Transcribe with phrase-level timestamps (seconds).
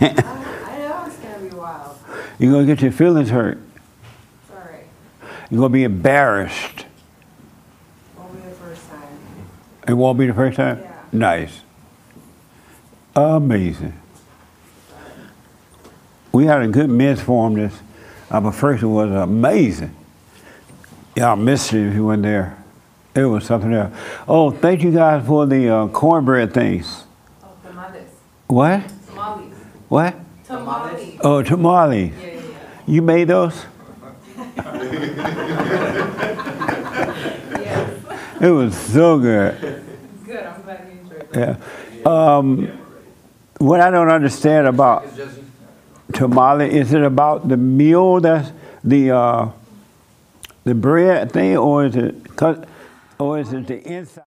[0.00, 1.96] I know it's gonna be wild.
[2.38, 3.58] You're going to get your feelings hurt.
[4.48, 4.84] Sorry.
[5.50, 6.86] You're going to be embarrassed.
[8.16, 9.08] Won't be the first time.
[9.88, 10.78] It won't be the first time?
[10.80, 11.02] Yeah.
[11.10, 11.60] Nice.
[13.16, 13.92] Amazing.
[16.30, 17.74] We had a good men's forum this.
[18.30, 19.96] Our first one was amazing.
[21.20, 22.56] I missed it if you weren't there.
[23.16, 23.92] It was something else.
[24.28, 27.04] Oh, thank you guys for the uh, cornbread things.
[27.42, 28.06] Oh, tamales.
[28.46, 28.92] What?
[29.88, 30.14] What?
[30.44, 31.18] Tamales.
[31.22, 32.12] Oh, tamales.
[32.12, 32.42] Yeah, yeah, yeah.
[32.86, 33.64] You made those?
[37.16, 37.94] Yes.
[38.40, 39.84] It was so good.
[40.24, 40.44] Good.
[40.46, 41.58] I'm glad you enjoyed it.
[42.06, 42.06] Yeah.
[42.36, 42.68] Um,
[43.58, 45.04] what I don't understand about
[46.12, 48.52] tamale is it about the meal that's
[48.84, 49.48] the uh,
[50.62, 52.14] the bread thing, or is it
[53.18, 54.27] or is it the inside?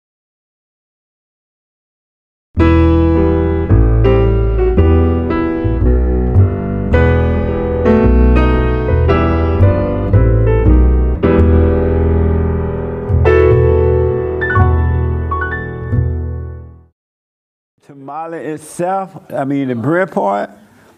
[17.92, 20.50] Tamale itself, I mean the bread part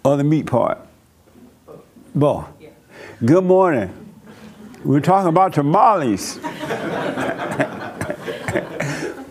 [0.06, 0.78] or the meat part?
[2.14, 2.46] Both.
[3.26, 3.92] Good morning.
[4.86, 6.38] We're talking about tamales.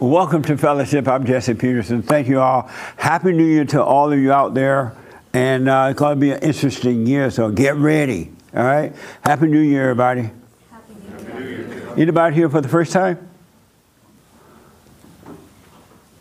[0.01, 1.07] Welcome to Fellowship.
[1.07, 2.03] I'm Jesse Peterson.
[2.03, 2.63] Thank you all.
[2.97, 4.97] Happy New Year to all of you out there.
[5.33, 8.33] And uh, it's going to be an interesting year, so get ready.
[8.57, 8.93] All right?
[9.23, 10.31] Happy New Year, everybody.
[10.69, 10.95] Happy
[11.33, 11.93] New Year.
[11.97, 13.29] Anybody here for the first time?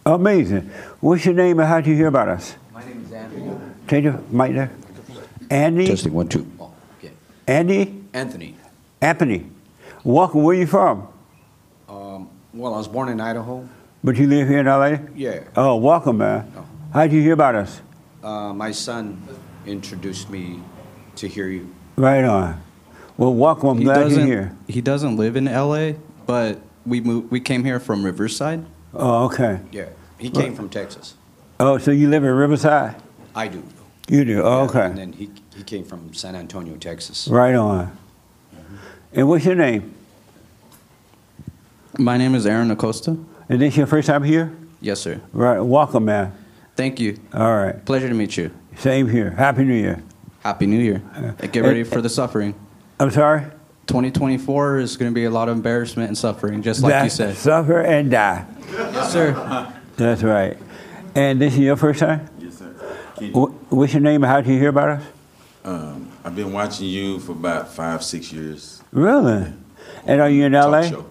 [0.05, 0.69] Amazing.
[0.99, 2.55] What's your name and how did you hear about us?
[2.73, 3.51] My name is Anthony.
[3.87, 4.71] Take the mic there.
[5.49, 5.85] Andy?
[5.87, 6.49] Testing one, two.
[6.59, 7.11] Oh, okay.
[7.45, 8.03] Andy?
[8.13, 8.55] Anthony.
[9.01, 9.45] Anthony.
[10.03, 10.43] Welcome.
[10.43, 11.07] Where are you from?
[11.87, 13.67] Um, well, I was born in Idaho.
[14.03, 14.97] But you live here in LA?
[15.15, 15.43] Yeah.
[15.55, 16.51] Oh, welcome, man.
[16.57, 16.65] Oh.
[16.93, 17.81] How did you hear about us?
[18.23, 19.21] Uh, my son
[19.67, 20.61] introduced me
[21.17, 21.69] to hear you.
[21.95, 22.59] Right on.
[23.17, 23.69] Well, welcome.
[23.69, 24.25] I'm He glad you're doesn't.
[24.25, 24.55] here.
[24.67, 25.95] He doesn't live in L.A.,
[26.25, 28.65] but we moved, we came here from Riverside.
[28.93, 29.59] Oh, okay.
[29.71, 29.89] Yeah.
[30.17, 31.15] He came from Texas.
[31.59, 32.95] Oh, so you live in Riverside?
[33.35, 33.63] I do.
[34.09, 34.41] You do?
[34.41, 34.85] Oh, Yeah, okay.
[34.85, 37.27] And then he, he came from San Antonio, Texas.
[37.27, 37.97] Right on.
[38.53, 38.75] Mm-hmm.
[39.13, 39.93] And what's your name?
[41.97, 43.17] My name is Aaron Acosta.
[43.49, 44.55] Is this your first time here?
[44.81, 45.21] Yes, sir.
[45.33, 45.59] Right.
[45.59, 46.33] Welcome, man.
[46.75, 47.19] Thank you.
[47.33, 47.83] All right.
[47.85, 48.51] Pleasure to meet you.
[48.77, 49.31] Same here.
[49.31, 50.01] Happy New Year.
[50.41, 51.01] Happy New Year.
[51.15, 52.55] Uh, Get ready for the suffering.
[52.99, 53.43] I'm sorry?
[53.91, 57.09] 2024 is going to be a lot of embarrassment and suffering, just like Die- you
[57.09, 57.35] said.
[57.35, 58.45] Suffer and die.
[58.71, 59.73] Yes, sir.
[59.97, 60.57] That's right.
[61.13, 62.29] And this is your first time?
[62.39, 62.73] Yes, sir.
[63.17, 65.03] Can Wh- What's your name and how did you hear about us?
[65.65, 68.81] Um, I've been watching you for about five, six years.
[68.93, 69.51] Really?
[70.05, 70.81] And are you in Talk LA?
[70.83, 71.05] show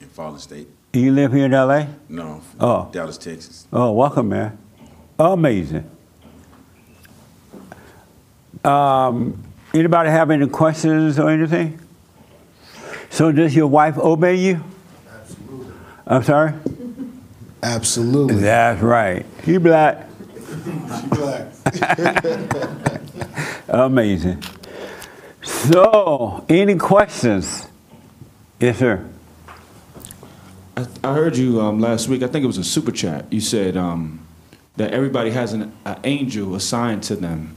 [0.00, 0.68] in Fallen State.
[0.94, 1.88] You live here in LA?
[2.08, 2.88] No, from Oh.
[2.90, 3.66] Dallas, Texas.
[3.70, 4.56] Oh, welcome, man.
[5.18, 5.90] Amazing.
[8.64, 9.42] Um,
[9.78, 11.80] anybody have any questions or anything?
[13.10, 14.62] So does your wife obey you?
[15.08, 15.72] Absolutely.
[16.06, 16.52] I'm sorry?
[17.62, 18.36] Absolutely.
[18.36, 19.26] That's right.
[19.46, 20.08] You black.
[20.38, 21.52] She black.
[23.68, 24.42] Amazing.
[25.42, 27.68] So, any questions?
[28.60, 29.08] Yes, sir.
[30.76, 32.22] I, I heard you um, last week.
[32.22, 33.32] I think it was a super chat.
[33.32, 34.26] You said um,
[34.76, 37.56] that everybody has an, an angel assigned to them,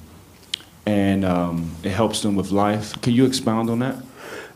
[0.89, 2.99] and um, it helps them with life.
[3.01, 3.95] Can you expound on that?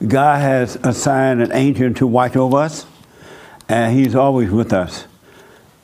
[0.05, 2.87] God has assigned an angel to watch over us,
[3.69, 5.05] and He's always with us.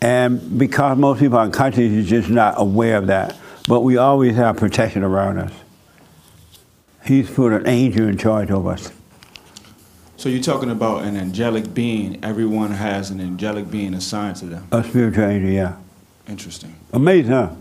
[0.02, 3.38] And because most people in countries are just not aware of that,
[3.68, 5.54] but we always have protection around us.
[7.06, 8.92] He's put an angel in charge of us.
[10.18, 12.24] So you're talking about an angelic being.
[12.24, 14.68] Everyone has an angelic being assigned to them.
[14.72, 15.76] A spiritual angel, yeah.
[16.28, 16.76] Interesting.
[16.92, 17.52] Amazing, huh?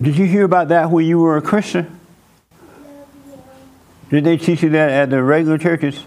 [0.00, 1.98] Did you hear about that when you were a Christian?
[4.10, 6.04] Did they teach you that at the regular churches?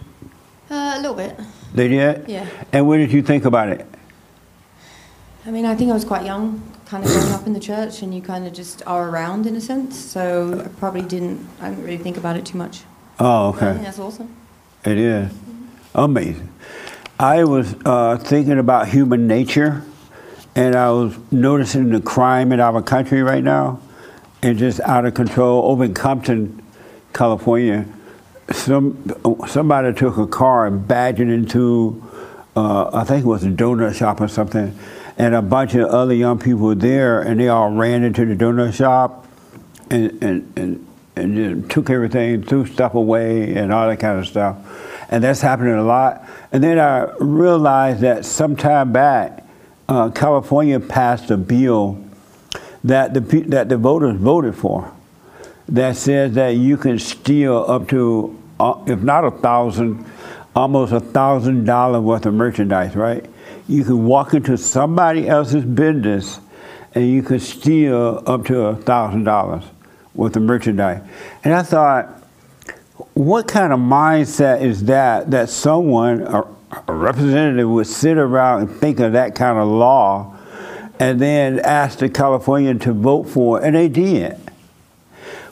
[0.69, 1.37] Uh, a little bit.
[1.73, 2.27] They did?
[2.27, 2.47] Yeah.
[2.71, 3.85] And what did you think about it?
[5.45, 8.01] I mean, I think I was quite young, kind of growing up in the church,
[8.01, 9.97] and you kind of just are around in a sense.
[9.99, 11.47] So I probably didn't.
[11.59, 12.81] I didn't really think about it too much.
[13.19, 13.83] Oh, But I think okay.
[13.83, 14.35] that's awesome.
[14.85, 15.31] It is.
[15.93, 16.49] Amazing.
[17.19, 19.83] I was uh, thinking about human nature,
[20.55, 23.79] and I was noticing the crime in our country right now,
[24.41, 25.71] and just out of control.
[25.71, 26.61] Over in Compton,
[27.13, 27.85] California,
[28.51, 29.13] some
[29.47, 32.03] somebody took a car and badged it into,
[32.55, 34.77] uh, I think it was a donut shop or something,
[35.17, 38.35] and a bunch of other young people were there, and they all ran into the
[38.35, 39.25] donut shop,
[39.89, 44.57] and and and, and took everything, threw stuff away, and all that kind of stuff,
[45.09, 46.27] and that's happening a lot.
[46.51, 49.40] And then I realized that some time back,
[49.91, 52.01] uh, California passed a bill
[52.81, 54.89] that the that the voters voted for
[55.67, 60.05] that says that you can steal up to, uh, if not a thousand,
[60.55, 63.25] almost a thousand dollar worth of merchandise, right?
[63.67, 66.39] You can walk into somebody else's business
[66.95, 69.65] and you can steal up to a thousand dollars
[70.15, 71.01] worth of merchandise.
[71.43, 72.23] And I thought,
[73.13, 76.21] what kind of mindset is that that someone,
[76.87, 80.37] a, representative, would sit around and think of that kind of law
[80.99, 84.37] and then ask the Californian to vote for it, and they did.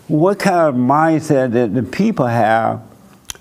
[0.07, 2.81] What kind of mindset that the people have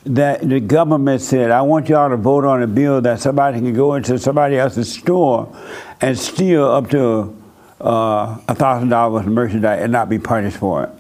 [0.04, 3.75] that the government said, I want y'all to vote on a bill that somebody can
[3.75, 5.54] go into somebody else's store
[6.00, 7.36] and steal up to
[7.80, 10.90] uh, a thousand dollars of merchandise and not be punished for it.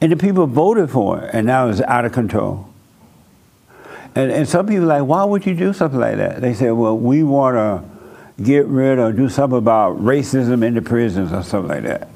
[0.00, 2.71] And the people voted for it, and now it's out of control.
[4.14, 6.40] And, and some people like, why would you do something like that?
[6.40, 10.82] They say, well, we want to get rid or do something about racism in the
[10.82, 12.08] prisons or something like that.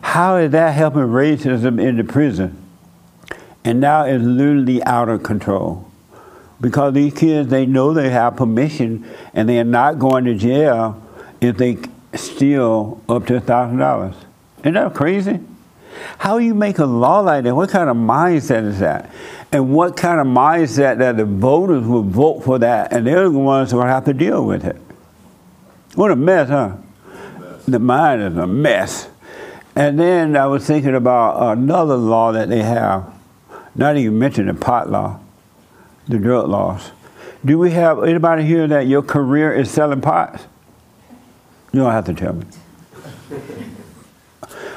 [0.00, 2.56] How is that helping racism in the prison?
[3.64, 5.90] And now it's literally out of control.
[6.60, 11.00] Because these kids, they know they have permission and they are not going to jail
[11.40, 11.78] if they
[12.14, 14.14] steal up to $1,000.
[14.60, 15.40] Isn't that crazy?
[16.18, 17.54] How you make a law like that?
[17.54, 19.10] What kind of mindset is that?
[19.50, 23.38] And what kind of mindset that the voters will vote for that and they're the
[23.38, 24.76] ones who have to deal with it?
[25.94, 26.76] What a mess, huh?
[27.66, 29.08] The mind is a mess.
[29.74, 33.12] And then I was thinking about another law that they have,
[33.74, 35.20] not even mention the pot law,
[36.08, 36.90] the drug laws.
[37.44, 40.44] Do we have anybody here that your career is selling pots?
[41.72, 42.44] You don't have to tell me.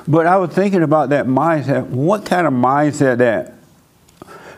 [0.08, 1.88] But I was thinking about that mindset.
[1.88, 3.54] What kind of mindset that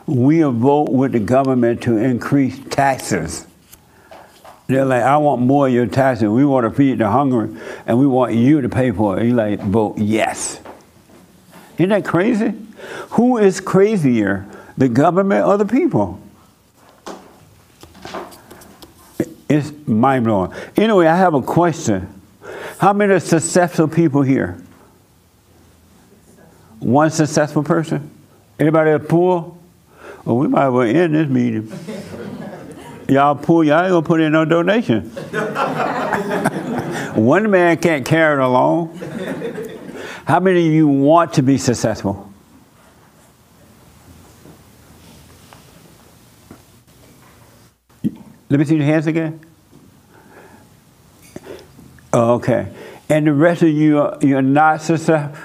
[0.06, 3.46] we'll vote with the government to increase taxes?
[4.68, 6.30] They're like, I want more of your taxes.
[6.30, 9.28] We want to feed the hungry, and we want you to pay for it.
[9.28, 10.62] You like vote yes.
[11.78, 12.54] Isn't that crazy?
[13.12, 14.48] Who is crazier,
[14.78, 16.22] the government or the people?
[19.50, 20.54] It's mind blowing.
[20.78, 22.22] Anyway, I have a question.
[22.80, 24.64] How many successful people here?
[26.84, 28.12] One successful person?
[28.60, 29.56] Anybody poor?
[30.26, 31.72] Well, oh, we might well end this meeting.
[33.08, 35.02] Y'all poor, y'all ain't gonna put in no donation.
[37.16, 38.98] One man can't carry it alone.
[40.26, 42.32] How many of you want to be successful?
[48.50, 49.40] Let me see your hands again.
[52.12, 52.68] Oh, okay.
[53.10, 55.38] And the rest of you, are, you're not successful.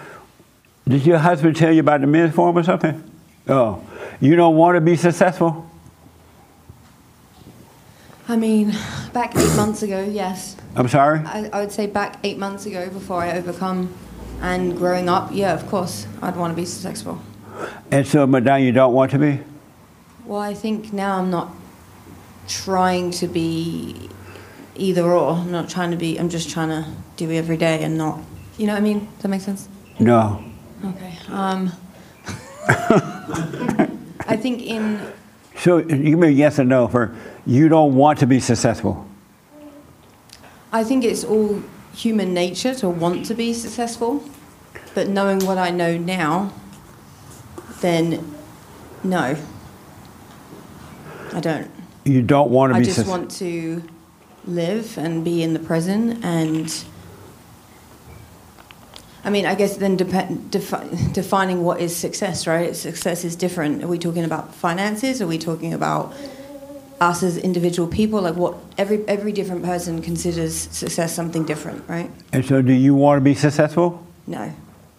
[0.88, 3.04] Did your husband tell you about the men's forum or something?
[3.46, 3.84] Oh,
[4.20, 5.68] you don't want to be successful?
[8.26, 8.74] I mean,
[9.12, 10.56] back eight months ago, yes.
[10.76, 11.20] I'm sorry?
[11.20, 13.92] I, I would say back eight months ago, before I overcome
[14.40, 17.20] and growing up, yeah, of course, I'd want to be successful.
[17.90, 19.40] And so, but now you don't want to be?
[20.24, 21.54] Well, I think now I'm not
[22.46, 24.08] trying to be
[24.74, 25.32] either or.
[25.32, 28.20] I'm not trying to be, I'm just trying to do it every day and not,
[28.56, 29.00] you know what I mean?
[29.00, 29.68] Does that make sense?
[29.98, 30.44] No.
[30.84, 31.18] Okay.
[31.28, 31.72] Um,
[34.26, 35.00] I think in,
[35.56, 37.14] So you give me a yes or no for
[37.46, 39.06] you don't want to be successful.
[40.72, 41.62] I think it's all
[41.94, 44.22] human nature to want to be successful,
[44.94, 46.52] but knowing what I know now,
[47.80, 48.34] then
[49.02, 49.36] no.
[51.32, 51.70] I don't.
[52.04, 53.18] You don't want to I be I just successful.
[53.18, 53.82] want to
[54.46, 56.84] live and be in the present and
[59.24, 62.74] I mean, I guess then dep- defi- defining what is success, right?
[62.74, 63.82] Success is different.
[63.82, 65.20] Are we talking about finances?
[65.20, 66.14] Are we talking about
[67.00, 68.22] us as individual people?
[68.22, 72.10] Like what every every different person considers success something different, right?
[72.32, 74.04] And so, do you want to be successful?
[74.26, 74.52] No,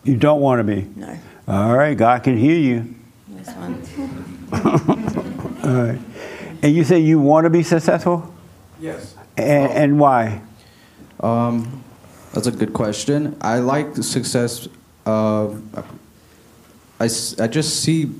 [0.03, 0.87] You don't want to be.
[0.95, 2.95] no, All right, God can hear you.
[3.29, 3.81] that's fine.
[5.63, 5.99] All right.
[6.61, 8.33] And you say you want to be successful?
[8.81, 9.15] Yes.
[9.37, 10.41] And, and why?
[11.21, 11.78] Um,
[12.33, 13.35] that's a good question.
[13.41, 14.67] I like the success.
[15.05, 15.55] Uh,
[16.99, 18.11] I just see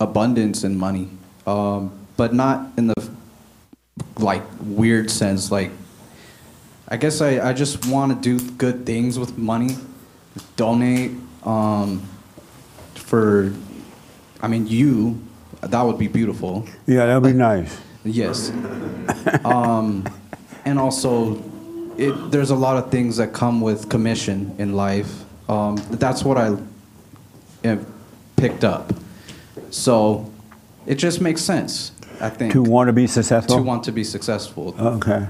[0.00, 1.08] abundance in money,
[1.46, 3.10] um, but not in the
[4.18, 5.50] like weird sense.
[5.52, 5.70] Like,
[6.88, 9.76] I guess I, I just want to do good things with money,
[10.56, 11.12] donate
[11.44, 12.02] um,
[12.94, 13.52] for.
[14.42, 15.20] I mean, you.
[15.60, 16.66] That would be beautiful.
[16.86, 17.78] Yeah, that'd be nice.
[18.02, 18.48] Yes.
[19.44, 20.08] um,
[20.64, 21.34] and also,
[22.00, 25.24] it, there's a lot of things that come with commission in life.
[25.48, 26.56] Um, that's what I
[27.68, 27.76] uh,
[28.36, 28.92] picked up.
[29.70, 30.30] So
[30.86, 33.56] it just makes sense, I think, To want to be successful?
[33.56, 34.74] to want to be successful.
[34.80, 35.26] Okay.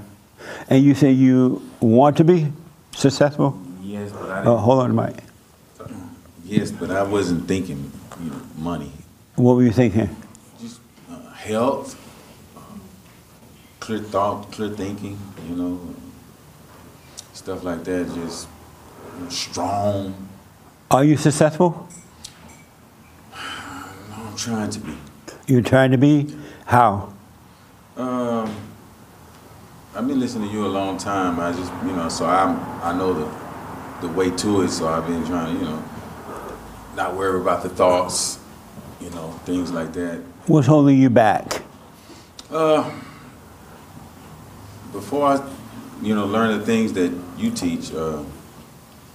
[0.69, 2.53] And you say you want to be
[2.95, 3.61] successful?
[3.83, 5.25] Yes, but I Oh, hold on, Mike.
[6.45, 8.93] Yes, but I wasn't thinking, you know, money.
[9.37, 10.09] What were you thinking?
[10.61, 11.95] Just uh, health,
[12.57, 12.61] uh,
[13.79, 15.81] clear thought, clear thinking, you know,
[17.41, 18.07] stuff like that.
[18.15, 18.49] Just
[19.31, 20.29] strong.
[20.91, 21.89] Are you successful?
[23.33, 23.39] No,
[24.15, 24.93] I'm trying to be.
[25.47, 26.37] You're trying to be?
[26.67, 27.15] How?
[27.97, 28.55] Um,
[29.95, 31.41] I've been listening to you a long time.
[31.41, 34.69] I just, you know, so I'm, I know the, the way to it.
[34.69, 35.83] So I've been trying to, you know,
[36.95, 38.39] not worry about the thoughts,
[39.01, 40.21] you know, things like that.
[40.47, 41.63] What's holding you back?
[42.51, 43.01] Uh,
[44.93, 45.51] before I,
[46.03, 48.23] you know, learned the things that you teach, uh,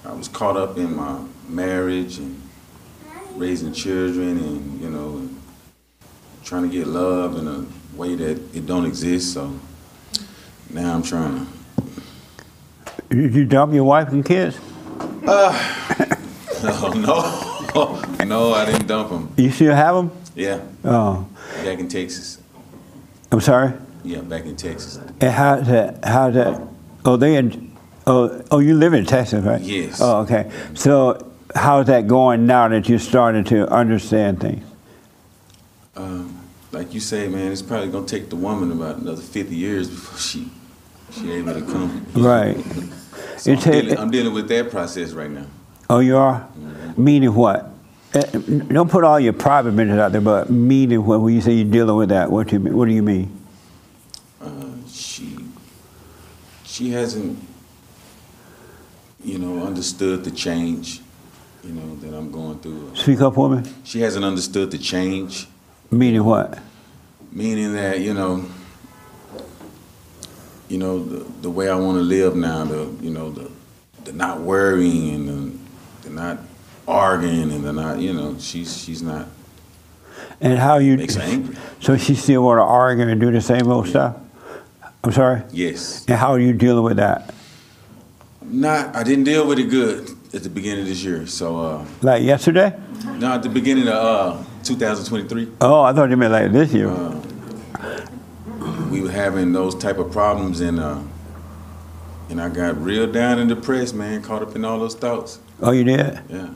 [0.05, 2.41] I was caught up in my marriage and
[3.35, 5.27] raising children and, you know,
[6.43, 7.65] trying to get love in a
[7.97, 9.33] way that it don't exist.
[9.33, 9.53] So
[10.69, 14.57] now I'm trying to Did you dump your wife and kids?
[16.63, 19.31] No, no, no, I didn't dump them.
[19.37, 20.11] You still have them?
[20.35, 21.27] Yeah, Oh,
[21.63, 22.39] back in Texas.
[23.31, 23.73] I'm sorry.
[24.03, 24.97] Yeah, back in Texas.
[25.21, 26.03] And how's that?
[26.03, 26.67] How's that?
[27.03, 27.64] Oh, they in.
[28.07, 29.61] Oh, oh, you live in Texas, right?
[29.61, 29.99] Yes.
[30.01, 30.51] Oh, okay.
[30.75, 34.63] So, how's that going now that you're starting to understand things?
[35.95, 36.39] Um,
[36.71, 40.19] like you say, man, it's probably gonna take the woman about another 50 years before
[40.19, 40.49] she
[41.11, 42.05] she able to come.
[42.13, 42.57] Right.
[43.37, 45.45] So I'm, dealing, I'm dealing with that process right now.
[45.89, 46.47] Oh, you are?
[46.97, 47.69] Meaning what?
[48.13, 48.21] Eh,
[48.69, 51.19] Don't put all your private business out there, but meaning what?
[51.19, 52.75] When you say you're dealing with that, what do you mean?
[52.77, 53.37] What do you mean?
[54.41, 54.47] Uh,
[54.87, 55.37] she
[56.63, 57.37] she hasn't,
[59.25, 61.01] you know, understood the change,
[61.63, 62.95] you know, that I'm going through.
[62.95, 63.67] Speak up, woman.
[63.83, 65.47] She hasn't understood the change.
[65.91, 66.59] Meaning what?
[67.31, 68.45] meaning that you know
[70.69, 73.51] you know the, the way I want to live now the you know the
[74.05, 75.59] the not worrying and
[76.03, 76.39] the, the not
[76.87, 79.27] arguing and the not you know she's she's not
[80.39, 80.95] And how you?
[80.97, 84.15] makes her angry So she still want to argue and do the same old stuff?
[85.03, 85.43] I'm sorry.
[85.51, 87.33] yes And how are you dealing with that?
[88.49, 91.85] Not I didn't deal with it good at the beginning of this year so uh
[92.01, 92.73] Like yesterday?
[93.17, 93.93] no at the beginning of
[94.39, 96.89] uh 2023 Oh, I thought you meant like this year.
[96.89, 97.21] uh,
[98.91, 100.99] we were having those type of problems and uh
[102.29, 105.71] and I got real down and depressed man caught up in all those thoughts oh,
[105.71, 106.19] you did.
[106.29, 106.49] yeah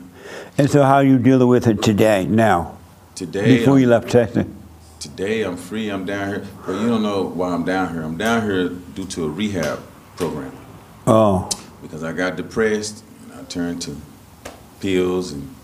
[0.58, 2.24] And so, how are you dealing with it today?
[2.26, 2.76] Now,
[3.14, 4.46] today before I'm- you left Texas?
[5.00, 5.88] Today I'm free.
[5.88, 8.02] I'm down here, but you don't know why I'm down here.
[8.02, 9.78] I'm down here due to a rehab
[10.16, 10.52] program
[11.06, 11.48] Oh,
[11.82, 13.96] because I got depressed and I turned to
[14.80, 15.54] pills and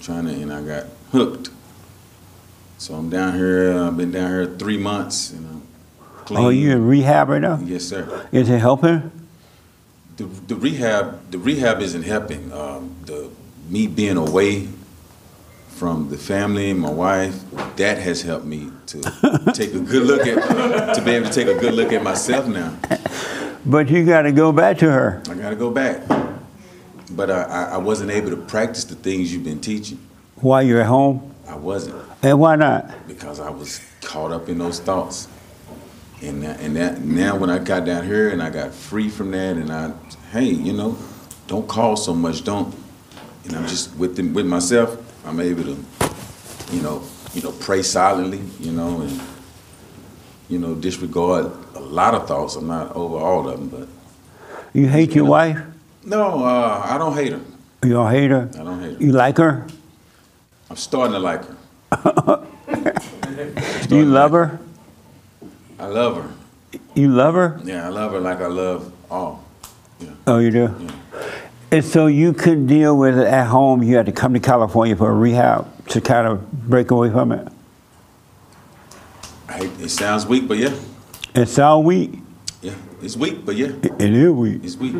[0.00, 1.50] trying to, and I got hooked.
[2.78, 3.72] So I'm down here.
[3.78, 5.62] I've been down here three months and I'm
[6.24, 6.40] clean.
[6.40, 7.60] oh, you in rehab right now?
[7.62, 8.28] Yes, sir.
[8.32, 9.10] Is it helping?
[10.16, 12.52] The, the rehab, the rehab isn't helping.
[12.52, 13.30] Um, the
[13.68, 14.68] me being away
[15.68, 17.40] from the family my wife,
[17.76, 19.00] that has helped me to
[19.54, 22.46] take a good look at, to be able to take a good look at myself
[22.46, 22.76] now.
[23.64, 25.22] But you got to go back to her.
[25.30, 26.02] I gotta go back.
[27.10, 29.98] But I, I, wasn't able to practice the things you've been teaching.
[30.36, 31.34] while you're at home.
[31.46, 33.06] I wasn't And why not?
[33.06, 35.28] because I was caught up in those thoughts.
[36.22, 39.32] And that, and that now when I got down here and I got free from
[39.32, 39.92] that and I,
[40.30, 40.96] hey, you know,
[41.48, 42.74] don't call so much, don't.
[43.44, 44.96] And I'm just with them, with myself.
[45.26, 45.84] I'm able to,
[46.70, 47.02] you know,
[47.34, 49.20] you know, pray silently, you know, and
[50.48, 51.52] you know, disregard
[51.92, 52.56] lot of thoughts.
[52.56, 53.88] I'm not over all of them, but
[54.72, 55.58] You hate your wife?
[56.04, 57.40] no, uh, I don't hate her.
[57.84, 58.48] You don't hate her?
[58.54, 59.02] I don't hate her.
[59.04, 59.66] You like her?
[60.70, 62.46] I'm starting to like her.
[63.90, 64.58] You love her?
[65.78, 66.30] I love her.
[66.94, 67.60] You love her?
[67.64, 69.44] Yeah, I love her like I love all.
[70.00, 70.08] Yeah.
[70.26, 70.88] Oh, you do?
[71.70, 73.82] And so you couldn't deal with it at home.
[73.82, 77.32] You had to come to California for a rehab to kind of break away from
[77.32, 77.48] it.
[79.48, 80.74] I hate, it sounds weak, but yeah,
[81.34, 82.18] It sounds weak.
[82.60, 84.60] yeah, it's weak, but yeah, It it is weak.
[84.64, 84.94] it's weak.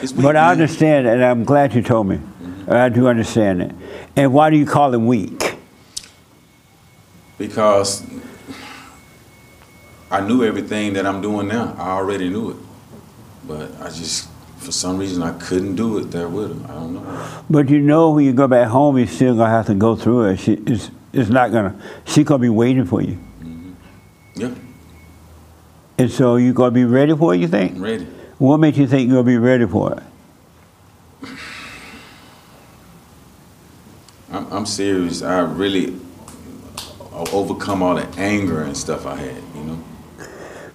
[0.00, 0.22] It's weak.
[0.22, 2.16] But I understand and I'm glad you told me.
[2.16, 2.72] Mm-hmm.
[2.72, 3.72] I do understand it.
[4.16, 5.56] And why do you call it weak?
[7.38, 8.04] because
[10.12, 11.74] I knew everything that I'm doing now.
[11.76, 12.56] I already knew it,
[13.48, 16.52] but I just, for some reason, I couldn't do it there with.
[16.66, 17.28] I don't know.
[17.50, 20.26] But you know, when you go back home, you're still gonna have to go through
[20.26, 20.36] it.
[20.38, 21.74] She, it's, it's not gonna.
[22.04, 23.72] She's gonna be waiting for you, mm-hmm.
[24.36, 24.50] Yeah,
[26.02, 27.38] and so you gonna be ready for it.
[27.38, 27.76] You think?
[27.76, 28.04] I'm ready.
[28.38, 30.02] What makes you think you're gonna be ready for it?
[34.32, 35.22] I'm, I'm serious.
[35.22, 35.96] I really
[37.12, 39.42] uh, overcome all the anger and stuff I had.
[39.54, 39.84] You know.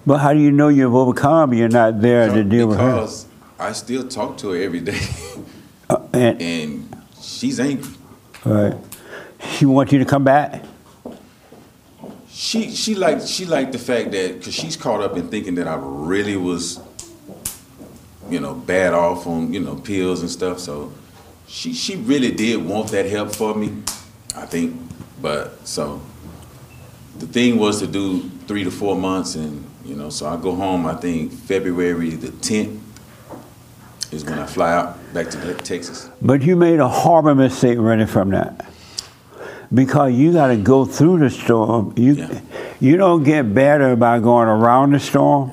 [0.06, 1.54] But how do you know you've overcome?
[1.54, 2.92] You're not there to deal with her.
[2.94, 3.26] because
[3.60, 5.02] I still talk to her every day.
[5.90, 7.94] Uh, and and she's angry.
[8.46, 8.76] right,
[9.58, 10.64] she wants you to come back.
[12.38, 15.68] She she liked she liked the fact that because she's caught up in thinking that
[15.68, 16.80] I really was,
[18.30, 20.60] you know, bad off on you know pills and stuff.
[20.60, 20.94] So
[21.48, 23.82] she she really did want that help for me,
[24.36, 24.80] I think.
[25.20, 26.00] But so
[27.18, 30.54] the thing was to do three to four months, and you know, so I go
[30.54, 30.86] home.
[30.86, 32.80] I think February the tenth
[34.14, 36.08] is when I fly out back to Texas.
[36.22, 38.64] But you made a horrible mistake running from that.
[39.74, 41.94] Because you got to go through the storm.
[41.98, 42.40] You, Yeah.
[42.80, 45.52] you don't get better by going around the storm.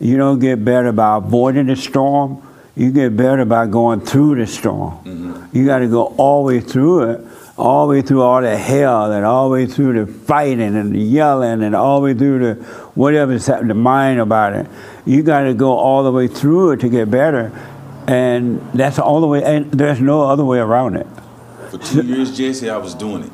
[0.00, 2.42] You don't get better by avoiding the storm.
[2.76, 4.98] You get better by going through the storm.
[5.04, 5.56] Mm-hmm.
[5.56, 7.20] You got to go all the way through it,
[7.56, 10.94] all the way through all the hell, and all the way through the fighting and
[10.94, 12.54] the yelling, and all the way through the
[12.94, 14.66] whatever's happening, the mind about it.
[15.04, 17.52] You got to go all the way through it to get better,
[18.06, 19.44] and that's all the way.
[19.44, 21.06] And there's no other way around it.
[21.72, 23.30] For two years, Jesse, I was doing it.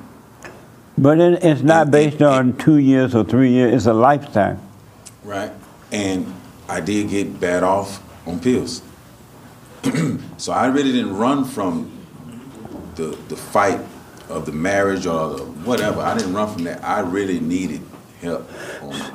[0.97, 3.75] But it, it's not And- based and- on two years or three years.
[3.75, 4.61] It's a lifetime.
[5.25, 5.50] right?
[5.90, 6.33] And
[6.68, 8.83] I did get bad off on pills.
[10.37, 11.90] so I really didn't run from
[12.95, 13.80] the the fight
[14.28, 16.00] of the marriage or the whatever.
[16.00, 16.85] I didn't run from that.
[16.85, 17.80] I really needed
[18.23, 18.49] help.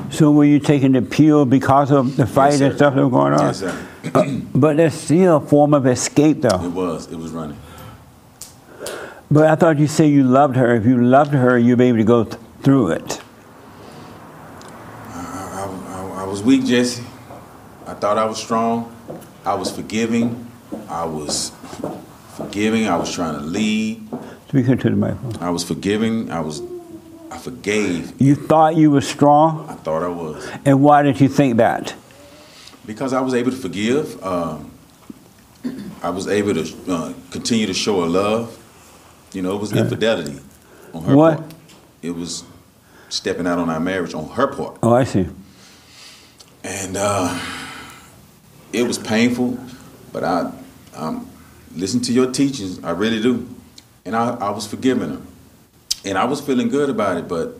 [0.10, 3.12] So were you taking the pill because of the fight Yes, and stuff that was
[3.12, 3.46] going on?
[3.46, 4.42] Yes, sir.
[4.54, 6.62] But it's still a form of escape, though.
[6.62, 7.10] It was.
[7.12, 7.58] It was running.
[9.34, 10.76] But I thought you said you loved her.
[10.76, 13.20] If you loved her, you'd be able to go th- through it.
[15.08, 17.04] I, I, I was weak, Jesse.
[17.88, 18.96] I thought I was strong.
[19.44, 20.52] I was forgiving.
[20.88, 21.52] I was
[22.38, 22.88] forgiving.
[22.88, 24.08] I was trying to lead.
[24.50, 25.42] Speak into the microphone.
[25.42, 26.30] I was forgiving.
[26.30, 26.62] I was.
[27.32, 28.22] I forgave.
[28.22, 30.48] You thought you were strong, I thought I was.
[30.64, 31.96] and why did you think that?
[32.86, 34.70] Because I was able to forgive, um,
[36.04, 38.60] I was able to uh, continue to show her love.
[39.34, 40.40] You know, it was infidelity
[40.94, 41.38] on her What?
[41.40, 41.52] part.
[42.02, 42.44] It was
[43.10, 45.28] stepping out on our marriage on her part, Oh, I see.
[46.64, 47.40] and uh,
[48.72, 49.58] it was painful.
[50.12, 50.52] But I
[50.96, 51.28] um,
[51.76, 53.48] listen to your teachings, I really do,
[54.06, 55.22] and I, I was forgiving her,
[56.06, 57.28] and I was feeling good about it.
[57.28, 57.58] But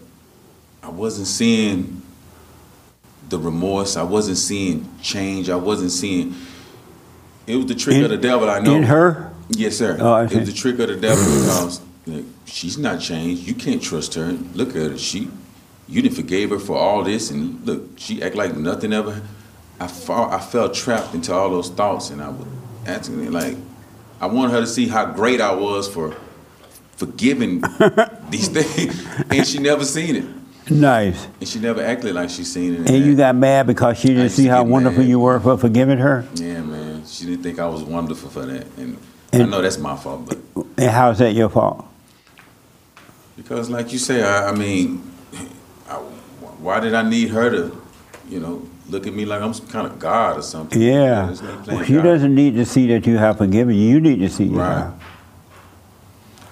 [0.84, 2.02] I wasn't seeing
[3.30, 3.98] the remorse.
[3.98, 5.50] I wasn't seeing change.
[5.50, 6.36] I wasn't seeing.
[7.48, 8.50] It was the trick In- of the devil.
[8.50, 8.76] I know.
[8.76, 9.33] In her?
[9.58, 9.98] Yes, sir.
[10.00, 13.44] Oh, I it was the trick of the devil because like, she's not changed.
[13.48, 14.32] You can't trust her.
[14.54, 14.98] Look at her.
[14.98, 15.30] She,
[15.88, 19.22] you didn't forgave her for all this, and look, she act like nothing ever.
[19.80, 22.48] I fall, I felt trapped into all those thoughts, and I was
[22.86, 23.58] asking like,
[24.22, 26.16] I wanted her to see how great I was for
[26.96, 27.62] forgiving
[28.30, 31.28] these things, and she never seen it, Nice.
[31.40, 32.90] and she never acted like she seen it.
[32.90, 35.10] And you got mad because she didn't see how wonderful mad.
[35.10, 36.26] you were for forgiving her?
[36.36, 37.06] yeah, man.
[37.06, 38.98] She didn't think I was wonderful for that, and,
[39.34, 40.38] I And- know that's my fault, but.
[40.78, 41.86] And how's that your fault?
[43.36, 45.02] Because, like you say, I, I mean,
[45.90, 47.82] I, why did I need her to,
[48.30, 50.80] you know, look at me like I'm some kind of god or something?
[50.80, 51.30] Yeah.
[51.32, 52.04] me playing Well, she God.
[52.04, 53.74] doesn't need to see that you have forgiven.
[53.76, 54.92] You You need to see you Right.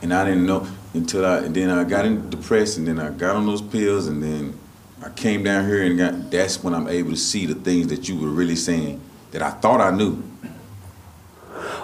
[0.02, 0.66] And I didn't know
[0.96, 4.08] until I, and then I got in depressed, and then I got on those pills,
[4.08, 4.58] and then
[5.06, 6.32] I came down here and got.
[6.32, 9.00] That's when I'm able to see the things that you were really saying
[9.32, 10.24] that I thought I knew.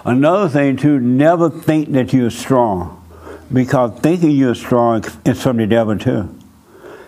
[0.04, 2.94] Another thing too, never think that you're strong.
[3.52, 6.34] Because thinking you're strong is from the devil too.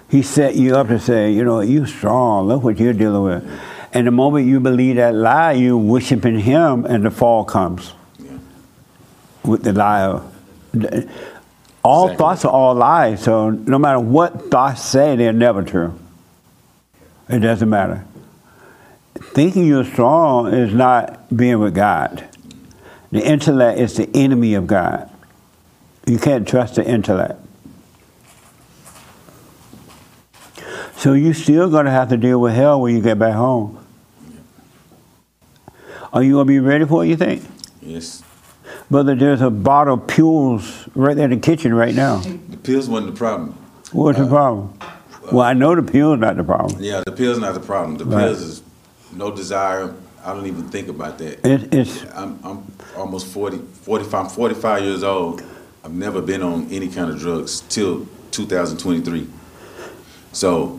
[0.09, 3.61] He set you up to say, you know, you're strong, look what you're dealing with.
[3.93, 8.31] And the moment you believe that lie, you're worshiping him and the fall comes Yeah.
[9.45, 10.21] with the lie.
[11.83, 12.17] All Exactly.
[12.17, 15.95] thoughts are all lies, so no matter what thoughts say, they're never true.
[17.29, 18.05] It doesn't matter.
[19.35, 22.25] Thinking you're strong is not being with God.
[23.13, 25.11] The intellect is the enemy of God.
[26.07, 27.41] You can't trust the intellect.
[30.97, 33.85] So you're still going to have to deal with hell when you get back home.
[36.13, 37.43] Are you going to be ready for it, you think?
[37.81, 38.23] Yes.
[38.91, 42.19] Brother, there's a bottle of Pules right there in the kitchen right now.
[42.19, 43.53] The pills wasn't the problem.
[43.93, 44.79] What's the uh, problem?
[45.33, 46.83] Well, I know the pill's not the problem.
[46.83, 47.99] Yeah, the pills not the problem.
[47.99, 48.25] The Right.
[48.25, 48.63] pills is
[49.13, 49.95] no desire.
[50.25, 51.45] I don't even think about that.
[51.47, 55.43] It, it's I'm, I'm almost 40, 45, I'm 45 years old.
[55.85, 59.27] I've never been on any kind of drugs till 2023.
[60.33, 60.79] So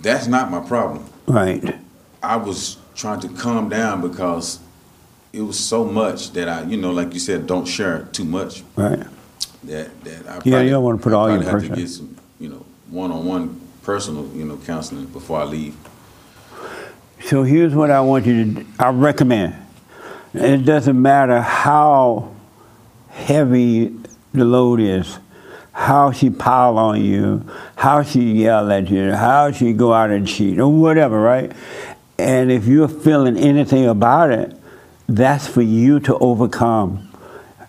[0.00, 1.04] that's not my problem.
[1.26, 1.76] right.
[2.22, 4.60] I was trying to calm down because
[5.32, 8.62] it was so much that I, you know, like you said, don't share too much.
[8.76, 9.02] Right.
[9.64, 11.76] That that I Yeah, probably, you don't wanna put I all your have to personal-
[11.76, 15.74] get some, you know, one-on-one personal, you know, counseling before I leave.
[17.24, 18.66] So here's what I want you to.
[18.78, 19.54] I recommend.
[20.34, 22.34] It doesn't matter how
[23.10, 23.94] heavy
[24.32, 25.18] the load is,
[25.72, 30.26] how she pile on you, how she yell at you, how she go out and
[30.26, 31.52] cheat, or whatever, right?
[32.18, 34.56] And if you're feeling anything about it,
[35.06, 37.08] that's for you to overcome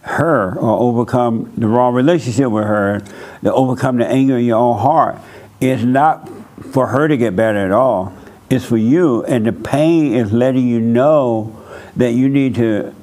[0.01, 3.01] her or overcome the wrong relationship with her,
[3.43, 5.17] to overcome the anger in your own heart.
[5.59, 6.29] It's not
[6.71, 8.13] for her to get better at all.
[8.49, 11.59] It's for you, and the pain is letting you know
[11.95, 12.93] that you need to.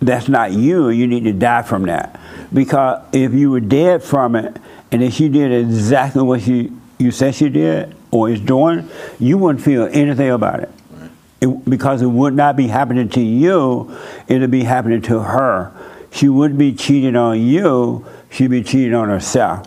[0.00, 0.88] That's not you.
[0.90, 2.18] You need to die from that,
[2.52, 4.56] because if you were dead from it,
[4.92, 9.38] and if she did exactly what you you said she did or is doing, you
[9.38, 10.70] wouldn't feel anything about it.
[11.40, 13.96] It, because it would not be happening to you,
[14.28, 15.72] it would be happening to her.
[16.12, 19.66] She wouldn't be cheating on you, she'd be cheating on herself.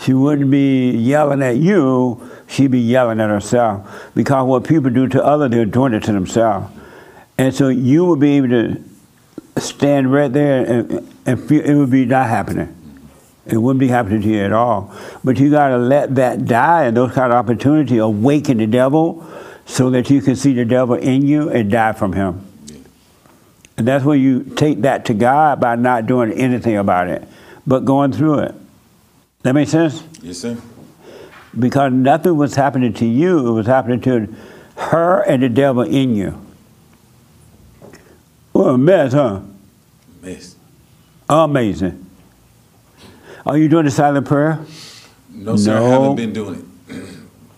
[0.00, 4.10] She wouldn't be yelling at you, she'd be yelling at herself.
[4.14, 6.72] Because what people do to others, they're doing it to themselves.
[7.36, 8.82] And so you will be able to
[9.60, 12.74] stand right there and, and feel it would be not happening.
[13.46, 14.94] It wouldn't be happening to you at all.
[15.22, 19.26] But you got to let that die and those kind of opportunities awaken the devil
[19.66, 22.46] so that you can see the devil in you and die from him.
[23.76, 27.26] And that's where you take that to God by not doing anything about it,
[27.66, 28.54] but going through it.
[29.42, 30.02] That makes sense?
[30.22, 30.56] Yes, sir.
[31.58, 34.34] Because nothing was happening to you, it was happening to
[34.76, 36.40] her and the devil in you.
[38.52, 39.40] What a mess, huh?
[40.22, 40.56] Mess.
[41.28, 42.06] Amazing.
[43.46, 44.64] Are you doing the silent prayer?
[45.30, 45.76] No, sir.
[45.76, 46.54] I haven't been doing
[46.88, 47.04] it.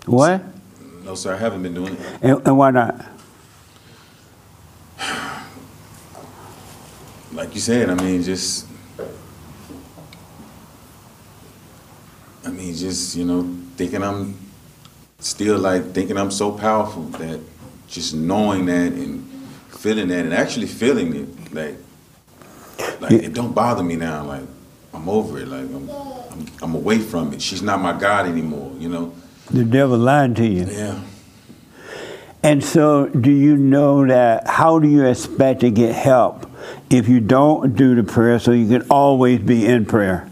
[0.08, 0.42] What?
[1.04, 1.34] No, sir.
[1.34, 2.00] I haven't been doing it.
[2.22, 3.06] And, and why not?
[7.32, 8.66] Like you said, I mean, just.
[12.44, 13.42] I mean, just you know,
[13.76, 14.38] thinking I'm
[15.18, 17.40] still like thinking I'm so powerful that
[17.88, 19.30] just knowing that and
[19.68, 21.76] feeling that and actually feeling it, like,
[23.00, 24.24] like it don't bother me now.
[24.24, 24.42] Like
[24.92, 25.48] I'm over it.
[25.48, 27.42] Like I'm, I'm, I'm away from it.
[27.42, 28.72] She's not my God anymore.
[28.78, 29.14] You know.
[29.50, 30.66] The devil lied to you.
[30.66, 31.00] Yeah.
[32.42, 34.46] And so, do you know that?
[34.46, 36.48] How do you expect to get help
[36.90, 40.30] if you don't do the prayer so you can always be in prayer?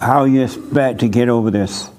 [0.00, 1.90] How you expect to get over this?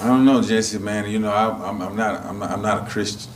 [0.00, 1.08] I don't know, Jesse, man.
[1.10, 3.30] You know, I, I'm, I'm not, I'm not, I'm not a Christian.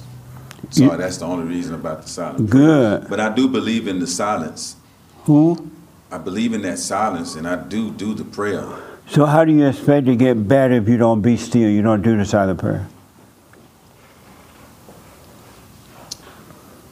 [0.71, 2.51] So You- that's the only reason about the silence.
[2.51, 3.09] Good.
[3.09, 4.77] But I do believe in the silence.
[5.25, 5.71] Who?
[6.11, 8.67] I believe in that silence, and I do do the prayer.
[9.09, 11.69] So, how do you expect to get better if you don't be still?
[11.69, 12.87] You don't do the silent prayer.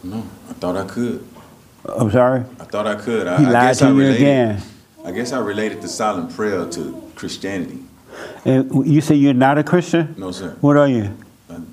[0.04, 1.24] No, I thought I could.
[1.88, 2.40] I'm sorry.
[2.60, 3.26] I thought I could.
[3.26, 4.16] I, He I lied guess to I you related.
[4.16, 4.62] again.
[5.04, 7.80] I guess I related the silent prayer to Christianity.
[8.44, 10.14] And you say you're not a Christian.
[10.16, 10.56] No, sir.
[10.60, 11.16] What are you?
[11.50, 11.66] I, am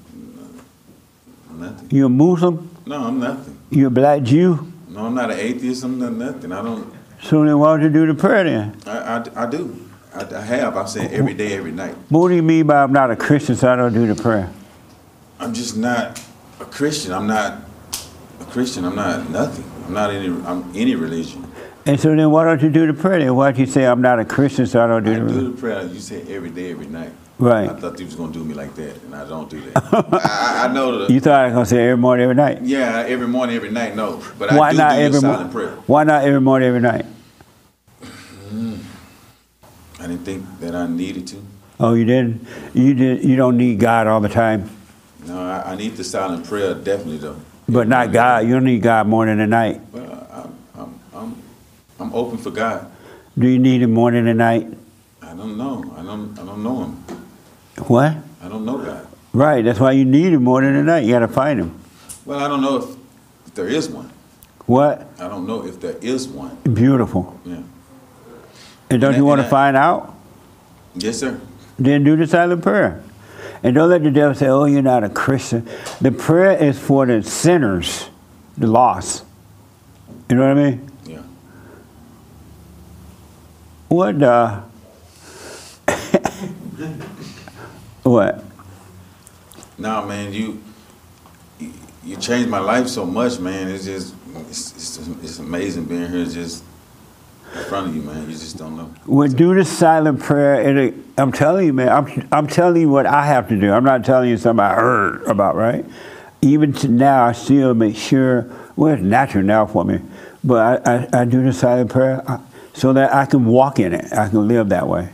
[1.49, 1.89] Nothing.
[1.91, 2.69] You a Muslim?
[2.85, 3.57] No, I'm nothing.
[3.69, 4.71] You a black Jew?
[4.89, 5.83] No, I'm not an atheist.
[5.83, 6.51] I'm not nothing.
[6.51, 6.93] I don't.
[7.21, 8.77] So then, why don't you do the prayer then?
[8.85, 9.89] I, I, I do.
[10.13, 10.77] I, I have.
[10.77, 11.95] I say every day, every night.
[12.09, 14.49] What do you mean by I'm not a Christian, so I don't do the prayer?
[15.39, 16.21] I'm just not
[16.59, 17.11] a Christian.
[17.11, 17.61] I'm not
[18.39, 18.85] a Christian.
[18.85, 19.65] I'm not nothing.
[19.85, 20.27] I'm not any.
[20.27, 21.44] I'm any religion.
[21.87, 23.19] And so then, why don't you do the prayer?
[23.19, 25.19] Then why don't you say I'm not a Christian, so I don't do I the
[25.25, 25.39] prayer?
[25.39, 25.83] do the prayer.
[25.85, 27.11] You say every day, every night.
[27.37, 27.69] Right.
[27.69, 29.77] I thought you was gonna do me like that, and I don't do that.
[29.93, 31.13] I, I- know the.
[31.13, 32.61] You thought I was gonna say every morning, every night.
[32.63, 33.95] yeah, every morning, every night.
[33.95, 35.71] No, but why I do not do every silent prayer.
[35.85, 37.05] Why not every morning, every night?
[38.51, 38.79] Mm.
[39.99, 41.37] I didn't think that I needed to.
[41.79, 42.47] Oh, you didn't.
[42.73, 43.23] You did.
[43.25, 44.69] You don't need God all the time,
[45.27, 47.35] No, I, I need the silent prayer definitely though.
[47.67, 48.47] but not God.
[48.47, 49.81] You don't need God morning and night.
[49.91, 50.14] Well,
[51.99, 52.91] I'm open for God.
[53.37, 54.67] Do you need Him morning and night?
[55.21, 55.93] I don't know.
[55.97, 56.37] I don't.
[56.39, 56.91] I don't know Him.
[57.87, 58.15] What?
[58.41, 59.07] I don't know God.
[59.33, 59.63] Right.
[59.65, 61.03] That's why you need Him morning and night.
[61.05, 61.79] You got to find Him.
[62.25, 62.89] Well, I don't know if,
[63.47, 64.11] if there is one.
[64.65, 65.07] What?
[65.19, 66.57] I don't know if there is one.
[66.73, 67.39] Beautiful.
[67.45, 67.61] Yeah.
[68.89, 70.15] And don't And you want to I- find out?
[70.95, 71.39] Yes, sir.
[71.77, 73.03] Then do the silent prayer.
[73.61, 75.67] And don't let the devil say, oh, you're not a Christian.
[75.99, 78.09] The prayer is for the sinners,
[78.57, 79.23] the lost.
[80.29, 80.91] You know what I mean?
[83.87, 84.63] What the?
[88.03, 88.43] what?
[89.77, 90.61] Nah, man, you,
[92.03, 93.67] you changed my life so much, man.
[93.67, 94.15] It's just
[94.49, 96.63] it's, it's, it's amazing being here, just
[97.53, 98.23] in front of you, man.
[98.29, 98.93] You just don't know.
[99.05, 100.61] Well, do the silent prayer.
[100.67, 103.71] And I'm telling you, man, I'm, I'm telling you what I have to do.
[103.71, 105.85] I'm not telling you something I heard about, right?
[106.41, 109.99] Even to now, I still make sure, well, it's natural now for me,
[110.43, 112.39] but I, I, I do the silent prayer uh,
[112.75, 114.11] so that I can walk in it.
[114.11, 115.09] I can live that way.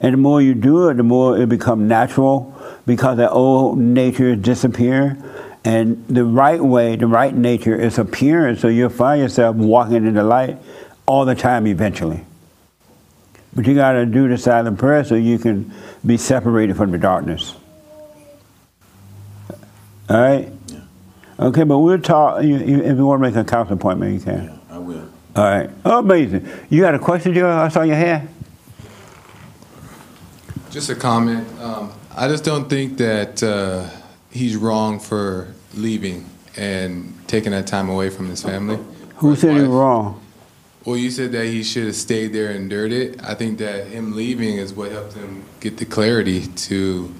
[0.00, 2.52] And the more you do it, the more it become natural
[2.84, 5.16] because the old nature disappear.
[5.64, 10.12] And the right way, the right nature is appearing, so you'll find yourself walking in
[10.12, 10.58] the light
[11.06, 12.26] all the time eventually.
[13.54, 15.72] But you got to do the silent prayer so you can
[16.04, 17.54] be separated from the darkness.
[20.10, 20.50] All right?
[20.66, 20.80] Yeah.
[21.38, 22.42] Okay, but we'll talk.
[22.44, 22.48] If
[22.98, 24.44] you want to make a council appointment, you can.
[24.44, 24.58] Yeah.
[25.36, 25.68] All right.
[25.84, 26.48] Oh, amazing.
[26.70, 27.50] You got a question, Joel?
[27.50, 28.28] I saw your hand.
[30.70, 31.46] Just a comment.
[31.60, 33.88] Um, I just don't think that uh,
[34.30, 38.78] he's wrong for leaving and taking that time away from his family.
[39.16, 40.20] Who His said he was wrong?
[40.84, 43.22] Well, you said that he should have stayed there and endured it.
[43.24, 47.12] I think that him leaving is what helped him get the clarity to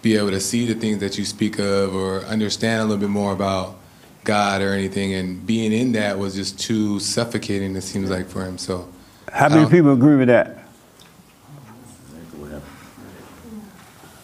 [0.00, 3.10] be able to see the things that you speak of or understand a little bit
[3.10, 3.79] more about
[4.24, 5.14] God or anything.
[5.14, 8.58] And being in that was just too suffocating, it seems like, for him.
[8.58, 8.88] So,
[9.32, 10.56] How many Um, people agree with that?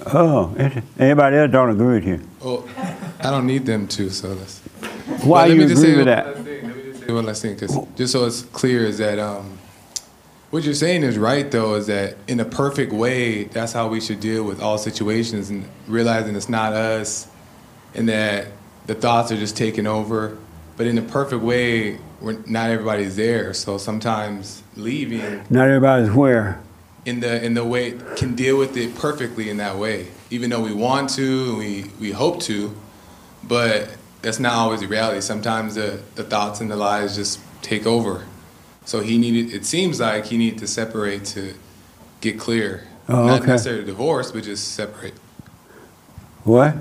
[0.08, 0.54] Oh,
[0.98, 2.20] anybody else don't agree with you.
[2.42, 2.64] Oh,
[3.20, 4.60] I don't need them to, so that's.
[5.24, 6.36] Why you agree say with that?
[6.44, 6.66] thing.
[6.68, 9.58] Let me just say one last thing, 'cause just so it's clear, is that um,
[10.50, 14.00] what you're saying is right, though, is that in a perfect way, that's how we
[14.00, 17.26] should deal with all situations and realizing it's not us
[17.94, 18.46] and that
[18.86, 20.36] the thoughts are just taking over.
[20.76, 23.54] But in a perfect way, we're, not everybody's there.
[23.54, 26.60] So sometimes leaving Not everybody's where.
[27.06, 30.08] in the in the way can deal with it perfectly in that way.
[30.30, 32.76] Even though we want to, and we we hope to,
[33.44, 35.20] but that's not always the reality.
[35.20, 38.26] Sometimes the, the thoughts and the lies just take over.
[38.84, 39.54] So he needed.
[39.54, 41.54] It seems like he needed to separate to
[42.20, 42.86] get clear.
[43.08, 43.26] Oh, okay.
[43.28, 45.14] not necessarily divorce, but just separate.
[46.44, 46.74] What?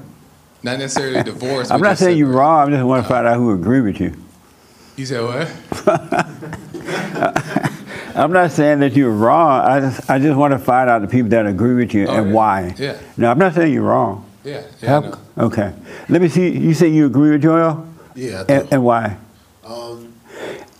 [0.65, 1.69] Not necessarily divorce.
[1.69, 2.67] I'm not just saying you're wrong.
[2.67, 4.15] I just want to find out who agree with you.
[4.95, 5.47] You said what?
[8.15, 9.61] I'm not saying that you're wrong.
[9.63, 12.15] I just, I just want to find out the people that agree with you Oh,
[12.15, 12.33] and yeah.
[12.33, 12.73] why.
[12.79, 12.97] Yeah.
[13.15, 14.25] No, I'm not saying you're wrong.
[14.43, 14.63] Yeah.
[14.81, 15.01] Yeah.
[15.01, 15.71] How- okay.
[16.09, 16.49] Let me see.
[16.57, 17.87] You say you agree with Joel?
[18.15, 19.17] Yeah, And, and why?
[19.63, 20.15] Um,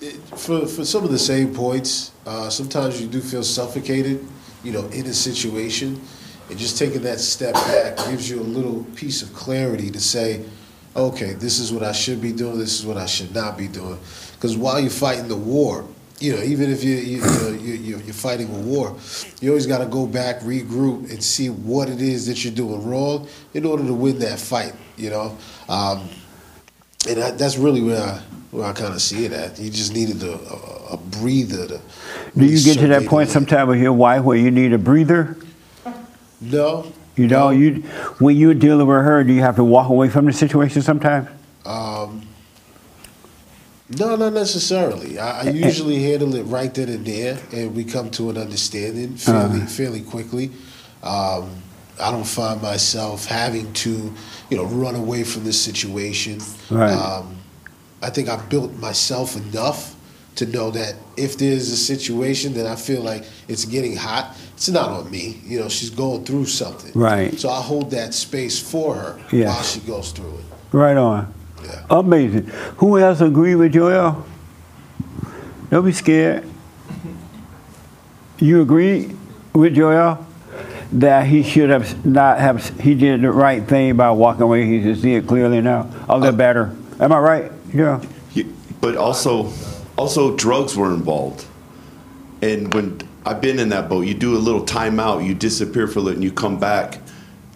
[0.02, 4.26] it, for for some of the same points, uh, sometimes you do feel suffocated,
[4.63, 6.02] you know, in a situation,
[6.49, 10.43] and just taking that step back gives you a little piece of clarity to say,
[10.95, 13.67] okay, this is what I should be doing, this is what I should not be
[13.67, 13.97] doing.
[14.34, 15.86] Because while you're fighting the war,
[16.19, 18.95] you know, even if you, you, you know, you, you- you're fighting a war,
[19.41, 22.88] you always got to go back, regroup, and see what it is that you're doing
[22.88, 24.73] wrong in order to win that fight.
[24.97, 26.08] You know, um,
[27.10, 29.60] and that, that's really where I where I kind of see it at.
[29.60, 31.81] You just needed a, a, a breather to.
[32.38, 35.36] Do you get to that point sometime with your wife where you need a breather?
[36.41, 36.91] No.
[37.15, 37.50] You know, no.
[37.52, 37.76] you
[38.19, 41.30] when you're dealing with her, do you have to walk away from the situation sometimes?
[41.65, 42.21] Um,
[43.98, 45.19] no, not necessarily.
[45.19, 49.15] I, I usually handle it right then and there, and we come to an understanding
[49.15, 49.65] fairly Uh-huh.
[49.67, 50.52] fairly quickly.
[51.04, 51.52] Um,
[52.02, 54.13] I don't find myself having to,
[54.50, 56.39] you know, run away from this situation.
[56.69, 56.91] Right.
[56.91, 57.36] Um,
[58.02, 59.95] I think I've built myself enough
[60.36, 64.69] to know that if there's a situation that I feel like it's getting hot, it's
[64.69, 65.39] not on me.
[65.45, 66.91] You know, she's going through something.
[66.99, 67.37] Right.
[67.39, 69.53] So I hold that space for her Yes.
[69.53, 70.45] while she goes through it.
[70.71, 71.33] Right on.
[71.63, 71.85] Yeah.
[71.89, 72.45] Amazing.
[72.77, 74.25] Who else agree with Joel?
[75.69, 76.47] Don't be scared.
[78.39, 79.11] You agree
[79.53, 80.25] with Joel
[80.91, 84.65] that he should have not have he did the right thing by walking away.
[84.65, 85.89] He can see it clearly now.
[86.07, 86.75] A little uh, better.
[86.99, 87.51] Am I right?
[87.73, 88.01] Yeah.
[88.33, 89.51] You- But also,
[89.97, 91.45] also drugs were involved.
[92.41, 95.99] And when I've been in that boat, you do a little timeout, you disappear for
[95.99, 96.99] a little, and you come back,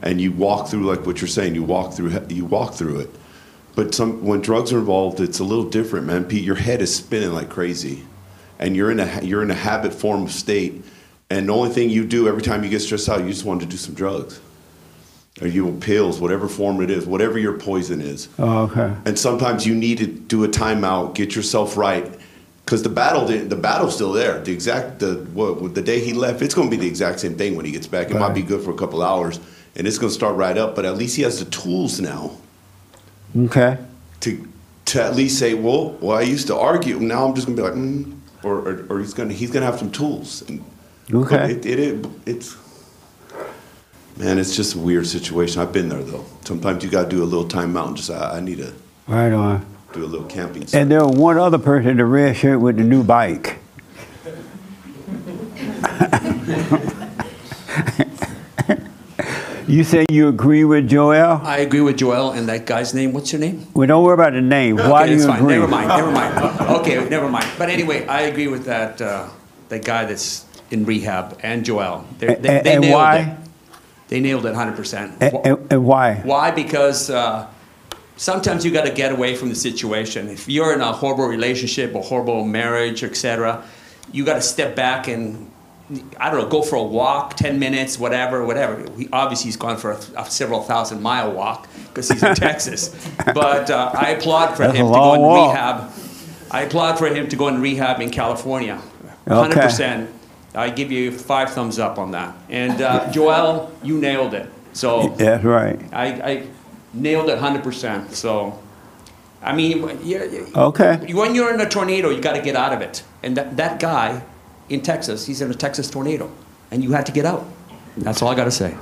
[0.01, 1.55] and you walk through like what you're saying.
[1.55, 3.09] You walk through, you walk through it.
[3.75, 6.25] But some when drugs are involved, it's a little different, man.
[6.25, 8.03] Pete, your head is spinning like crazy,
[8.57, 10.83] and you're in a you're in a habit form of state.
[11.29, 13.61] And the only thing you do every time you get stressed out, you just want
[13.61, 14.41] to do some drugs,
[15.39, 18.27] or you pills, whatever form it is, whatever your poison is.
[18.39, 18.95] Oh, okay.
[19.05, 22.18] And sometimes you need to do a timeout, get yourself right,
[22.69, 24.39] because the battle, the battle's still there.
[24.41, 27.33] The exact the what the day he left, it's going to be the exact same
[27.35, 28.11] thing when he gets back.
[28.11, 29.39] It might be good for a couple hours,
[29.75, 30.75] and it's going to start right up.
[30.75, 32.37] But at least he has the tools now
[33.35, 33.79] Okay.
[34.19, 34.47] to
[34.85, 36.99] to at least say, well, well, I used to argue.
[36.99, 39.49] Now I'm just going to be like, mm, or, or or he's going to he's
[39.49, 40.43] going to have some tools.
[40.47, 40.63] And,
[41.11, 41.53] Okay.
[41.53, 42.55] It, it, it it's.
[44.17, 45.59] Man, it's just a weird situation.
[45.59, 46.25] I've been there though.
[46.45, 48.73] Sometimes you got to do a little timeout and just I, I need to
[49.07, 49.65] Right on.
[49.93, 50.65] Do a little camping.
[50.73, 53.59] And there was one other person in the red shirt with the new bike.
[59.67, 61.41] you say you agree with Joel?
[61.43, 63.13] I agree with Joel and that guy's name.
[63.13, 63.67] What's your name?
[63.73, 64.77] Well, don't worry about the name.
[64.77, 65.39] Why okay, do you fine.
[65.39, 65.55] agree?
[65.55, 65.87] Never mind.
[65.89, 66.61] Never mind.
[66.81, 67.47] Okay, never mind.
[67.57, 69.01] But anyway, I agree with that.
[69.01, 69.29] Uh,
[69.69, 72.05] that guy that's in rehab, and Joel.
[72.17, 73.17] They, A- they, a- they and nailed why?
[73.17, 73.37] it.
[74.09, 75.21] They nailed it 100%.
[75.21, 76.15] And, and, and why?
[76.15, 76.51] Why?
[76.51, 77.47] Because uh,
[78.19, 80.27] sometimes you got to get away from the situation.
[80.27, 83.63] If you're in a horrible relationship or horrible marriage, etc.,
[84.11, 85.49] you got to step back and
[86.17, 88.85] I don't know, go for a walk, ten minutes, whatever, whatever.
[88.95, 92.93] He, obviously, he's gone for a, a several thousand mile walk because he's in Texas.
[93.33, 95.53] But uh, I applaud for That's him to go in walk.
[95.53, 95.91] rehab.
[96.51, 98.79] I applaud for him to go in rehab in California.
[99.27, 99.33] Okay.
[99.33, 100.09] Hundred percent.
[100.53, 102.35] I give you five thumbs up on that.
[102.49, 104.47] And uh, Joel, you nailed it.
[104.73, 105.79] So That's right.
[105.91, 106.47] I, I
[106.93, 108.11] nailed it 100%.
[108.11, 108.59] So,
[109.41, 110.45] I mean, yeah, yeah.
[110.55, 111.13] Okay.
[111.13, 113.03] when you're in a tornado, you got to get out of it.
[113.23, 114.23] And that, that guy
[114.69, 116.31] in Texas, he's in a Texas tornado,
[116.71, 117.45] and you had to get out.
[117.97, 118.75] That's all I got to say.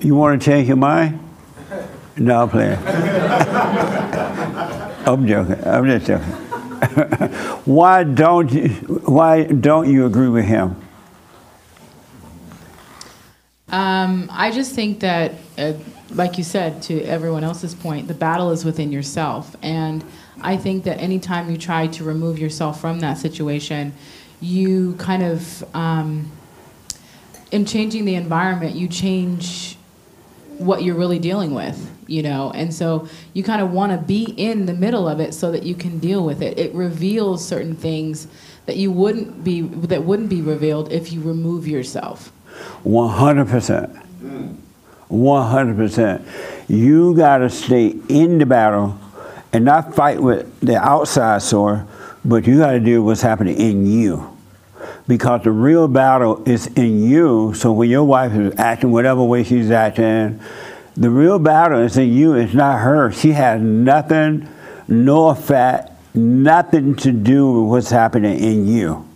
[0.00, 1.20] You want to change your mind?
[2.16, 2.50] No, I'm.
[5.06, 5.64] I'm joking.
[5.66, 6.32] I'm just joking.
[7.64, 8.68] why don't you?
[9.04, 10.76] Why don't you agree with him?
[13.68, 15.72] Um, I just think that, uh,
[16.10, 19.56] like you said, to everyone else's point, the battle is within yourself.
[19.62, 20.04] And
[20.40, 23.94] I think that anytime you try to remove yourself from that situation,
[24.40, 26.30] you kind of, um,
[27.50, 29.76] in changing the environment, you change
[30.58, 32.50] what you're really dealing with, you know?
[32.52, 35.62] And so you kind of want to be in the middle of it so that
[35.62, 36.58] you can deal with it.
[36.58, 38.28] It reveals certain things
[38.66, 42.32] that you wouldn't be, that wouldn't be revealed if you remove yourself.
[42.84, 44.02] 100%.
[44.22, 44.56] Mm.
[45.10, 46.68] 100%.
[46.68, 48.98] You got to stay in the battle
[49.52, 51.86] and not fight with the outside sword,
[52.24, 54.30] but you got to do what's happening in you.
[55.06, 57.52] Because the real battle is in you.
[57.54, 60.40] So when your wife is acting whatever way she's acting,
[60.96, 62.34] the real battle is in you.
[62.34, 63.12] It's not her.
[63.12, 64.48] She has nothing,
[64.88, 69.06] no effect, nothing to do with what's happening in you.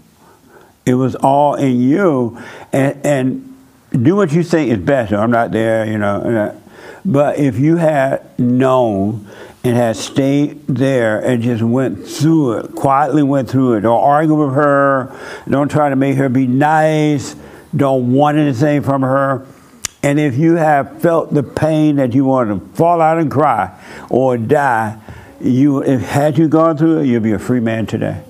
[0.85, 2.39] It was all in you.
[2.73, 3.48] And, and
[3.93, 5.13] do what you think is best.
[5.13, 6.61] I'm not there, you know.
[7.05, 9.27] But if you had known
[9.65, 14.35] and had stayed there and just went through it, quietly went through it, don't argue
[14.35, 15.17] with her,
[15.49, 17.35] don't try to make her be nice,
[17.75, 19.47] don't want anything from her.
[20.03, 23.79] And if you have felt the pain that you want to fall out and cry
[24.11, 24.99] or die,
[25.41, 28.23] you if had you gone through it, you'd be a free man today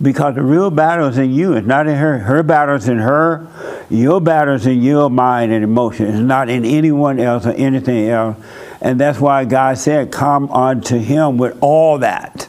[0.00, 1.54] because the real battle is in you.
[1.54, 2.18] It's not in her.
[2.18, 3.46] Her battle is in her.
[3.90, 6.06] Your battle is in your mind and emotion.
[6.06, 8.36] It's not in anyone else or anything else.
[8.80, 12.48] And that's why God said, "Come unto Him with all that."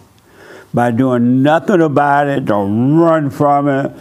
[0.73, 3.91] By doing nothing about it, don't run from it.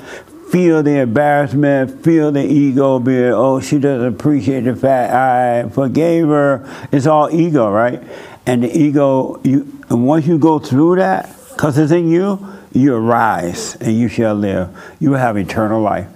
[0.51, 6.27] Feel the embarrassment, feel the ego, be oh, she doesn't appreciate the fact I forgave
[6.29, 6.67] her.
[6.91, 8.03] It's all ego, right?
[8.47, 12.95] And the ego, you, and once you go through that, because it's in you, you
[12.95, 14.69] arise and you shall live.
[15.01, 16.07] You will have eternal life.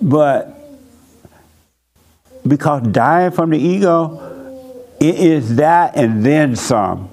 [0.00, 0.58] But
[2.46, 4.32] because dying from the ego,
[5.00, 7.10] it is that and then some.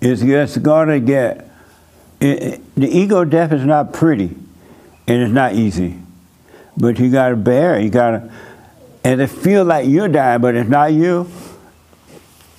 [0.00, 1.50] It's just going to get,
[2.20, 4.36] it, the ego death is not pretty
[5.06, 5.96] and it's not easy.
[6.76, 7.84] But you got to bear it.
[7.84, 8.32] You got to,
[9.04, 11.30] and it feel like you're dying, but it's not you.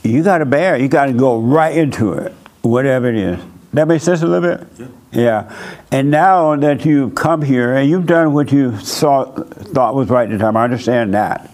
[0.04, 0.82] You got to bear it.
[0.82, 3.40] You got to go right into it, whatever it is.
[3.74, 4.68] That makes sense a little bit?
[4.80, 4.88] Yeah.
[5.12, 5.74] Yeah.
[5.92, 10.30] And now that you've come here and you've done what you saw, thought was right
[10.30, 11.52] at the time, I understand that.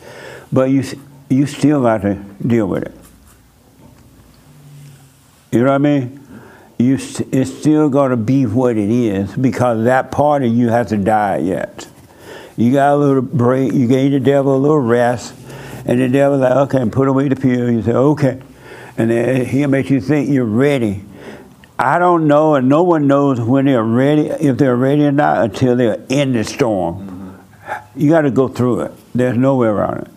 [0.51, 0.83] But you,
[1.29, 2.95] you still got to deal with it.
[5.51, 6.19] You know what I mean?
[6.77, 10.69] You, st- it's still going to be what it is because that part of you
[10.69, 11.87] hasn't died yet.
[12.57, 13.73] You got a little break.
[13.73, 15.33] You gave the devil a little rest,
[15.85, 17.71] and the devil like, okay, put away the pill.
[17.71, 18.41] You say, okay,
[18.97, 21.03] and then he'll make you think you're ready.
[21.77, 25.43] I don't know, and no one knows when they're ready, if they're ready or not,
[25.43, 27.39] until they're in the storm.
[27.95, 28.91] You got to go through it.
[29.15, 30.07] There's no way around it.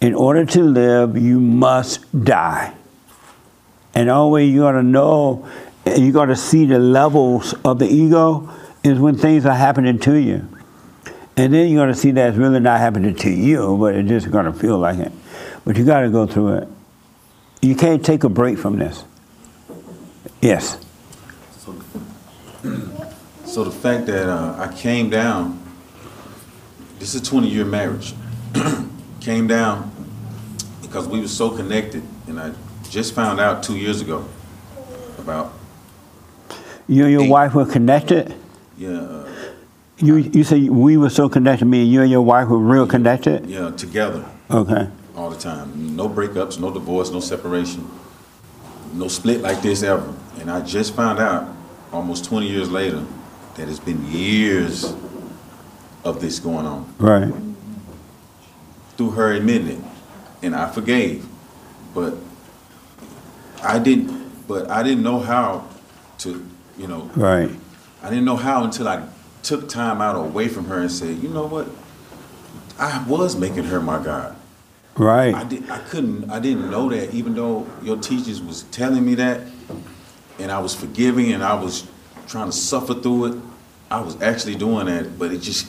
[0.00, 2.74] In order to live, you must die.
[3.94, 5.48] And way you're going to know,
[5.86, 8.50] you're going to see the levels of the ego,
[8.82, 10.48] is when things are happening to you.
[11.36, 14.08] And then you're going to see that it's really not happening to you, but it's
[14.08, 15.12] just going to feel like it.
[15.64, 16.68] But you got to go through it.
[17.60, 19.04] You can't take a break from this.
[20.40, 20.78] Yes.
[23.44, 25.60] So the fact that uh, I came down,
[26.98, 28.14] this is a 20 year marriage,
[29.20, 29.90] came down
[30.82, 32.52] because we were so connected, and I
[32.90, 34.24] just found out two years ago
[35.18, 35.52] about
[36.88, 38.34] You and your wife were connected?
[38.78, 39.28] yeah uh,
[39.98, 43.46] You, you say we were so connected, meaning you and your wife were real connected?
[43.46, 44.88] yeah together Okay.
[45.16, 45.96] all the time.
[45.96, 47.88] No breakups, no divorce, no separation,
[48.92, 50.12] no split like this ever.
[50.40, 51.48] And I just found out
[51.96, 53.02] almost 20 years later
[53.56, 54.94] that it's been years
[56.04, 57.32] of this going on Right.
[58.96, 59.78] through her admitting it,
[60.42, 61.26] and I forgave,
[61.94, 62.14] but
[63.62, 64.14] I didn't.
[64.46, 65.64] But I didn't know how
[66.18, 66.44] to,
[66.78, 67.50] you know, Right.
[68.00, 69.02] I didn't know how until I
[69.42, 71.66] took time out away from her and said, you know what,
[72.78, 74.36] I was making her my God.
[74.96, 75.34] Right.
[75.34, 75.68] I did.
[75.68, 76.30] I couldn't.
[76.30, 77.12] I didn't know that.
[77.12, 79.40] Even though your teachers was telling me that,
[80.38, 81.88] and I was forgiving, and I was
[82.26, 83.42] trying to suffer through it.
[83.90, 85.66] I was actually doing that, but it just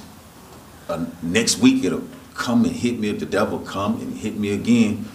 [0.90, 3.10] uh, next week it'll come and hit me.
[3.10, 5.06] If the devil come and hit me again,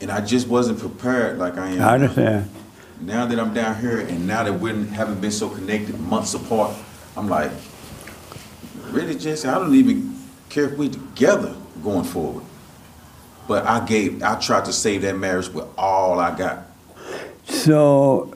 [0.00, 1.82] and I just wasn't prepared like I am.
[1.82, 2.50] I understand.
[3.00, 6.76] Now that I'm down here, and now that we haven't been so connected months apart,
[7.16, 7.50] I'm like,
[8.90, 9.48] really, Jesse?
[9.48, 10.16] I don't even
[10.48, 12.44] care if we're together going forward.
[13.48, 16.66] But I gave, I tried to save that marriage with all I got.
[17.44, 18.34] So,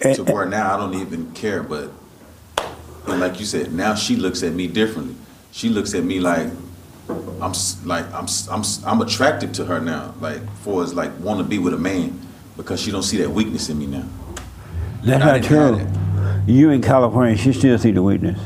[0.00, 1.62] eh, To where now I don't even care.
[1.62, 1.90] But,
[3.06, 5.16] and like you said, now she looks at me differently.
[5.52, 6.48] She looks at me like
[7.08, 7.52] I'm
[7.84, 10.14] like I'm I'm I'm attracted to her now.
[10.20, 12.20] Like for as like want to be with a man
[12.56, 14.04] because she don't see that weakness in me now.
[15.04, 15.86] that's not true.
[16.46, 18.40] You in California, she still see the weakness.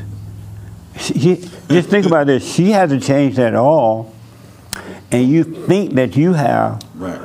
[0.97, 1.35] She,
[1.69, 2.53] just think about this.
[2.53, 4.13] She hasn't changed at all,
[5.11, 6.81] and you think that you have.
[6.95, 7.19] Right.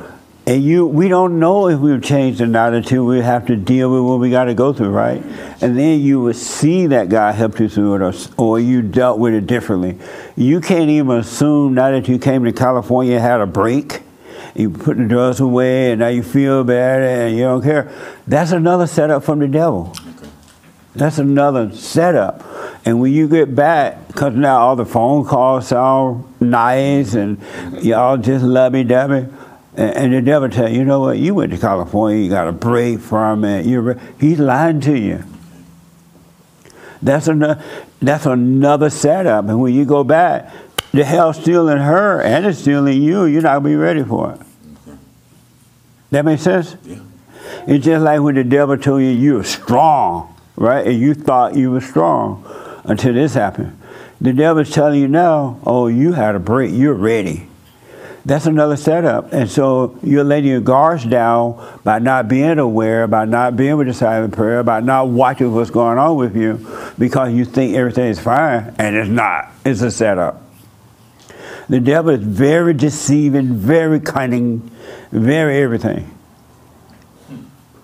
[0.47, 3.91] And you, we don't know if we've changed or not until we have to deal
[3.91, 5.21] with what we got to go through, right?
[5.59, 9.19] And then you will see that God helped you through it, or, or you dealt
[9.19, 9.99] with it differently.
[10.37, 14.03] You can't even assume now that you came to California and had a break,
[14.55, 17.91] you put the drugs away, and now you feel better and you don't care.
[18.25, 19.93] That's another setup from the devil.
[20.95, 22.41] That's another setup.
[22.85, 27.37] And when you get back, because now all the phone calls sound nice and
[27.83, 29.27] y'all just lovey dovey,
[29.77, 32.51] and, the devil tell you, you know what, you went to California, you got a
[32.51, 33.65] break from it.
[33.65, 35.23] You're, he's lying to you.
[37.01, 37.63] That's another,
[38.01, 39.45] that's another setup.
[39.47, 40.51] And when you go back,
[40.91, 43.25] the hell's still in her and it's still in you.
[43.25, 44.41] You're not to be ready for it.
[46.09, 46.75] That makes sense?
[46.83, 46.99] Yeah.
[47.67, 50.87] It's just like when the devil told you you were strong, right?
[50.87, 52.43] And you thought you were strong
[52.85, 53.79] until this happened.
[54.19, 57.46] The devil's telling you now, oh, you had a break, you're ready.
[58.27, 59.31] That's another setup.
[59.31, 63.87] And so you're letting your guards down by not being aware, by not being with
[63.87, 66.67] the silent prayer, by not watching what's going on with you
[66.99, 69.53] because you think everything is fine and it's not.
[69.63, 70.43] It's a setup.
[71.69, 74.71] The devil is very deceiving, very cunning,
[75.09, 76.13] very everything.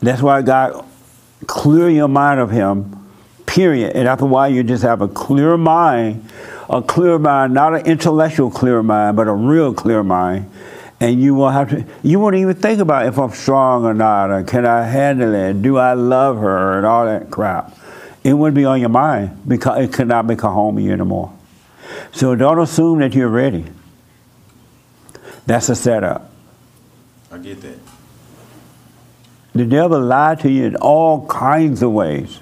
[0.01, 0.85] That's why God
[1.47, 3.09] clear your mind of him,
[3.45, 3.95] period.
[3.95, 6.29] And after a while, you just have a clear mind,
[6.73, 10.49] a clear mind, not an intellectual clear mind, but a real clear mind.
[10.99, 14.31] And you won't have to, you won't even think about if I'm strong or not,
[14.31, 17.77] or can I handle it, do I love her, and all that crap.
[18.23, 21.33] It wouldn't be on your mind because it could not become home of you anymore.
[22.11, 23.65] So don't assume that you're ready.
[25.45, 26.31] That's a setup.
[27.31, 27.79] I get that.
[29.53, 32.39] The devil lied to you in all kinds of ways.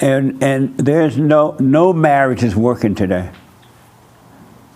[0.00, 3.30] And and there's no no marriage is working today.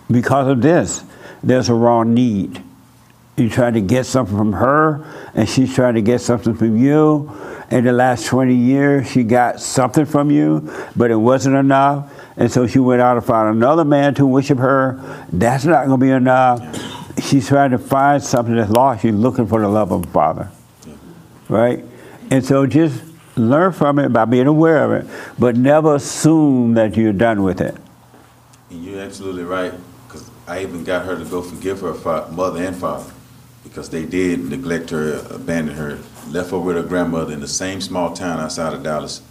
[0.09, 1.03] Because of this.
[1.43, 2.61] There's a wrong need.
[3.37, 5.05] You try to get something from her
[5.35, 7.31] and she's trying to get something from you.
[7.69, 12.11] In the last 20 years, she got something from you, but it wasn't enough.
[12.37, 15.25] And so she went out and found another man to worship her.
[15.31, 16.61] That's not going to be enough.
[17.23, 19.01] She's trying to find something that's lost.
[19.01, 20.49] She's looking for the love of the Father
[21.49, 21.83] right?
[22.31, 23.01] And so just
[23.35, 27.61] learn from it by being aware of it, but never assume that you're done with
[27.61, 27.75] it.
[28.69, 29.73] And you're absolutely right,
[30.07, 33.11] because I even got her to go forgive her fa- mother and father,
[33.63, 37.81] because they did neglect her, abandon her, left her with her grandmother in the same
[37.81, 39.21] small town outside of Dallas.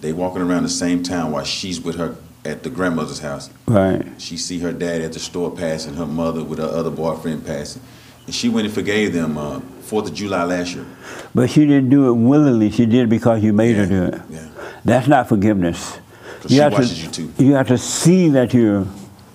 [0.00, 3.50] They walking around the same town while she's with her at the grandmother's house.
[3.66, 4.02] Right.
[4.16, 7.82] She see her dad at the store passing, her mother with her other boyfriend passing.
[8.30, 10.86] And she went and forgave them uh, 4th of July last year.
[11.34, 12.70] But she didn't do it willingly.
[12.70, 14.22] She did it because you made her do it.
[14.30, 14.46] Yeah.
[14.84, 15.98] That's not forgiveness.
[16.46, 17.44] she have watches to, you too.
[17.44, 18.86] You have to see that you're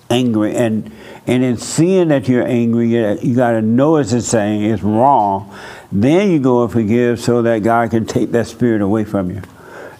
[0.08, 0.90] angry, and
[1.26, 5.54] and in seeing that you're angry, you, you got to know it's saying it's wrong.
[5.92, 9.42] Then you go and forgive, so that God can take that spirit away from you.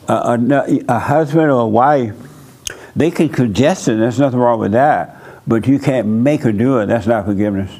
[0.08, 2.16] Uh, a, a husband or a wife,
[2.96, 3.98] they can congest it.
[3.98, 6.86] There's nothing wrong with that, but you can't make her do it.
[6.86, 7.70] That's not forgiveness.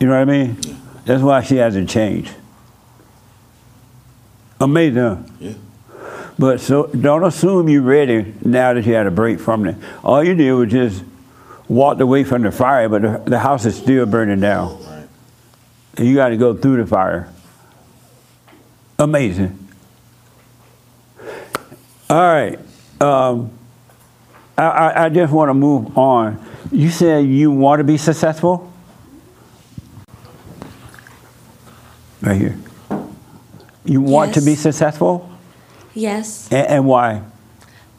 [0.00, 0.56] You know what I mean?
[1.04, 2.32] That's why she hasn't changed.
[4.60, 5.02] Amazing.
[5.02, 5.16] huh?
[5.40, 5.52] Yeah.
[6.38, 9.76] But so don't assume you're ready now that you had a break from it.
[10.04, 11.02] All you did was just
[11.66, 14.80] walked away from the fire, but the, the house is still burning down.
[14.84, 15.08] Right.
[15.96, 17.32] And you got to go through the fire.
[19.00, 19.58] Amazing.
[22.08, 22.58] All right.
[23.00, 23.50] Um,
[24.56, 26.44] I, I, I just want to move on.
[26.70, 28.67] You said you want to be successful?
[32.20, 32.56] Right here.
[33.84, 34.60] You want to be Yes.
[34.60, 35.30] successful?
[35.94, 36.48] Yes.
[36.50, 37.22] And, and why?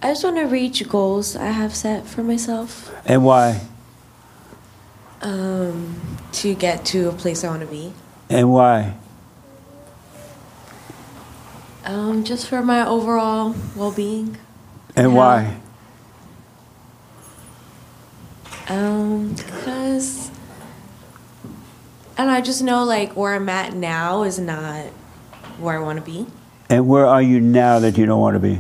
[0.02, 3.62] I just want to reach goals I have set for myself And why?
[5.22, 6.00] um,
[6.32, 7.92] to get to a place I want to be.
[8.30, 8.94] And why?
[11.86, 14.38] Um, just for my overall well being.
[14.96, 15.58] And why?
[18.70, 20.29] Um, because
[22.20, 24.88] and I just know like where I'm at now is not
[25.58, 26.26] where I want to be.
[26.70, 28.60] And where are you now that you don't want to be?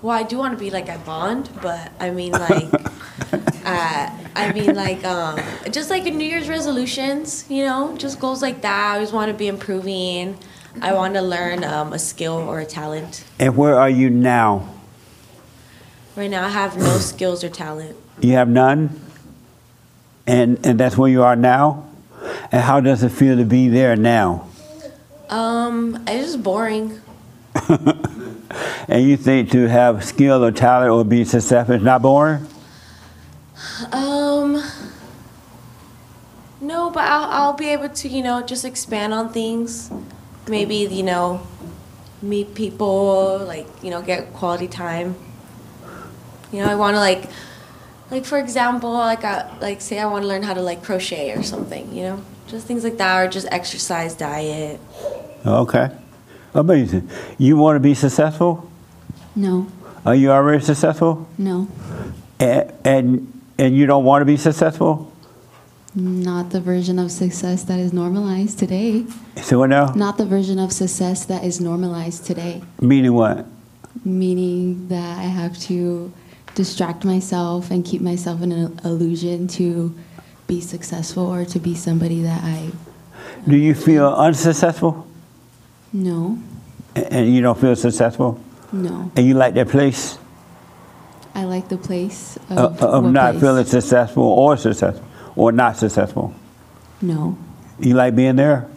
[0.00, 2.72] Well, I do want to be like at Bond, but I mean like,
[3.32, 5.38] uh, I mean like, um,
[5.70, 8.92] just like in New Year's resolutions, you know, just goals like that.
[8.92, 10.38] I always want to be improving.
[10.80, 13.24] I want to learn um, a skill or a talent.
[13.38, 14.74] And where are you now?
[16.16, 17.98] Right now, I have no skills or talent.
[18.20, 18.98] You have none?
[20.26, 21.86] And, and that's where you are now?
[22.52, 24.48] And how does it feel to be there now?
[25.28, 27.00] Um, it's just boring.
[28.88, 32.46] And you think to have skill or talent or be successful is not boring?
[33.92, 34.62] Um,
[36.60, 39.90] no, but I'll, I'll be able to, you know, just expand on things.
[40.48, 41.46] Maybe, you know,
[42.20, 45.16] meet people, like, you know, get quality time.
[46.52, 47.30] You know, I want to, like,
[48.10, 51.32] like for example, like, I, like say I want to learn how to, like, crochet
[51.32, 52.22] or something, you know?
[52.46, 54.78] Just things like that, or just exercise, diet.
[55.46, 55.90] Okay.
[56.54, 57.08] Amazing.
[57.38, 58.70] You want to be successful?
[59.34, 59.66] No,
[60.06, 61.26] Are you already successful?
[61.38, 61.66] no,
[62.38, 65.10] And, and, and you don't want to be successful?
[65.96, 69.06] not the version of success that is normalized today.
[69.42, 69.92] So what now?
[69.94, 72.62] Not the version of success that is normalized today.
[72.80, 73.46] Meaning what?
[74.04, 76.12] Meaning that I have to
[76.54, 79.94] distract myself and keep myself in an illusion to
[80.46, 82.70] be successful or to be somebody that I
[83.48, 85.06] Do you feel unsuccessful?
[85.92, 86.38] no,
[86.94, 88.38] And you don't feel successful?
[88.72, 89.10] no.
[89.16, 90.18] And you like that place?
[91.34, 93.40] I like the place Of, of, of not place?
[93.42, 95.04] feeling successful or successful
[95.36, 96.32] or not successful?
[97.02, 97.36] No,
[97.80, 98.68] You like being there?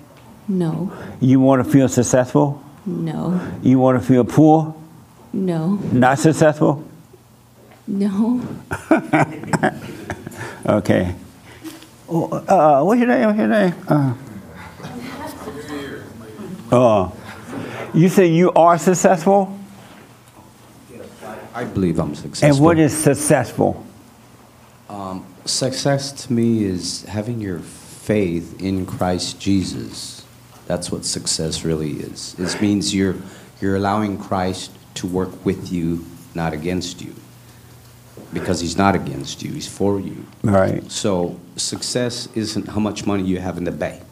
[0.48, 2.62] no, You want to feel successful?
[2.86, 4.74] no, You want to feel poor?
[5.34, 6.84] no, Not successful?
[7.88, 8.42] No.
[10.66, 11.16] Okay.
[12.10, 13.26] Oh, Uh, what's your name?
[13.28, 13.74] What's your name?
[13.88, 14.14] Uh,
[16.72, 17.10] uh,
[17.94, 19.58] you say you are successful?
[21.54, 22.50] I believe I'm successful.
[22.56, 23.84] And what is successful?
[24.90, 30.26] Um, success to me is having your faith in Christ Jesus.
[30.68, 32.36] That's what success really is.
[32.38, 33.16] It means you're
[33.62, 37.16] you're allowing Christ to work with you, not against you.
[38.34, 40.26] Because he's not against you, he's for you.
[40.44, 40.90] Right.
[40.92, 44.04] So success isn't how much money you have in the bank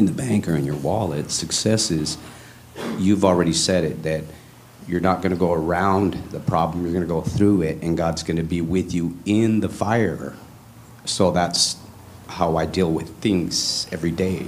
[0.00, 1.30] in the bank or in your wallet.
[1.30, 2.16] Success is
[2.98, 4.24] you've already said it that
[4.88, 7.96] you're not going to go around the problem, you're going to go through it, and
[7.96, 10.34] God's going to be with you in the fire.
[11.04, 11.76] So that's
[12.28, 14.46] how I deal with things every day.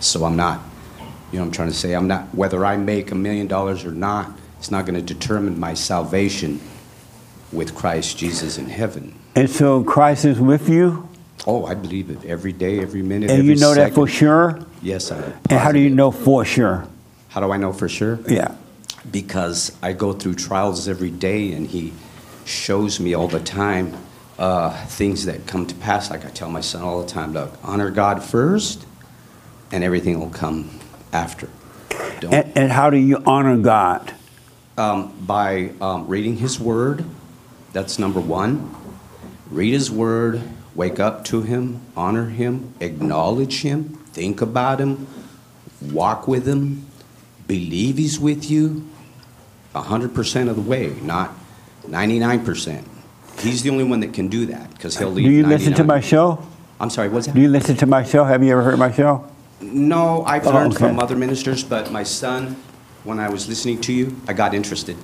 [0.00, 0.60] So I'm not,
[1.32, 3.92] you know, I'm trying to say, I'm not, whether I make a million dollars or
[3.92, 6.60] not, it's not going to determine my salvation
[7.56, 9.18] with Christ Jesus in heaven.
[9.34, 11.08] And so Christ is with you?
[11.46, 13.30] Oh, I believe it every day, every minute.
[13.30, 14.60] And every you know that for sure?
[14.82, 15.32] Yes, I.
[15.50, 16.86] And how do you know for sure?
[17.28, 18.18] How do I know for sure?
[18.28, 18.54] Yeah.
[19.10, 21.92] Because I go through trials every day, and He
[22.44, 23.96] shows me all the time
[24.38, 26.10] uh, things that come to pass.
[26.10, 28.84] Like I tell my son all the time, look, honor God first,
[29.72, 30.78] and everything will come
[31.12, 31.48] after.
[32.20, 34.12] Don't And, and how do you honor God?
[34.78, 37.04] um, by um, reading His Word.
[37.76, 38.74] That's number one.
[39.50, 40.40] Read His Word,
[40.74, 45.06] wake up to Him, honor Him, acknowledge Him, think about Him,
[45.92, 46.86] walk with Him,
[47.46, 48.88] believe He's with you
[49.74, 51.34] 100% of the way, not
[51.82, 52.82] 99%.
[53.40, 55.24] He's the only one that can do that because He'll lead.
[55.24, 56.42] Do you listen to my show?
[56.80, 57.34] I'm sorry, what's that?
[57.34, 58.24] Do you listen to my show?
[58.24, 59.30] Have you ever heard my show?
[59.60, 60.86] No, I've Oh, learned okay.
[60.88, 62.56] from other ministers, but my son,
[63.04, 64.96] when I was listening to you, I got interested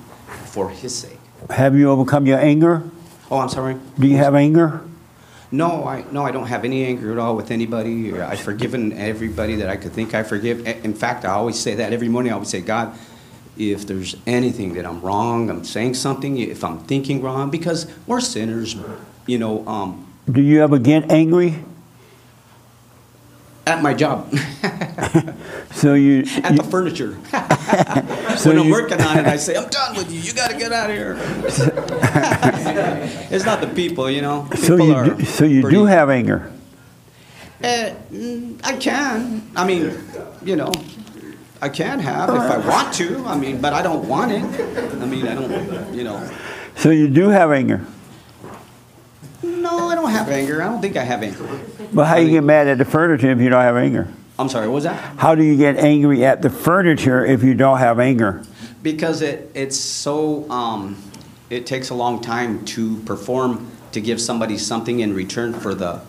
[0.45, 1.12] for his sake.
[1.49, 2.83] Have you overcome your anger?
[3.29, 3.77] Oh, I'm sorry.
[3.99, 4.81] Do you have anger?
[5.51, 8.19] No, I no, I don't have any anger at all with anybody.
[8.19, 10.65] I've forgiven everybody that I could think I forgive.
[10.65, 12.31] In fact, I always say that every morning.
[12.31, 12.97] I always say, God,
[13.55, 18.19] if there's anything that I'm wrong, I'm saying something, if I'm thinking wrong, because we're
[18.19, 18.75] sinners,
[19.27, 19.67] you know.
[19.67, 21.63] Um, Do you ever get angry?
[23.65, 24.29] At my job,
[25.71, 27.17] So you, at the furniture.
[28.37, 30.19] So when I'm you- working on it, I say, I'm done with you.
[30.19, 31.15] You got to get out of here.
[33.31, 34.49] it's not the people, you know.
[34.55, 36.51] So you are do, so you pretty- do have anger.
[37.63, 39.49] Uh, mm, I can.
[39.55, 39.95] I mean,
[40.43, 40.71] you know,
[41.61, 43.23] I can have if I want to.
[43.25, 44.43] I mean, but I don't want it.
[44.43, 46.29] I mean, I don't, you know.
[46.75, 47.85] So you do have anger.
[49.93, 50.59] I don't have anger.
[50.59, 51.47] I don't think I have anger.
[51.93, 54.07] But how do you get mad at the furniture if you don't have anger?
[54.39, 55.19] I'm sorry, what was that?
[55.19, 58.43] How do you get angry at the furniture if you don't have anger?
[58.81, 60.97] Because it, it's so, um,
[61.51, 66.01] it takes a long time to perform to give somebody something in return for the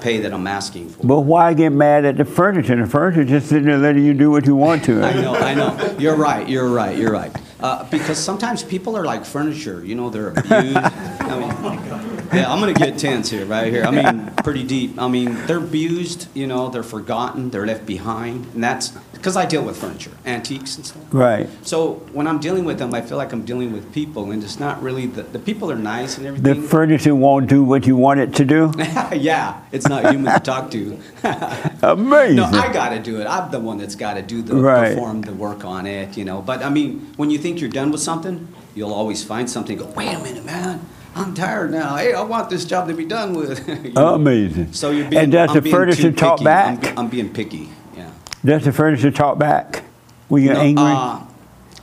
[0.00, 1.06] pay that I'm asking for.
[1.06, 2.74] But why get mad at the furniture?
[2.74, 5.00] The furniture just sitting there letting you do what you want to.
[5.04, 5.96] I know, I know.
[5.96, 7.30] You're right, you're right, you're right.
[7.60, 10.76] Uh, because sometimes people are like furniture, you know, they're abused.
[10.76, 13.84] I mean, yeah, I'm gonna get tense here, right here.
[13.84, 14.98] I mean, pretty deep.
[14.98, 19.44] I mean, they're abused, you know, they're forgotten, they're left behind, and that's because I
[19.44, 21.02] deal with furniture, antiques and stuff.
[21.12, 21.48] Right.
[21.62, 24.58] So when I'm dealing with them, I feel like I'm dealing with people, and it's
[24.58, 26.62] not really the, the people are nice and everything.
[26.62, 28.72] The furniture won't do what you want it to do.
[29.12, 30.98] yeah, it's not human to talk to.
[31.82, 32.36] Amazing.
[32.36, 33.26] No, I got to do it.
[33.26, 34.94] I'm the one that's got to do the Right.
[34.94, 36.40] perform the work on it, you know.
[36.42, 39.76] But I mean, when you think you're done with something, you'll always find something.
[39.78, 40.80] Go, wait a minute, man.
[41.20, 41.96] I'm tired now.
[41.96, 43.68] Hey, I want this job to be done with.
[43.84, 44.14] You know?
[44.14, 44.72] Amazing.
[44.72, 45.22] So you're being.
[45.24, 46.86] And does I'm the furniture talk back?
[46.92, 47.68] I'm, I'm being picky.
[47.96, 48.10] Yeah.
[48.44, 49.84] Does the furniture talk back
[50.28, 50.84] when you're No, angry?
[50.84, 51.20] uh,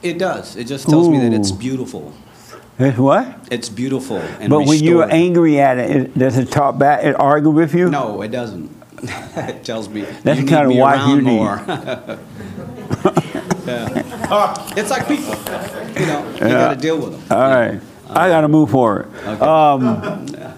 [0.01, 0.55] it does.
[0.55, 2.13] It just tells me that it's beautiful.
[2.79, 3.47] it's what?
[3.51, 7.03] It's beautiful and but when you're angry at it, it, does it talk back?
[7.03, 7.89] It argue with you?
[7.89, 8.69] No, it doesn't.
[9.03, 11.35] it tells me That's you the kind need of wife around you need.
[11.35, 11.55] more.
[13.67, 14.73] yeah.
[14.77, 15.35] It's like people.
[15.99, 16.49] You know, you Yeah.
[16.49, 17.37] got to deal with them.
[17.37, 17.79] All right.
[18.09, 19.13] I got to move forward.
[19.41, 20.55] Um,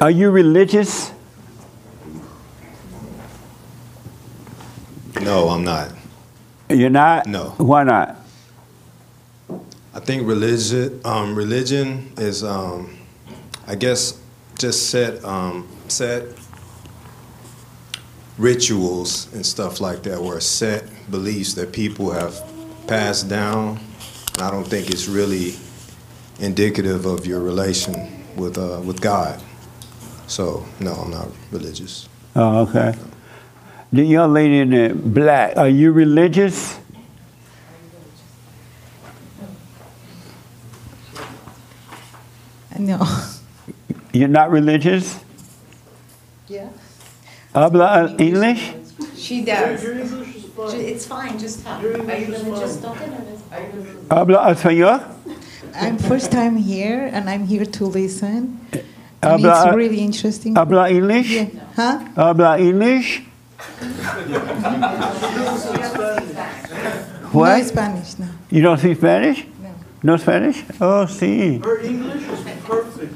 [0.00, 1.12] are you religious?
[5.20, 5.90] No, I'm not.
[6.68, 7.26] You're not?
[7.26, 7.54] No.
[7.56, 8.16] Why not?
[9.94, 12.96] I think religion, um, religion is, um,
[13.66, 14.20] I guess,
[14.58, 16.24] just set, um, set
[18.38, 22.38] rituals and stuff like that, or set beliefs that people have
[22.86, 23.80] passed down.
[24.36, 25.54] And I don't think it's really
[26.40, 27.94] indicative of your relation
[28.36, 29.40] with uh, with God.
[30.26, 32.06] So no, I'm not religious.
[32.34, 32.92] Oh, okay.
[33.90, 36.78] The young lady in the black, are you religious?
[42.78, 43.00] No.
[44.12, 45.18] You're not religious?
[46.46, 46.68] Yeah.
[47.54, 48.74] Habla English?
[49.16, 49.82] She does.
[49.82, 51.82] It's fine, just talk.
[51.82, 52.98] Are you gonna just talk
[53.52, 55.00] it Habla español?
[55.74, 58.60] I'm first time here and I'm here to listen.
[58.72, 58.82] And
[59.42, 60.54] Habla- it's really interesting.
[60.54, 61.30] Habla English?
[61.30, 61.46] Yeah.
[61.76, 61.98] Huh?
[62.16, 63.22] Habla English?
[67.32, 67.58] what?
[67.58, 68.26] No Spanish, no.
[68.50, 69.46] You don't speak Spanish?
[69.62, 69.70] No.
[70.02, 70.64] No Spanish?
[70.80, 71.58] Oh, see.
[71.58, 73.14] Her English is perfect.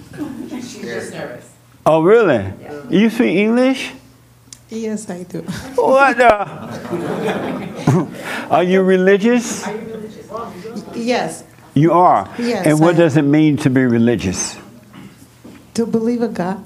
[0.50, 1.50] She's just nervous.
[1.86, 2.52] Oh, really?
[2.90, 3.92] You speak English?
[4.68, 5.40] Yes, I do.
[5.74, 6.30] What the?
[8.50, 9.66] Are you religious?
[10.94, 12.28] Yes, You are.
[12.38, 14.56] Yes, And what I- does it mean to be religious?
[15.74, 16.58] to believe in God.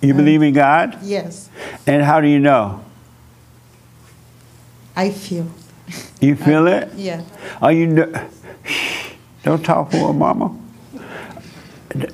[0.00, 0.98] You believe in God?
[1.02, 1.48] Yes,
[1.86, 2.80] And how do you know?
[4.96, 5.46] I feel.
[6.20, 6.90] You feel it?
[6.96, 7.22] Yeah.
[7.60, 8.12] Are you?
[9.42, 10.56] Don't talk for her, Mama.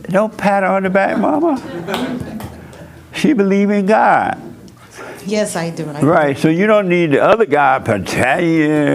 [0.09, 1.57] Don't pat her on the back, Mama.
[3.15, 4.39] She believe in God.
[5.27, 5.89] Yes, I do.
[5.89, 8.95] I Right, so you don't need the other guy to tell you.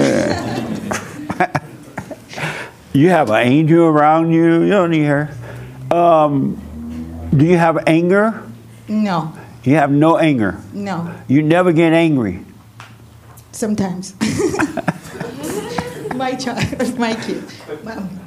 [2.95, 4.63] You have an angel around you.
[4.63, 5.29] You don't need her.
[5.91, 6.55] Um,
[7.35, 8.41] do you have anger?
[8.87, 9.33] No,
[9.63, 10.59] You have no anger.
[10.73, 11.13] no.
[11.27, 12.39] You never get angry.
[13.51, 14.13] Sometimes.
[16.15, 17.43] my child, my kid.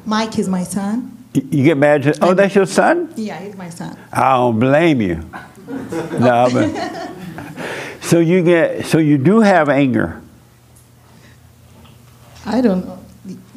[0.04, 1.14] Mike is my son.
[1.34, 2.02] You get mad.
[2.04, 3.12] To, oh, that's your son?
[3.16, 3.96] Yeah, he's my son.
[4.12, 5.22] I don't blame you.
[6.18, 7.10] No, but
[8.00, 10.20] so you get so you do have anger.
[12.46, 12.98] I don't know.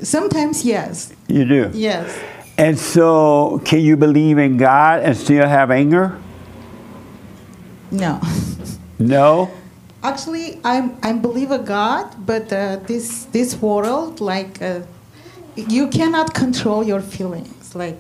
[0.04, 1.14] Sometimes, yes.
[1.28, 1.72] You do.
[1.74, 2.18] Yes.
[2.58, 6.20] And so, can you believe in God and still have anger?
[7.92, 8.22] No.
[9.00, 9.52] No.
[10.04, 14.82] Actually, I'm I believe a God, but uh, this this world, like, uh,
[15.56, 17.76] you cannot control your feelings.
[17.76, 17.98] Like,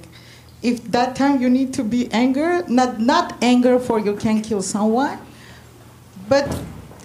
[0.62, 4.62] if that time you need to be anger, not not anger for you can kill
[4.62, 5.20] someone,
[6.30, 6.47] but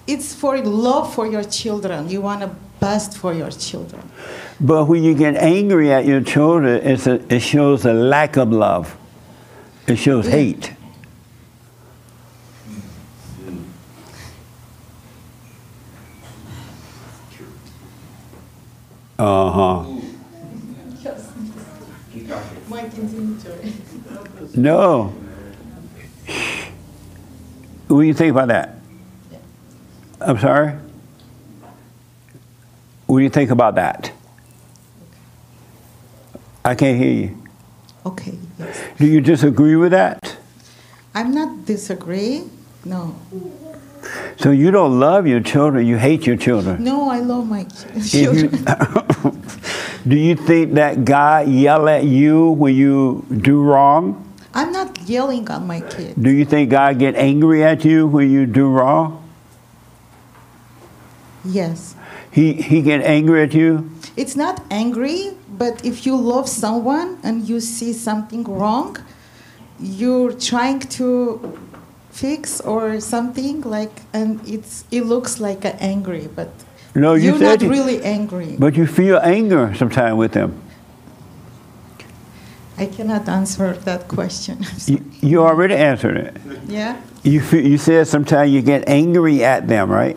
[0.06, 2.08] it's for love for your children.
[2.08, 2.50] You want to
[2.80, 4.02] best for your children.
[4.60, 8.52] But when you get angry at your children, it's a, it shows a lack of
[8.52, 8.96] love.
[9.86, 10.72] It shows hate.
[19.18, 19.84] Uh huh.
[22.68, 24.60] Might continue to.
[24.60, 25.14] No.
[27.88, 28.74] What do you think about that?
[30.20, 30.74] I'm sorry?
[33.06, 34.12] What do you think about that?
[36.64, 37.42] I can't hear you.
[38.04, 38.82] Okay, yes.
[38.98, 40.36] Do you disagree with that?
[41.14, 42.44] I'm not disagree.
[42.84, 43.16] No.
[44.36, 46.82] So you don't love your children, you hate your children.
[46.84, 48.64] No, I love my If you- children.
[50.06, 54.22] do you think that God yell at you when you do wrong?
[54.54, 56.14] I'm not yelling at my kid.
[56.22, 59.22] Do you think God get angry at you when you do wrong?
[61.44, 61.95] Yes.
[62.36, 63.70] He he get angry at you?
[64.22, 65.20] It's not angry,
[65.58, 68.96] but if you love someone and you see something wrong,
[70.00, 71.08] you're trying to
[72.10, 76.48] fix or something like, and it's it looks like a angry, but
[76.94, 78.56] No, you you're not you- really angry.
[78.58, 80.50] But you feel anger sometimes with them.
[82.78, 84.58] I cannot answer that question.
[84.86, 86.36] You, you already answered it.
[86.68, 86.96] yeah.
[87.22, 87.40] You
[87.72, 90.16] you said sometimes you get angry at them, right?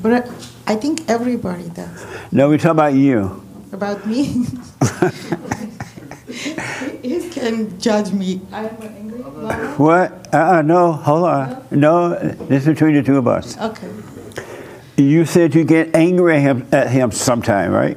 [0.00, 0.28] But
[0.66, 2.06] I think everybody does.
[2.30, 3.42] No, we're talking about you.
[3.72, 4.24] About me,
[7.02, 8.40] he can judge me.
[8.50, 9.18] I'm angry.
[9.22, 9.74] Laura?
[9.74, 10.34] What?
[10.34, 11.66] Uh, uh no, hold on.
[11.70, 13.58] No, this is between the two of us.
[13.58, 13.90] Okay.
[14.96, 17.96] You said you get angry at him, at him sometime, right?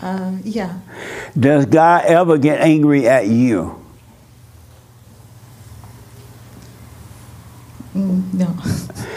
[0.00, 0.78] Uh, yeah.
[1.38, 3.82] Does God ever get angry at you?
[7.94, 8.56] Mm, no.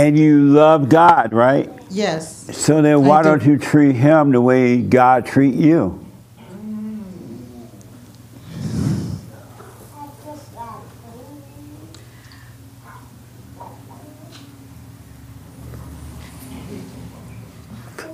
[0.00, 1.70] And you love God, right?
[1.90, 2.56] Yes.
[2.56, 3.28] So then why do.
[3.28, 6.02] don't you treat him the way God treat you?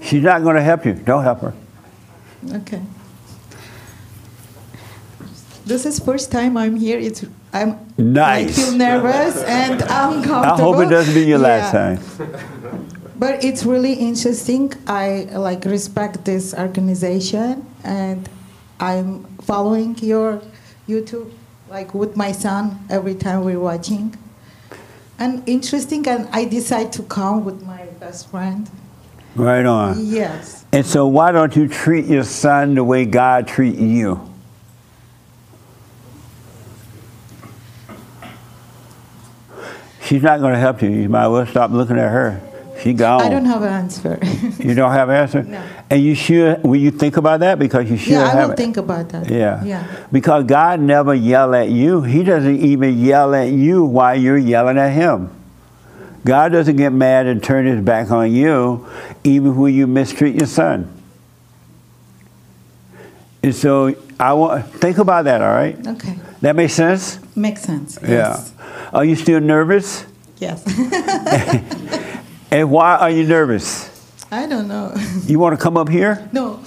[0.02, 0.94] She's not going to help you.
[0.94, 1.54] Don't help her.
[2.52, 2.82] Okay.
[5.64, 6.98] This is first time I'm here.
[6.98, 7.24] It's
[7.56, 8.58] I'm Nice.
[8.58, 10.34] I feel nervous and uncomfortable.
[10.44, 11.98] I hope it doesn't be your last time.
[13.18, 14.74] But it's really interesting.
[14.86, 18.28] I like respect this organization and
[18.78, 20.42] I'm following your
[20.86, 21.32] YouTube
[21.70, 24.14] like with my son every time we're watching.
[25.18, 28.68] And interesting and I decide to come with my best friend.
[29.34, 30.04] Right on.
[30.04, 30.66] Yes.
[30.72, 34.35] And so why don't you treat your son the way God treat you?
[40.06, 40.90] She's not going to help you.
[40.90, 42.40] You might as well stop looking at her.
[42.82, 43.22] She gone.
[43.22, 44.18] I don't have an answer.
[44.58, 45.42] You don't have an answer?
[45.42, 45.62] No.
[45.90, 47.58] And you should, will you think about that?
[47.58, 48.56] Because you should yeah, I have will it.
[48.56, 49.30] think about that.
[49.30, 49.64] Yeah.
[49.64, 50.06] Yeah.
[50.12, 52.02] Because God never yell at you.
[52.02, 55.30] He doesn't even yell at you while you're yelling at him.
[56.24, 58.86] God doesn't get mad and turn his back on you
[59.24, 60.92] even when you mistreat your son.
[63.42, 65.86] And so I want think about that, all right?
[65.86, 66.18] Okay.
[66.42, 67.18] That makes sense?
[67.36, 67.98] Makes sense.
[68.02, 68.44] Yeah.
[68.92, 70.06] Are you still nervous?
[70.38, 70.62] Yes.
[72.48, 73.90] And why are you nervous?
[74.30, 74.94] I don't know.
[75.26, 76.28] You want to come up here?
[76.32, 76.60] No.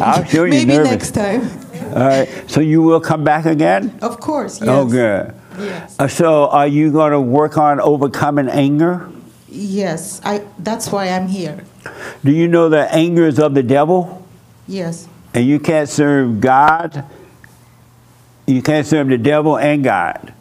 [0.00, 0.90] I'll show you Maybe nervous.
[0.90, 1.42] next time.
[1.94, 2.28] All right.
[2.50, 3.98] So you will come back again?
[4.02, 4.60] Of course.
[4.60, 4.68] Yes.
[4.68, 5.34] Oh, good.
[5.58, 5.96] Yes.
[5.98, 9.08] Uh, so, are you going to work on overcoming anger?
[9.48, 10.20] Yes.
[10.24, 10.44] I.
[10.58, 11.64] That's why I'm here.
[12.24, 14.26] Do you know that anger is of the devil,
[14.66, 15.08] Yes.
[15.34, 17.04] And you can't serve God?
[18.46, 20.32] You can't serve the devil and God.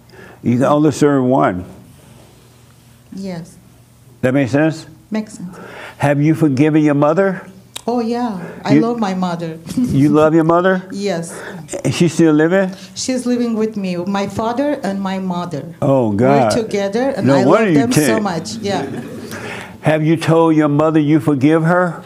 [0.44, 1.66] You can only serve one.
[3.14, 3.58] Yes.
[4.22, 4.86] That makes sense.
[5.10, 5.58] Makes sense.
[5.98, 7.48] Have you forgiven your mother?
[7.88, 8.40] Oh yeah.
[8.64, 9.60] I You- love my mother.
[9.78, 10.84] You love your mother?
[10.92, 11.32] yes.
[11.84, 12.72] Is she still living?
[12.96, 13.96] She's living with me.
[13.98, 15.74] My father and my mother.
[15.82, 16.54] Oh God!
[16.56, 18.56] We're together, and No I love them so much.
[18.56, 18.84] Yeah.
[19.82, 22.04] Have you told your mother you forgive her?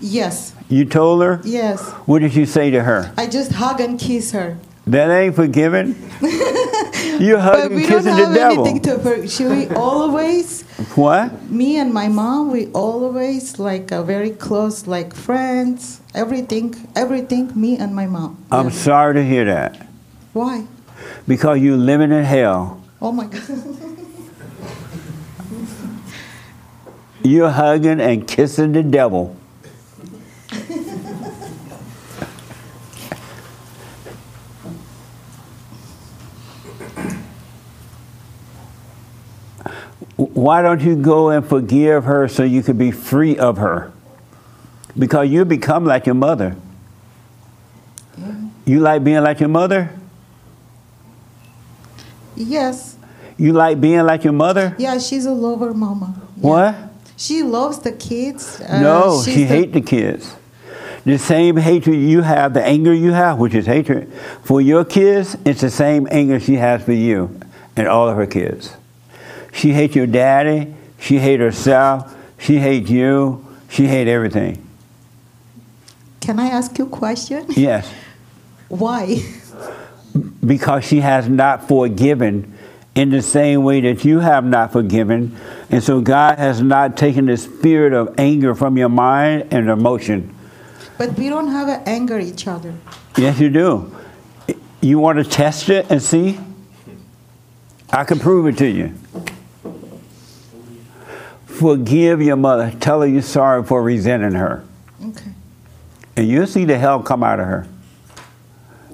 [0.00, 0.52] Yes.
[0.68, 1.40] You told her?
[1.44, 1.80] Yes.
[2.06, 3.12] What did you say to her?
[3.16, 4.58] I just hug and kiss her.
[4.86, 5.88] That ain't forgiving.
[6.22, 8.98] you hug But hugging, we don't have anything to.
[8.98, 10.62] For, she we always
[10.94, 11.50] What?
[11.50, 17.76] me and my mom we always like a very close like friends everything everything me
[17.78, 19.86] and my mom I'm sorry to hear that.
[20.32, 20.66] why
[21.26, 22.80] Because you're living in hell.
[23.02, 23.42] oh my god
[27.22, 29.34] You're hugging and kissing the devil.
[40.16, 43.92] Why don't you go and forgive her so you can be free of her?
[44.98, 46.56] Because you become like your mother.
[48.64, 49.90] You like being like your mother?
[52.34, 52.96] yes
[53.38, 54.74] You like being like your mother?
[54.78, 56.06] Yeah, she's a lover mama.
[56.36, 56.74] What?
[57.16, 58.60] She loves the kids.
[58.60, 60.34] Uh, no, she the- hates the kids.
[61.04, 64.12] The same hatred you have, the anger you have, which is hatred,
[64.42, 67.38] for your kids, it's the same anger she has for you
[67.76, 68.72] and all of her kids.
[69.56, 70.74] She hates your daddy.
[71.00, 72.14] She hates herself.
[72.38, 73.42] She hates you.
[73.70, 74.62] She hates everything.
[76.20, 77.46] Can I ask you a question?
[77.50, 77.90] Yes,
[78.68, 79.22] Why?
[80.44, 82.52] because she has not forgiven
[82.94, 85.34] in the same way that you have not forgiven.
[85.70, 90.34] And so God has not taken the spirit of anger from your mind and emotion.
[90.98, 92.74] But we don't have anger each other.
[93.16, 93.94] Yes, you do.
[94.82, 96.38] You want to test it and see?
[97.90, 98.92] I can prove it to you.
[101.58, 102.72] Forgive your mother.
[102.80, 104.64] Tell her you're sorry for resenting her.
[105.02, 105.30] Okay.
[106.16, 107.66] And you'll see the hell come out of her.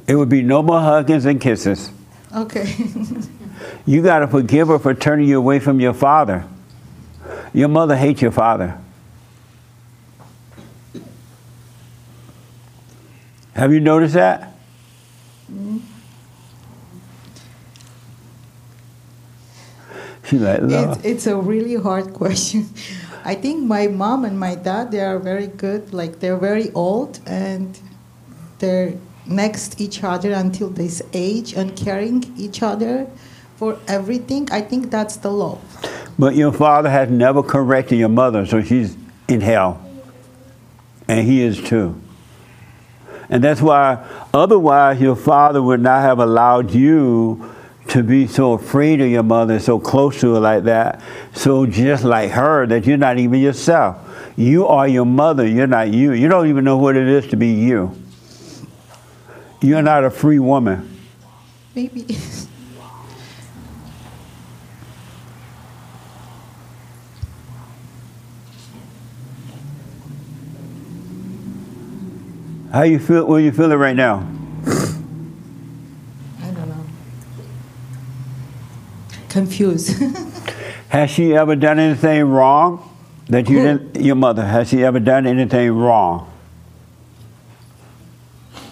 [0.06, 1.90] It would be no more huggings and kisses.
[2.34, 2.74] Okay.
[3.86, 6.44] You got to forgive her for turning you away from your father.
[7.52, 8.78] Your mother hates your father.
[13.54, 14.54] Have you noticed that?
[15.48, 15.82] She's
[20.92, 22.68] It's, it's a really hard question.
[23.24, 25.92] I think my mom and my dad they are very good.
[25.92, 27.78] Like they're very old and
[28.58, 28.94] they're
[29.26, 33.06] next each other until this age and caring each other
[33.56, 34.48] for everything.
[34.50, 35.60] I think that's the love.
[36.18, 38.96] But your father has never corrected your mother, so she's
[39.28, 39.80] in hell.
[41.08, 42.00] And he is too.
[43.28, 44.04] And that's why,
[44.34, 47.50] otherwise, your father would not have allowed you
[47.92, 51.02] to be so afraid of your mother, so close to her like that,
[51.34, 53.98] so just like her that you're not even yourself.
[54.34, 56.12] You are your mother, you're not you.
[56.12, 57.94] You don't even know what it is to be you.
[59.60, 60.98] You're not a free woman.
[61.74, 62.06] Maybe.
[72.72, 73.26] How you feel?
[73.26, 74.26] Where you feeling right now?
[76.40, 76.86] I don't know.
[79.32, 79.96] Confused.
[80.90, 82.86] Has she ever done anything wrong
[83.30, 84.04] that you didn't?
[84.04, 86.30] Your mother has she ever done anything wrong?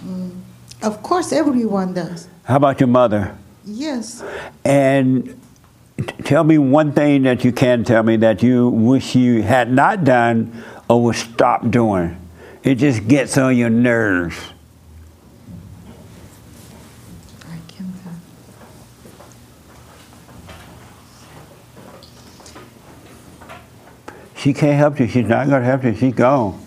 [0.04, 0.38] Mm,
[0.82, 2.28] of course, everyone does.
[2.44, 3.34] How about your mother?
[3.64, 4.22] Yes.
[4.62, 5.40] And
[6.24, 10.04] tell me one thing that you can tell me that you wish you had not
[10.04, 12.18] done or would stop doing.
[12.62, 14.36] It just gets on your nerves.
[24.40, 25.06] She can't help you.
[25.06, 25.94] She's not going to help you.
[25.94, 26.58] She's gone.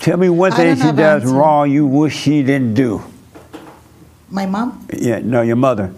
[0.00, 1.34] Tell me one thing she does answer.
[1.36, 3.02] wrong you wish she didn't do.
[4.30, 4.88] My mom.
[4.90, 5.92] Yeah, no, your mother.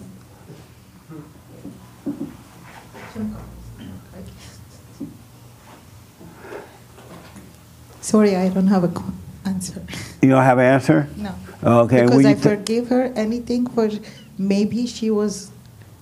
[8.01, 9.13] Sorry, I don't have a qu-
[9.45, 9.87] answer.
[10.21, 11.09] You don't have an answer?
[11.17, 11.33] No.
[11.63, 12.03] Okay.
[12.03, 13.89] because well, I forgive her anything for
[14.37, 15.53] maybe she was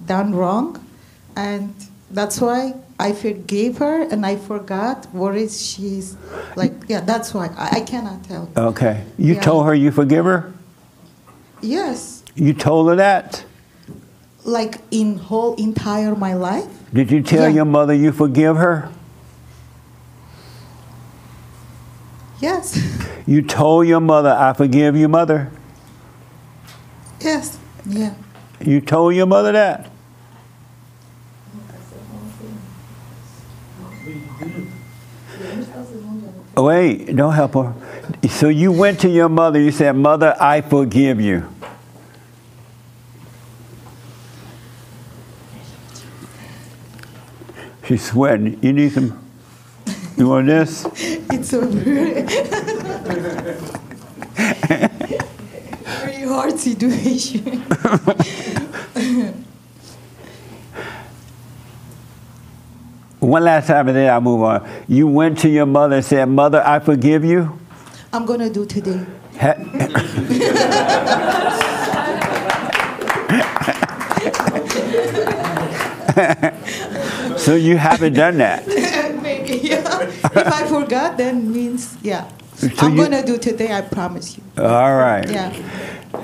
[0.06, 0.82] done wrong,
[1.36, 1.74] and
[2.10, 6.16] that's why I forgave her and I forgot what is she's
[6.56, 6.72] like.
[6.88, 8.48] Yeah, that's why I, I cannot tell.
[8.56, 9.02] Okay.
[9.18, 9.40] You Yeah.
[9.42, 10.52] told her you forgive her?
[11.60, 13.44] Yes, You told her that?
[14.44, 16.66] like in whole entire my life.
[16.92, 17.62] Did you tell Yeah.
[17.62, 18.88] your mother you forgive her?
[22.40, 22.74] Yes,
[23.26, 25.50] You told your mother, I forgive you, mother?
[27.20, 28.14] yes, yeah.
[28.60, 29.91] You told your mother that?
[36.54, 37.74] Oh, Wait, don't help her.
[38.28, 41.48] So you went to your mother, you said, Mother, I forgive you.
[47.86, 48.58] She's sweating.
[48.62, 49.18] You need some.
[50.16, 50.86] You want this?
[51.32, 52.22] It's a very,
[55.82, 57.64] very hard situation.
[63.22, 64.68] One last time and then I'll move on.
[64.88, 67.56] You went to your mother and said, Mother, I forgive you.
[68.12, 69.06] I'm gonna do today.
[77.38, 78.66] so you haven't done that.
[79.22, 80.02] Maybe, yeah.
[80.02, 82.28] If I forgot, then means yeah.
[82.56, 83.72] So I'm gonna do today.
[83.72, 84.42] I promise you.
[84.58, 85.30] All right.
[85.30, 85.52] Yeah.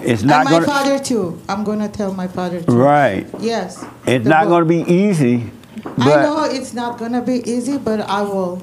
[0.02, 0.68] It's not and my going to.
[0.68, 1.40] father too.
[1.48, 2.72] I'm gonna tell my father too.
[2.72, 3.24] Right.
[3.38, 3.84] Yes.
[4.04, 5.52] It's not going to be easy.
[5.84, 8.62] I know it's not gonna be easy, but I will.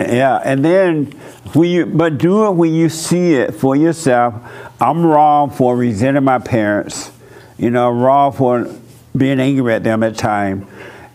[0.00, 1.06] yeah, and then
[1.54, 4.34] when you but do it when you see it for yourself.
[4.80, 7.10] I'm wrong for resenting my parents.
[7.58, 8.72] You know, I'm wrong for
[9.16, 10.68] being angry at them at time,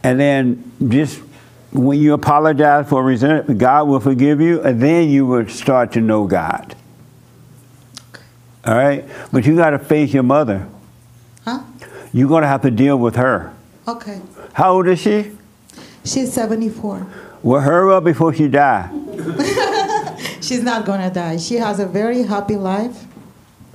[0.04, 1.22] and then just
[1.72, 6.02] when you apologize for resentment, God will forgive you, and then you will start to
[6.02, 6.76] know God.
[8.66, 10.68] All right, but you got to face your mother.
[11.44, 11.64] Huh?
[12.14, 13.54] You're gonna have to deal with her.
[13.88, 14.22] Okay.
[14.54, 15.32] How old is she?
[16.06, 17.08] She's 74.
[17.42, 18.90] Well, hurry up before she die.
[20.42, 21.38] She's not gonna die.
[21.38, 23.06] She has a very happy life.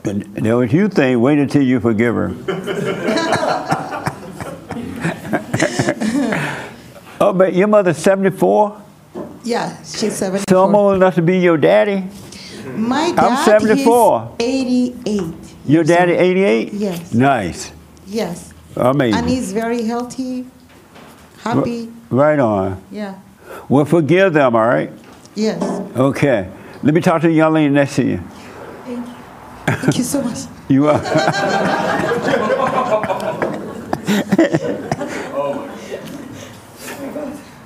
[0.05, 1.21] And that what you think.
[1.21, 2.35] Wait until you forgive her.
[7.21, 8.83] oh, but your mother's 74?
[9.45, 10.45] Yeah, she's 74.
[10.49, 12.05] So I'm old enough to be your daddy?
[12.67, 14.37] My I'm dad 74.
[14.39, 15.35] He's 88.
[15.67, 16.73] Your daddy 88?
[16.73, 17.15] Yes.
[17.15, 17.73] Nice.
[18.07, 18.53] Yes.
[18.79, 19.19] Amazing.
[19.19, 20.47] And he's very healthy,
[21.43, 21.93] happy.
[22.11, 22.83] Right on.
[22.91, 23.19] Yeah.
[23.69, 24.93] Well, forgive them, all right?
[25.35, 25.63] Yes.
[25.97, 26.51] Okay.
[26.83, 28.19] Let me talk to the young lady next to you.
[29.67, 30.39] Thank you so much.
[30.69, 30.97] You are.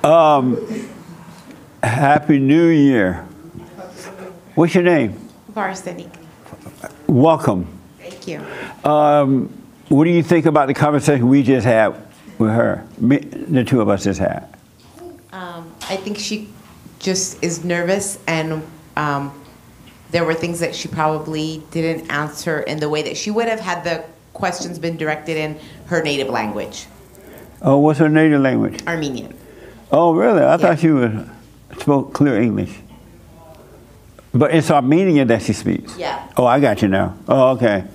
[0.05, 0.57] um,
[1.83, 3.27] Happy New Year.
[4.55, 5.19] What's your name?
[5.49, 6.09] Varsity.
[7.07, 7.67] Welcome.
[7.99, 8.41] Thank you.
[8.89, 9.53] Um,
[9.93, 11.95] what do you think about the conversation we just had
[12.39, 12.85] with her?
[12.97, 14.47] Me, the two of us just had.
[15.31, 16.49] Um, I think she
[16.99, 18.63] just is nervous, and
[18.95, 19.39] um,
[20.11, 23.59] there were things that she probably didn't answer in the way that she would have
[23.59, 26.87] had the questions been directed in her native language,
[27.61, 28.85] Oh, what's her native language?
[28.85, 29.33] Armenian.
[29.89, 30.43] Oh, really?
[30.43, 31.13] I thought she was
[31.79, 32.77] spoke clear English.
[34.33, 35.97] But it's Armenian that she speaks.
[35.97, 36.27] Yeah.
[36.35, 37.15] Oh, I got you now.
[37.27, 37.85] Oh, okay.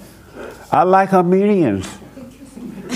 [0.71, 1.87] I like Armenians.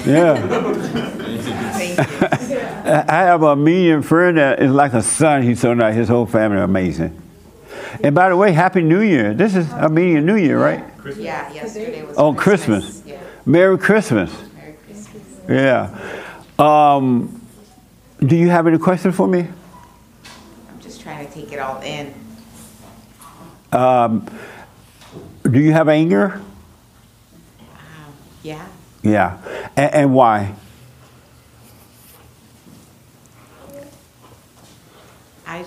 [0.05, 0.35] Yeah.
[3.09, 5.43] I have a Armenian friend that is like a son.
[5.43, 5.95] He's so nice.
[5.95, 7.21] His whole family are amazing.
[8.03, 9.33] And by the way, Happy New Year.
[9.35, 10.85] This is Armenian New Year, right?
[11.17, 13.03] Yeah, yesterday was Oh, Christmas.
[13.47, 14.31] Merry Christmas.
[14.55, 15.41] Merry Christmas.
[15.49, 15.99] Yeah.
[16.59, 17.41] Um,
[18.21, 19.47] do you have any questions for me?
[20.71, 22.15] I'm just trying to take it all in.
[23.73, 24.27] Um,
[25.51, 26.41] do you have anger?
[28.43, 28.67] Yeah.
[29.03, 29.39] Yeah.
[29.77, 30.55] And, and why?
[35.47, 35.65] I,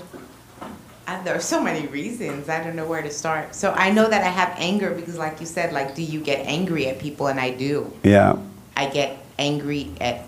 [1.07, 2.49] I, there are so many reasons.
[2.49, 3.53] I don't know where to start.
[3.55, 6.45] So I know that I have anger because, like you said, like, do you get
[6.47, 7.27] angry at people?
[7.27, 7.91] And I do.
[8.03, 8.37] Yeah.
[8.75, 10.25] I get angry at,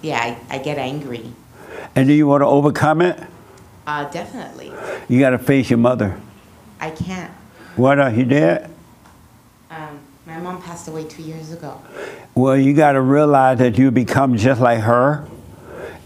[0.00, 1.32] yeah, I, I get angry.
[1.94, 3.22] And do you want to overcome it?
[3.86, 4.72] Uh, definitely.
[5.08, 6.18] You got to face your mother.
[6.80, 7.30] I can't.
[7.76, 8.71] What are you dead?
[10.32, 11.78] My mom passed away two years ago.
[12.34, 15.28] Well, you got to realize that you become just like her.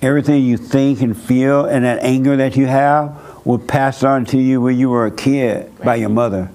[0.03, 3.17] Everything you think and feel and that anger that you have
[3.47, 6.51] will pass on to you when you were a kid by your mother.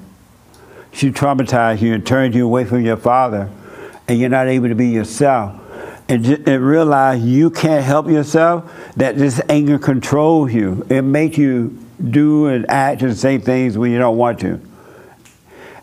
[0.92, 3.50] She traumatized you and turned you away from your father,
[4.06, 5.58] and you're not able to be yourself.
[6.10, 10.86] And, ju- and realize you can't help yourself, that this anger controls you.
[10.90, 14.60] It makes you do and act and say things when you don't want to.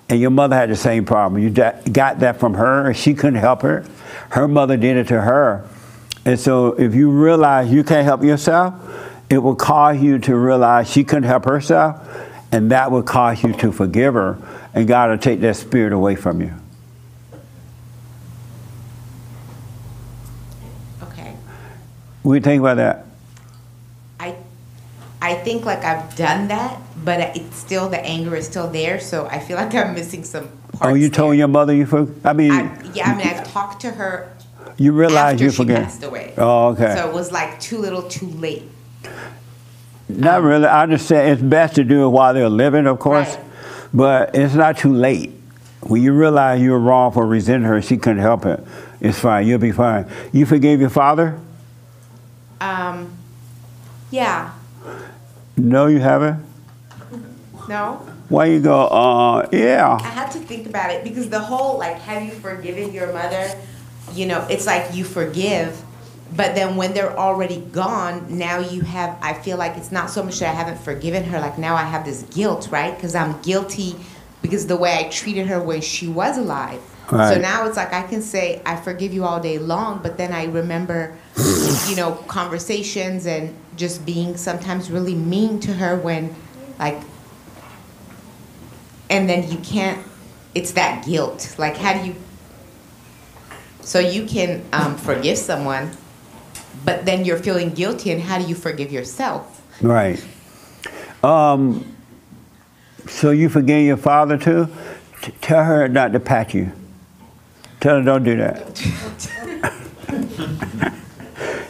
[0.08, 1.42] And your mother had the same problem.
[1.42, 1.84] You got
[2.20, 3.84] that from her, and she couldn't help her.
[4.30, 5.68] Her mother did it to her.
[6.24, 8.74] And so, if you realize you can't help yourself,
[9.30, 11.96] it will cause you to realize she couldn't help herself,
[12.50, 14.38] and that will cause you to forgive her,
[14.74, 16.54] and God will take that spirit away from you.
[21.02, 21.36] Okay.
[22.24, 23.07] You think about that?
[25.20, 29.00] I, I think like I've done that, but it's still the anger is still there.
[29.00, 30.48] So I feel like I'm missing some.
[30.80, 32.08] oh, you told your mother you for?
[32.24, 32.50] I mean,
[32.94, 34.32] Yeah, I mean I've talked to her
[34.76, 35.84] you realize after you she forget.
[35.84, 36.34] passed away.
[36.38, 36.94] Oh, okay.
[36.94, 38.62] So it was like too little, too late.
[40.08, 40.66] Not really.
[40.66, 43.36] I understand it's best to do it while they're living, of course,
[43.92, 45.32] but it's not too late.
[45.80, 48.64] When you realize you were wrong for resenting her, she couldn't help it.
[49.00, 49.46] It's fine.
[49.46, 50.06] You'll be fine.
[50.32, 51.38] You forgave your father?
[52.60, 53.12] Um,
[54.10, 54.52] yeah.
[55.58, 56.44] No, you haven't.
[57.68, 58.06] No.
[58.28, 58.86] Why you go?
[58.86, 59.98] Uh, yeah.
[60.00, 63.50] I had to think about it because the whole like, have you forgiven your mother?
[64.14, 65.82] You know, it's like you forgive,
[66.34, 69.18] but then when they're already gone, now you have.
[69.20, 71.40] I feel like it's not so much that I haven't forgiven her.
[71.40, 72.94] Like now I have this guilt, right?
[72.94, 73.96] Because I'm guilty
[74.40, 76.80] because the way I treated her when she was alive.
[77.10, 80.30] So now it's like I can say I forgive you all day long, but then
[80.30, 81.16] I remember,
[81.88, 86.34] you know, conversations and just being sometimes really mean to her when,
[86.78, 87.00] like,
[89.08, 90.04] and then you can't
[90.54, 92.14] it's that guilt like how do you
[93.80, 95.90] so you can um, forgive someone
[96.84, 100.24] but then you're feeling guilty and how do you forgive yourself Right.
[101.22, 101.94] Um,
[103.06, 104.68] so you forgave your father too?
[105.22, 106.72] T- tell her not to pat you.
[107.80, 108.82] Tell her don't do that.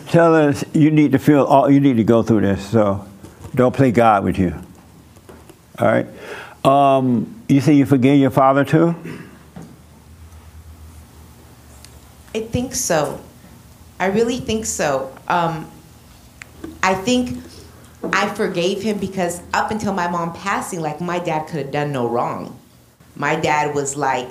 [0.08, 2.66] Tell us you need to feel all you need to go through this.
[2.70, 3.06] So
[3.54, 4.54] don't play God with you.
[5.78, 6.06] All right.
[6.64, 8.94] Um, you say you forgave your father too?
[12.34, 13.20] I think so.
[14.00, 15.14] I really think so.
[15.28, 15.70] Um,
[16.82, 17.42] I think
[18.12, 21.92] I forgave him because up until my mom passing, like my dad could have done
[21.92, 22.58] no wrong.
[23.14, 24.28] My dad was like,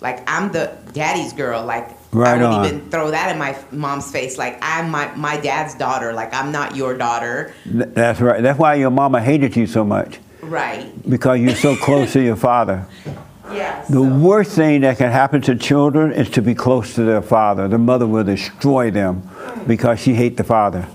[0.00, 1.64] like I'm the daddy's girl.
[1.64, 2.66] Like Right I would on.
[2.66, 4.36] even throw that in my mom's face.
[4.36, 6.12] Like I'm my my dad's daughter.
[6.12, 7.54] Like I'm not your daughter.
[7.64, 8.42] That's right.
[8.42, 10.92] That's why your mama hated you so much Right.
[11.08, 12.86] because you're so close to your father.
[13.52, 13.84] Yeah.
[13.90, 17.68] The worst thing that can happen to children is to be close to their father.
[17.68, 19.28] The mother will destroy them
[19.66, 20.86] because she hates the father.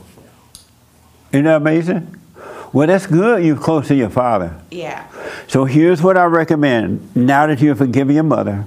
[1.32, 2.16] Isn't that amazing?
[2.74, 3.44] Well, that's good.
[3.46, 4.60] You're close to your father.
[4.72, 5.06] Yeah.
[5.48, 7.16] So here's what I recommend.
[7.16, 8.66] Now that you've forgiven your mother,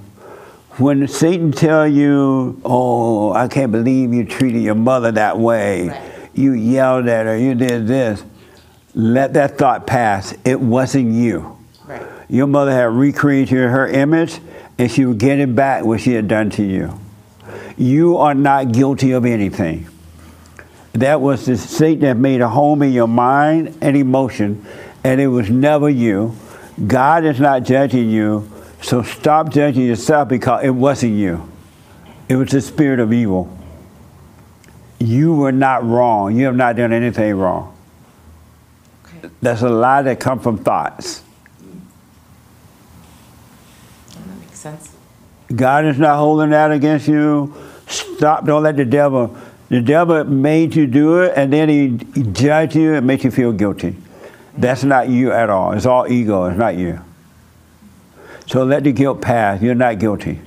[0.77, 5.91] when Satan tell you, "Oh, I can't believe you treated your mother that way.
[6.33, 7.37] You yelled at her.
[7.37, 8.23] You did this,"
[8.95, 10.33] let that thought pass.
[10.45, 11.57] It wasn't you.
[11.87, 12.01] Right.
[12.29, 14.39] Your mother had recreated her image,
[14.79, 16.93] and she was getting back what she had done to you.
[17.77, 19.87] You are not guilty of anything.
[20.93, 24.65] That was the Satan that made a home in your mind and emotion,
[25.03, 26.33] and it was never you.
[26.87, 28.50] God is not judging you,
[28.81, 31.49] so stop judging yourself because it wasn't you.
[32.27, 33.57] It was the spirit of evil.
[34.99, 36.35] You were not wrong.
[36.35, 37.77] You have not done anything wrong.
[39.41, 41.23] That's a lie that comes from thoughts.
[44.09, 44.95] That makes sense.
[45.55, 47.53] God is not holding that against you.
[47.87, 48.45] Stop.
[48.45, 49.35] Don't let the devil.
[49.69, 53.31] The devil made you do it, and then he, he judged you and made you
[53.31, 53.95] feel guilty.
[54.57, 55.73] That's not you at all.
[55.73, 56.45] It's all ego.
[56.45, 57.03] It's not you.
[58.51, 59.61] So let the guilt pass.
[59.61, 60.41] You're not guilty.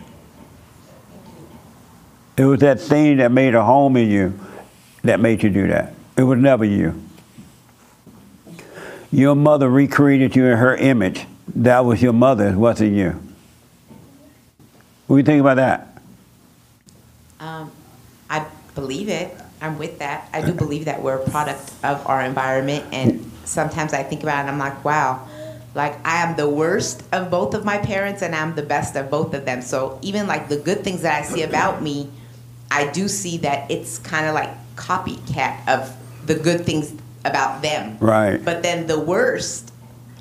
[2.37, 4.39] It was that thing that made a home in you
[5.03, 5.95] that made you do that.
[6.15, 7.01] It was never you.
[9.11, 11.27] Your mother recreated you in her image.
[11.55, 12.49] That was your mother.
[12.49, 13.11] It wasn't you.
[15.07, 16.03] What do you think about that?
[17.41, 17.71] Um,
[18.29, 19.35] I believe it.
[19.63, 20.29] I'm with that.
[20.31, 24.45] I do believe that we're a product of our environment, and sometimes I think about
[24.45, 25.27] it and I'm like, wow,
[25.75, 29.11] like I am the worst of both of my parents, and I'm the best of
[29.11, 29.61] both of them.
[29.61, 32.09] So even like the good things that I see about me,
[32.71, 35.95] I do see that it's kind of like copycat of
[36.27, 36.95] the good things
[37.25, 37.99] about them.
[37.99, 38.43] Right.
[38.43, 39.73] But then the worst,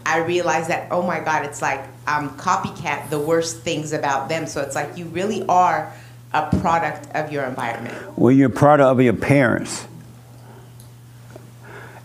[0.05, 4.47] I realize that oh my God, it's like I'm copycat the worst things about them.
[4.47, 5.93] So it's like you really are
[6.33, 8.17] a product of your environment.
[8.17, 9.87] Well, you're a product of your parents.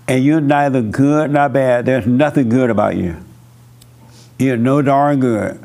[0.07, 1.87] And you're neither good nor bad.
[1.87, 3.17] There's nothing good about you.
[4.39, 5.61] You're no darn good.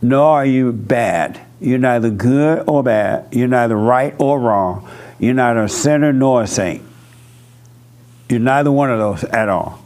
[0.00, 1.40] Nor are you bad.
[1.60, 3.34] You're neither good or bad.
[3.34, 4.88] You're neither right or wrong.
[5.18, 6.82] You're neither a sinner nor a saint.
[8.28, 9.82] You're neither one of those at all.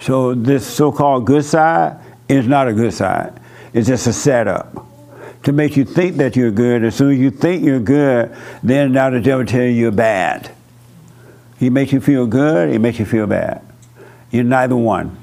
[0.00, 3.40] So this so-called good side is not a good side.
[3.72, 4.86] It's just a setup
[5.44, 6.84] to make you think that you're good.
[6.84, 10.50] As soon as you think you're good, then now the devil tells you you're bad.
[11.58, 12.70] He makes you feel good.
[12.70, 13.62] He makes you feel bad.
[14.30, 15.16] You're neither one.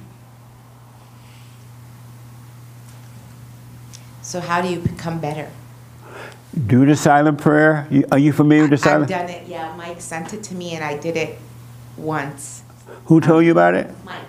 [4.30, 5.50] So how do you become better?
[6.68, 7.88] Do the silent prayer.
[8.12, 9.12] Are you familiar with the silent?
[9.12, 9.48] I've done it.
[9.48, 11.40] Yeah, Mike sent it to me, and I did it
[11.98, 12.62] once.
[13.06, 13.90] Who told you about it?
[14.06, 14.22] Mike,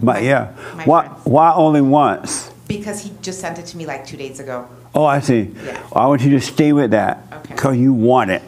[0.00, 0.50] But yeah.
[0.74, 1.06] my Why?
[1.22, 2.50] Why only once?
[2.66, 4.66] because he just sent it to me like two days ago.
[4.92, 5.50] Oh, I see.
[5.64, 5.86] Yeah.
[5.94, 7.54] I want you to stay with that Okay.
[7.54, 8.42] because you want it.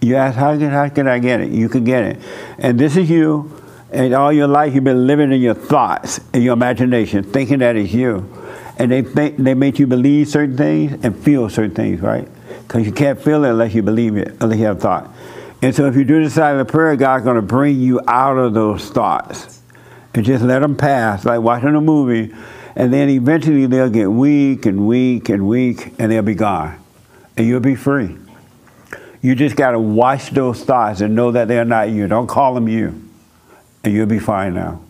[0.00, 1.50] You ask, how can, how can I get it?
[1.52, 2.18] You can get it.
[2.58, 3.52] And this is you,
[3.92, 7.76] and all your life you've been living in your thoughts, in your imagination, thinking that
[7.76, 8.28] it's you.
[8.78, 12.28] And they think, they make you believe certain things and feel certain things, right?
[12.62, 15.12] Because you can't feel it unless you believe it, unless you have thought.
[15.60, 18.54] And so if you do the silent prayer, God's going to bring you out of
[18.54, 19.60] those thoughts
[20.14, 22.32] and just let them pass, like watching a movie.
[22.76, 26.78] And then eventually they'll get weak and weak and weak, and they'll be gone.
[27.36, 28.16] And you'll be free.
[29.20, 32.06] You just got to watch those thoughts and know that they're not you.
[32.06, 33.02] Don't call them you.
[33.82, 34.80] And you'll be fine now.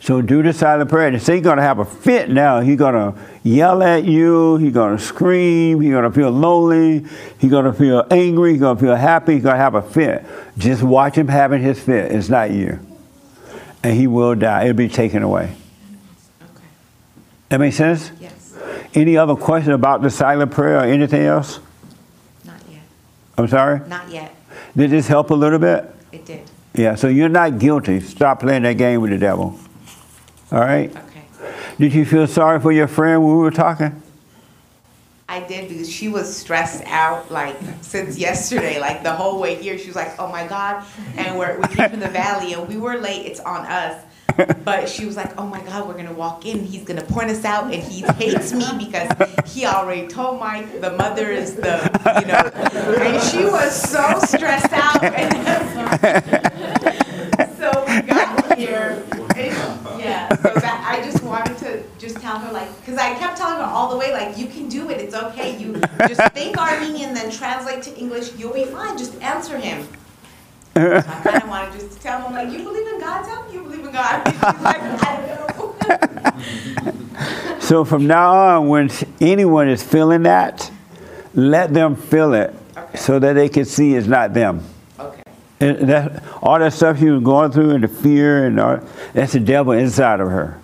[0.00, 1.10] So do the silent prayer.
[1.10, 2.60] The Satan's going to have a fit now.
[2.60, 4.56] He's going to yell at you.
[4.56, 5.78] He's going to scream.
[5.80, 7.04] He's going to feel lonely.
[7.38, 8.52] He's going to feel angry.
[8.52, 9.34] He's going to feel happy.
[9.34, 10.24] He's going to have a fit.
[10.56, 12.12] Just watch him having his fit.
[12.12, 12.78] It's not you.
[13.82, 14.62] And he will die.
[14.64, 15.54] It'll be taken away.
[16.42, 16.64] Okay.
[17.50, 18.10] That make sense?
[18.18, 18.56] Yes.
[18.94, 21.60] Any other question about the silent prayer or anything else?
[22.46, 22.80] Not yet.
[23.36, 23.86] I'm sorry?
[23.86, 24.34] Not yet.
[24.74, 25.94] Did this help a little bit?
[26.10, 26.50] It did.
[26.74, 28.00] Yeah, so you're not guilty.
[28.00, 29.58] Stop playing that game with the devil.
[30.52, 30.90] All right?
[30.90, 31.22] Okay.
[31.78, 34.02] Did you feel sorry for your friend when we were talking?
[35.28, 39.78] I did because she was stressed out like since yesterday, like the whole way here.
[39.78, 40.84] She was like, "Oh my god!"
[41.16, 43.26] And we're, we came from the valley and we were late.
[43.26, 44.04] It's on us.
[44.64, 46.64] But she was like, "Oh my god, we're gonna walk in.
[46.64, 49.08] He's gonna point us out, and he hates me because
[49.46, 51.78] he already told Mike the mother is the,
[52.20, 52.50] you know."
[53.04, 55.00] And she was so stressed out.
[57.38, 59.02] And so we got here.
[60.30, 60.60] And, yeah.
[60.60, 63.90] So I just wanted to just tell her like, because I kept telling her all
[63.90, 65.00] the way like, you can do it.
[65.00, 65.56] It's okay.
[65.58, 65.74] You
[66.08, 68.34] just think Armenian, then translate to English.
[68.36, 68.96] You'll be fine.
[68.96, 69.86] Just answer him.
[70.74, 73.24] So I kind of wanted just to tell him like, you believe in God?
[73.24, 74.26] Tell me you believe in God.
[74.26, 75.36] She's like, I don't know.
[77.60, 78.90] So from now on, when
[79.20, 80.70] anyone is feeling that,
[81.34, 82.54] let them feel it
[82.94, 84.62] so that they can see it's not them.
[85.62, 85.80] Okay.
[85.80, 88.80] And that, all that stuff she was going through and the fear and all,
[89.12, 90.58] that's the devil inside of her.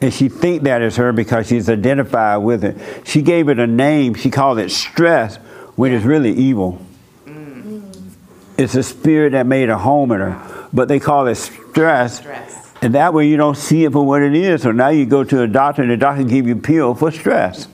[0.00, 2.76] And she think that is her because she's identified with it.
[3.04, 4.14] She gave it a name.
[4.14, 5.36] She called it stress,
[5.74, 6.80] when it's really evil.
[7.26, 7.92] Mm.
[8.56, 12.22] It's a spirit that made a home in her, but they call it stress.
[12.80, 14.62] And that way you don't see it for what it is.
[14.62, 17.10] So now you go to a doctor and the doctor give you a pill for
[17.10, 17.64] stress.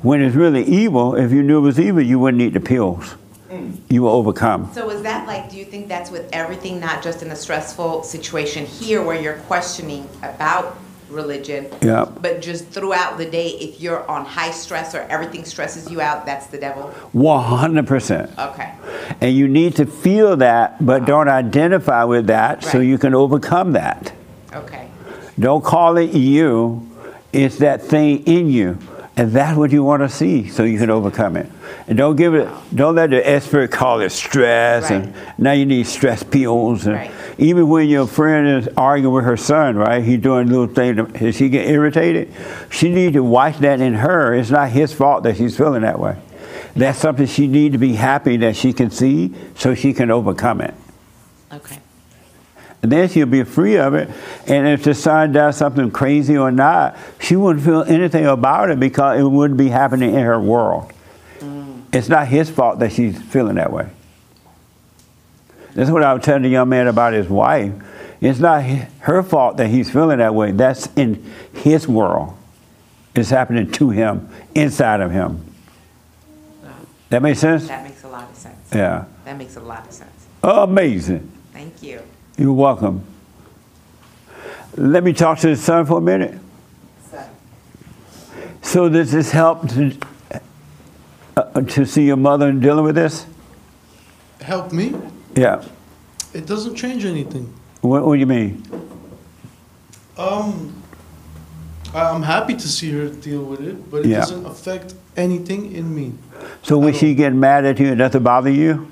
[0.00, 3.16] When it's really evil, if you knew it was evil, you wouldn't need the pills.
[3.88, 4.70] You will overcome.
[4.74, 8.02] So is that like, do you think that's with everything, not just in a stressful
[8.02, 10.78] situation here where you're questioning about
[11.08, 11.66] religion?
[11.82, 12.04] Yeah.
[12.04, 16.24] But just throughout the day, if you're on high stress or everything stresses you out,
[16.26, 16.94] that's the devil?
[17.14, 18.50] 100%.
[18.50, 18.74] Okay.
[19.20, 23.72] And you need to feel that, but don't identify with that so you can overcome
[23.72, 24.12] that.
[24.52, 24.88] Okay.
[25.38, 26.88] Don't call it you,
[27.32, 28.78] it's that thing in you.
[29.16, 31.50] And that's what you want to see so you can overcome it.
[31.86, 34.90] And don't give it, don't let the expert call it stress.
[34.90, 36.86] And now you need stress pills.
[36.86, 40.02] And Even when your friend is arguing with her son, right?
[40.02, 42.32] He's doing little things, does she get irritated?
[42.70, 44.34] She needs to watch that in her.
[44.34, 46.16] It's not his fault that she's feeling that way.
[46.74, 50.60] That's something she needs to be happy that she can see so she can overcome
[50.60, 50.74] it.
[51.52, 51.78] Okay.
[52.82, 54.08] And then she'll be free of it.
[54.46, 58.80] And if the son does something crazy or not, she wouldn't feel anything about it
[58.80, 60.92] because it wouldn't be happening in her world.
[61.92, 63.88] It's not his fault that she's feeling that way.
[65.74, 67.72] That's what I was telling the young man about his wife.
[68.20, 70.52] It's not her fault that he's feeling that way.
[70.52, 72.36] That's in his world.
[73.14, 75.44] It's happening to him, inside of him.
[77.08, 77.66] That makes sense?
[77.66, 78.56] That makes a lot of sense.
[78.72, 79.04] Yeah.
[79.24, 80.26] That makes a lot of sense.
[80.42, 81.30] Amazing.
[81.52, 82.02] Thank you.
[82.36, 83.04] You're welcome.
[84.76, 86.38] Let me talk to the son for a minute.
[88.62, 90.06] So does this help to, uh,
[91.68, 93.26] to see your mother dealing with this?
[94.40, 94.94] Help me?
[95.34, 95.62] Yeah.
[96.32, 97.52] It doesn't change anything.
[97.80, 98.62] What, what do you mean?
[100.16, 100.74] Um,
[101.94, 104.20] I'm happy to see her deal with it, but it Yeah.
[104.20, 106.12] doesn't affect anything in me.
[106.62, 108.86] So when she get mad at you, it doesn't bother you?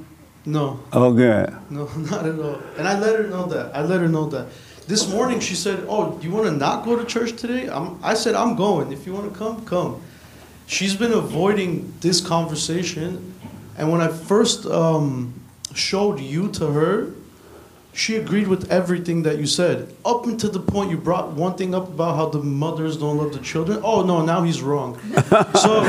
[0.44, 1.52] No, Oh, good.
[1.70, 2.58] no, not at all.
[2.78, 3.76] And I let her know that.
[3.76, 4.46] I let her know that.
[4.86, 7.98] This morning she said, "Oh, do you want to not go to church today?" I'm,
[8.02, 8.90] I said, "I'm going.
[8.90, 10.00] If you want to come, come."
[10.68, 13.32] She's been avoiding this conversation,
[13.78, 15.32] and when I first um,
[15.74, 17.10] showed you to her,
[17.94, 19.88] she agreed with everything that you said.
[20.04, 23.32] Up until the point you brought one thing up about how the mothers don't love
[23.32, 23.80] the children.
[23.82, 24.98] Oh no, now he's wrong.
[25.54, 25.80] so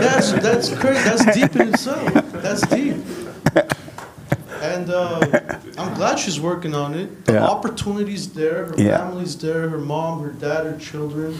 [0.00, 1.02] that's that's crazy.
[1.04, 2.10] That's deep in itself.
[2.32, 2.96] That's deep.
[4.62, 5.20] And uh,
[5.76, 7.26] I'm glad she's working on it.
[7.26, 7.44] The Yeah.
[7.46, 8.64] opportunity's there.
[8.66, 8.98] Her Yeah.
[8.98, 9.68] family's there.
[9.68, 11.36] Her mom, her dad, her children,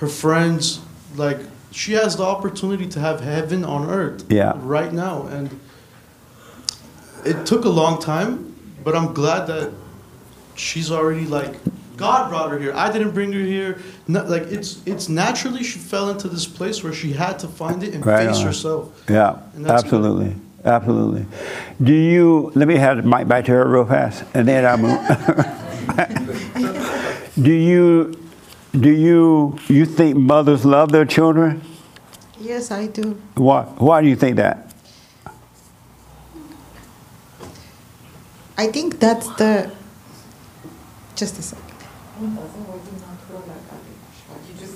[0.00, 0.80] her friends.
[1.16, 1.40] Like
[1.70, 4.24] she has the opportunity to have heaven on earth.
[4.28, 4.54] Yeah.
[4.56, 5.50] Right now, and
[7.24, 9.72] it took a long time, but I'm glad that
[10.54, 11.54] she's already like
[11.96, 12.72] God brought her here.
[12.74, 13.78] I didn't bring her here.
[14.08, 17.82] No, like it's it's naturally she fell into this place where she had to find
[17.82, 18.46] it and Right face on.
[18.46, 19.04] herself.
[19.08, 19.94] Yeah, And that's good.
[19.94, 20.34] absolutely.
[20.62, 21.24] Absolutely.
[21.82, 24.76] Do you, let me have the mic back to her real fast, and then I'll
[26.18, 27.32] move.
[27.40, 28.12] do you,
[28.78, 31.62] do you, you think mothers love their children?
[32.38, 33.20] Yes, I do.
[33.34, 34.72] Why, why do you think that?
[38.56, 39.70] I think that's the.
[41.16, 41.66] Just a second.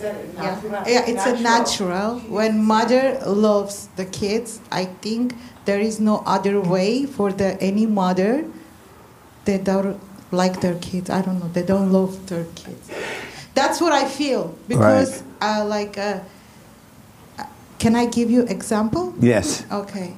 [0.03, 2.19] Yeah, yeah, it's a natural.
[2.21, 5.35] When mother loves the kids, I think
[5.65, 8.45] there is no other way for the any mother.
[9.45, 10.01] They don't
[10.31, 11.09] like their kids.
[11.11, 11.49] I don't know.
[11.49, 12.91] They don't love their kids.
[13.55, 15.97] That's what I feel because I like.
[15.97, 16.21] Uh,
[17.79, 19.15] can I give you example?
[19.21, 19.65] Yes.
[19.71, 20.17] Okay.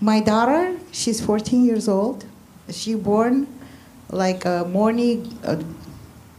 [0.00, 2.24] My daughter, she's 14 years old.
[2.70, 3.48] She born
[4.10, 5.60] like a morning, uh,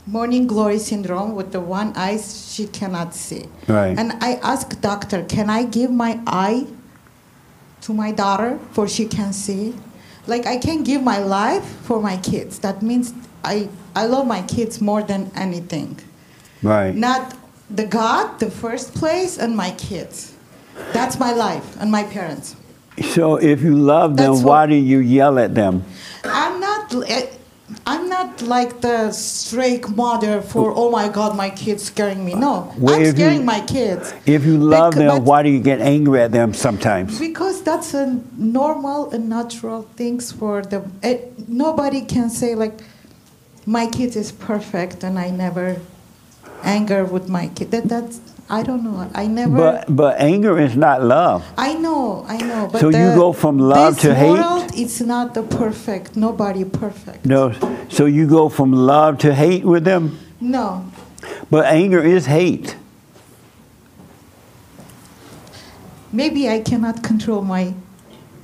[0.06, 3.45] morning glory syndrome with the one eye she cannot see.
[3.68, 3.98] Right.
[3.98, 6.68] And I asked doctor, can I give my eye
[7.81, 9.76] to my daughter for she can see?
[10.26, 12.60] Like I can give my life for my kids.
[12.60, 13.14] That means
[13.49, 15.97] I I love my kids more than anything.
[16.61, 16.93] Right.
[16.95, 17.34] Not
[17.69, 20.34] the God, the first place, and my kids.
[20.93, 22.55] That's my life and my parents.
[23.15, 25.84] So if you love them, That's why do you yell at them?
[26.23, 26.93] I'm not.
[27.09, 27.27] eh,
[27.85, 32.34] I'm not like the straight mother for oh my god my kids scaring me.
[32.34, 35.61] No, Well, I'm if you- scaring my kids If you love them, why do you
[35.61, 37.19] get angry at them sometimes?
[37.19, 38.05] because that's a
[38.38, 40.84] normal and natural things for them.
[41.03, 42.76] It, nobody can say like
[43.70, 45.78] my kid is perfect and I never
[46.64, 47.70] anger with my kid.
[47.70, 48.20] That that's
[48.50, 48.98] I don't know.
[49.14, 49.56] I never.
[49.56, 51.46] But but anger is not love.
[51.56, 52.68] I know, I know.
[52.72, 54.40] But So you go from love this to hate?
[54.41, 56.16] world, It's not the perfect.
[56.18, 57.26] Nobody perfect.
[57.28, 57.54] No.
[57.90, 60.18] So you go from love to hate with them.
[60.41, 60.90] No,
[61.52, 62.76] But anger is hate.
[66.12, 67.74] maybe I cannot control my,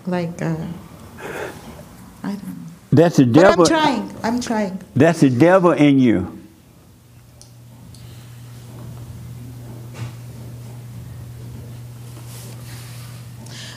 [0.06, 0.56] like, uh,
[2.22, 2.65] I don't know.
[2.96, 3.64] That's the But devil.
[3.64, 4.16] I'm trying.
[4.24, 4.80] I'm trying.
[4.96, 6.32] That's the devil in you.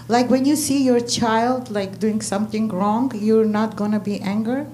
[0.06, 4.64] Like when you see your child like doing something wrong, you're not gonna be angry.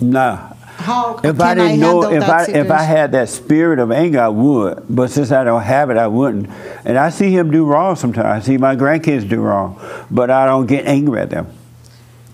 [0.00, 0.54] Nah.
[0.80, 3.78] How If can I didn't know, handle if that I if I had that spirit
[3.78, 4.82] of anger, I would.
[4.88, 6.48] But since I don't have it, I wouldn't.
[6.86, 8.26] And I see him do wrong sometimes.
[8.26, 9.78] I see my grandkids do wrong,
[10.10, 11.59] but I don't get angry at them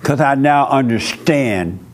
[0.06, 1.84] because I now understand.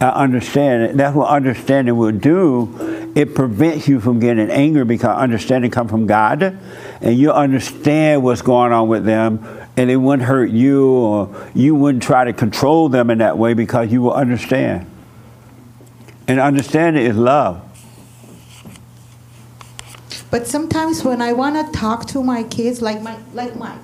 [0.00, 1.00] I understand.
[1.00, 3.10] That's what understanding will do.
[3.16, 6.56] It prevents you from getting angry because understanding comes from God,
[7.00, 9.44] and you understand what's going on with them,
[9.76, 13.54] and it wouldn't hurt you, or you wouldn't try to control them in that way
[13.54, 14.88] because you will understand.
[16.28, 17.60] And understanding is love.
[20.30, 23.82] But sometimes when I wanna talk to my kids, like my like Mike,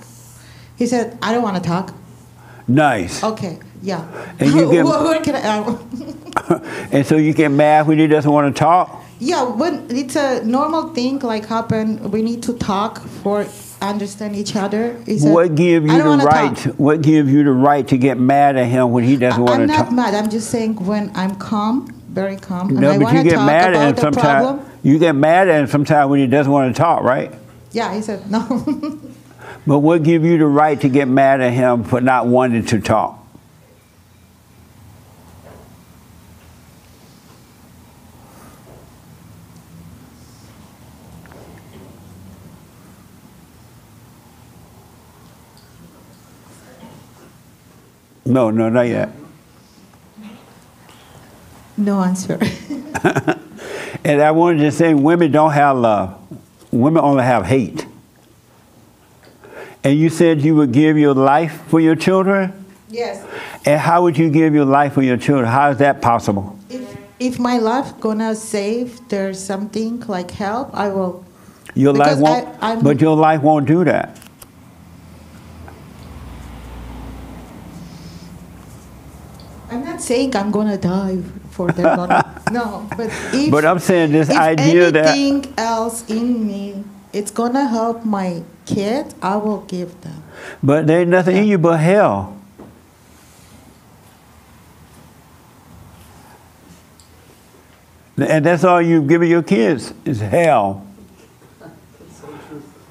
[0.77, 1.93] he said, "I don't wanna talk."
[2.71, 3.23] Nice.
[3.25, 4.07] Okay, yeah.
[4.39, 5.41] And you get- what, what can I?
[5.59, 6.61] uh,
[6.93, 9.05] And so you get mad when he doesn't want to talk.
[9.19, 13.47] yeah, when it's a normal thing like happen, we need to talk for
[13.83, 14.97] understand each other.
[15.07, 16.57] He said, what give you the right?
[16.57, 19.61] talk." What gives you the right to get mad at him when he doesn't want
[19.63, 19.89] to talk?
[19.89, 20.15] I'm not mad.
[20.15, 23.89] I'm just saying when I'm calm, very calm, and No, but you get mad at
[23.89, 24.67] him sometimes.
[24.83, 27.33] You get mad at him sometimes when he doesn't want to talk, right?
[27.73, 28.41] Yeah, he said no.
[29.67, 32.81] But what give you the right to get mad at him for not wanting to
[32.81, 33.19] talk?
[48.25, 49.11] No, no, not yet.
[51.77, 52.39] no answer.
[54.05, 56.17] And I wanted to say women don't have love.
[56.73, 57.87] Women only have hate.
[59.83, 62.53] And you said you would give your life for your children?
[62.89, 63.25] yes.
[63.67, 65.47] And how would you give your life for your children?
[65.49, 66.59] How is that possible?
[66.71, 71.25] If, if my life gonna save, there's something like help, I will.
[71.75, 74.19] Your life won't, I- but your life won't do that.
[79.71, 81.19] I'm not saying I'm gonna die
[81.51, 82.21] for their money.
[82.51, 86.83] no, but if But I'm saying this if idea that anything else in me,
[87.13, 88.43] it's gonna help my
[88.75, 89.15] kid.
[89.23, 90.23] I will give them.
[90.63, 92.37] but there ain't nothing in you but hell.
[98.17, 100.87] And that's all you've given your kids is hell.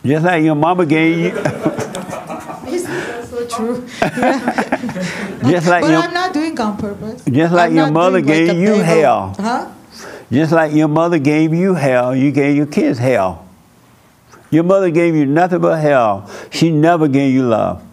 [0.03, 3.87] Just like your mama gave you, That's so true.
[5.51, 7.23] just like but your, I'm not doing on purpose.
[7.25, 9.35] just like I'm your mother doing like gave you hell.
[9.37, 9.69] Huh?
[10.31, 13.45] Just like your mother gave you hell, you gave your kids hell.
[14.51, 16.29] Your mother gave you nothing but hell.
[16.49, 17.83] She never gave you love.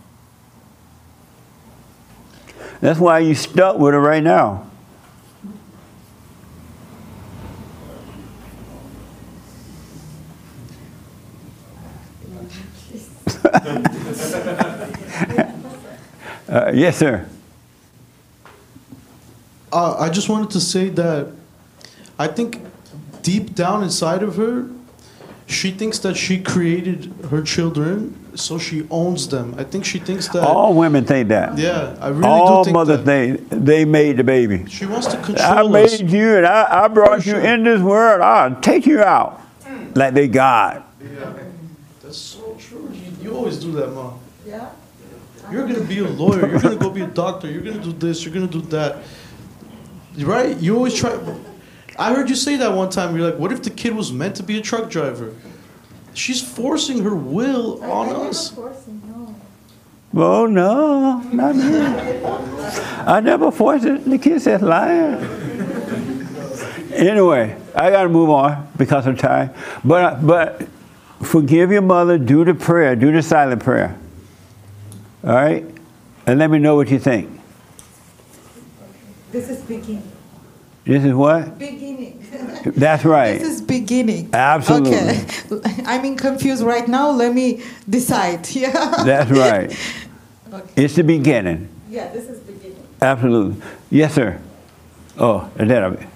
[2.80, 4.66] That's why you stuck with her right now.
[16.48, 17.28] Uh, yes, sir.
[19.72, 21.32] Uh, I just wanted to say that
[22.18, 22.60] I think
[23.22, 24.70] deep down inside of her,
[25.46, 29.54] she thinks that she created her children, so she owns them.
[29.56, 30.42] I think she thinks that.
[30.42, 31.56] All women think that.
[31.56, 34.66] Yeah, I really All do think mothers think they made the baby.
[34.68, 35.38] She wants to control.
[35.38, 36.00] I control made us.
[36.00, 38.22] you and I, I brought you in this world.
[38.22, 39.40] I'll take you out
[39.94, 40.82] like they God.
[42.02, 42.90] That's so true.
[42.92, 44.18] You, you always do that, mom.
[44.44, 44.70] Yeah.
[45.50, 46.48] You're gonna be a lawyer.
[46.48, 47.48] You're gonna go be a doctor.
[47.48, 48.24] You're gonna do this.
[48.24, 48.98] You're gonna do that.
[50.18, 50.56] Right?
[50.56, 51.16] You always try.
[51.98, 53.16] I heard you say that one time.
[53.16, 55.34] You're like, what if the kid was meant to be a truck driver?
[56.14, 58.56] She's forcing her will on us.
[60.12, 61.76] Well, no, not me.
[63.06, 64.04] I never forced it.
[64.04, 65.16] The kid says lying.
[66.94, 69.52] Anyway, I got to move on because of time.
[69.84, 70.66] But but
[71.22, 72.16] forgive your mother.
[72.16, 72.96] Do the prayer.
[72.96, 73.98] Do the silent prayer.
[75.22, 75.66] All right,
[76.26, 77.40] and let me know what you think.
[79.32, 80.15] This is beginning.
[80.86, 81.58] This is what?
[81.58, 82.24] Beginning.
[82.64, 83.40] That's right.
[83.40, 84.30] This is beginning.
[84.32, 85.18] Absolutely.
[85.58, 85.82] Okay.
[85.86, 87.10] I'm in confused right now.
[87.10, 88.46] Let me decide.
[88.56, 88.70] Yeah.
[89.04, 89.76] That's right.
[90.52, 90.84] okay.
[90.84, 91.68] It's the beginning.
[91.90, 92.86] Yeah, this is beginning.
[93.02, 93.62] Absolutely.
[93.90, 94.40] Yes, sir.
[95.18, 96.06] Oh, and then I.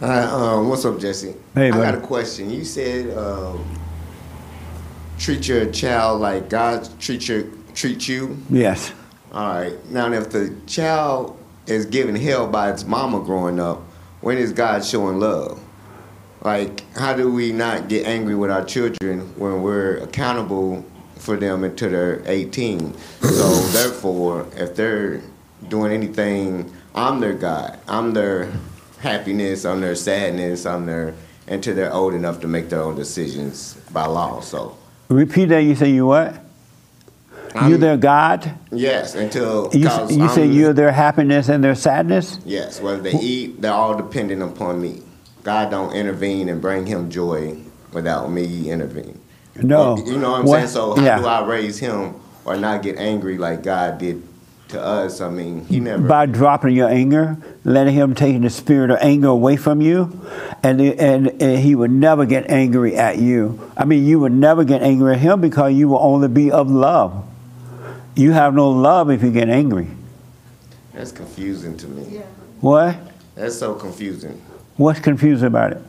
[0.00, 1.34] Hi, um, what's up, Jesse?
[1.54, 2.50] Hey, I got a question.
[2.50, 3.64] You said um,
[5.18, 8.36] treat your child like God treat your treat you.
[8.50, 8.92] Yes.
[9.32, 9.86] All right.
[9.86, 11.37] Now, if the child
[11.70, 13.78] is given hell by its mama growing up,
[14.20, 15.60] when is God showing love?
[16.42, 20.84] Like, how do we not get angry with our children when we're accountable
[21.16, 22.94] for them until they're 18?
[23.20, 25.20] So, therefore, if they're
[25.68, 27.78] doing anything, I'm their God.
[27.88, 28.50] I'm their
[29.00, 31.14] happiness, I'm their sadness, I'm their
[31.46, 34.40] until they're old enough to make their own decisions by law.
[34.40, 34.76] So,
[35.08, 35.60] Repeat that.
[35.60, 36.44] You say you what?
[37.66, 38.52] You're their God.
[38.70, 42.38] yes, until You, you say you're their happiness and their sadness.
[42.44, 45.02] Yes, whether they eat, they're all dependent upon me.
[45.42, 47.56] God don't intervene and bring him joy
[47.92, 49.18] without me intervening.
[49.56, 49.96] No.
[49.96, 50.68] You know what I'm What- saying?
[50.68, 51.18] So how yeah.
[51.18, 52.14] do I raise him
[52.44, 54.22] or not get angry like God did
[54.68, 55.20] to us?
[55.20, 56.06] I mean, he never.
[56.06, 60.20] By dropping your anger, letting him take the spirit of anger away from you,
[60.62, 63.58] and, and and he would never get angry at you.
[63.76, 66.70] I mean, you would never get angry at him because you will only be of
[66.70, 67.24] love.
[68.18, 69.86] You have no love if you get angry.
[70.92, 72.16] That's confusing to me.
[72.16, 72.22] Yeah.
[72.60, 72.96] What?
[73.36, 74.42] That's so confusing.
[74.76, 75.82] What's confusing about it?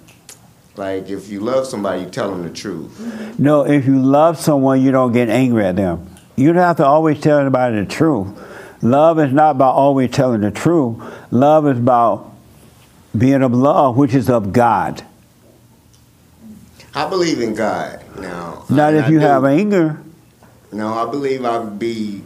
[0.75, 3.39] Like if you love somebody, you tell them the truth.
[3.39, 6.07] No, if you love someone, you don't get angry at them.
[6.35, 8.27] You don't have to always tell anybody the truth.
[8.83, 11.01] Love is not about always telling the truth.
[11.31, 12.31] Love is about
[13.17, 15.03] being of love, which is of God.
[16.93, 18.65] I believe in God now.
[18.69, 19.99] Not and if you have anger.
[20.71, 22.21] No, I believe I would be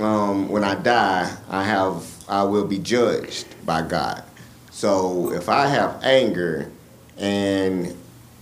[0.00, 1.36] um, when I die.
[1.48, 4.24] I have I will be judged by God.
[4.70, 6.70] So if I have anger
[7.18, 7.96] and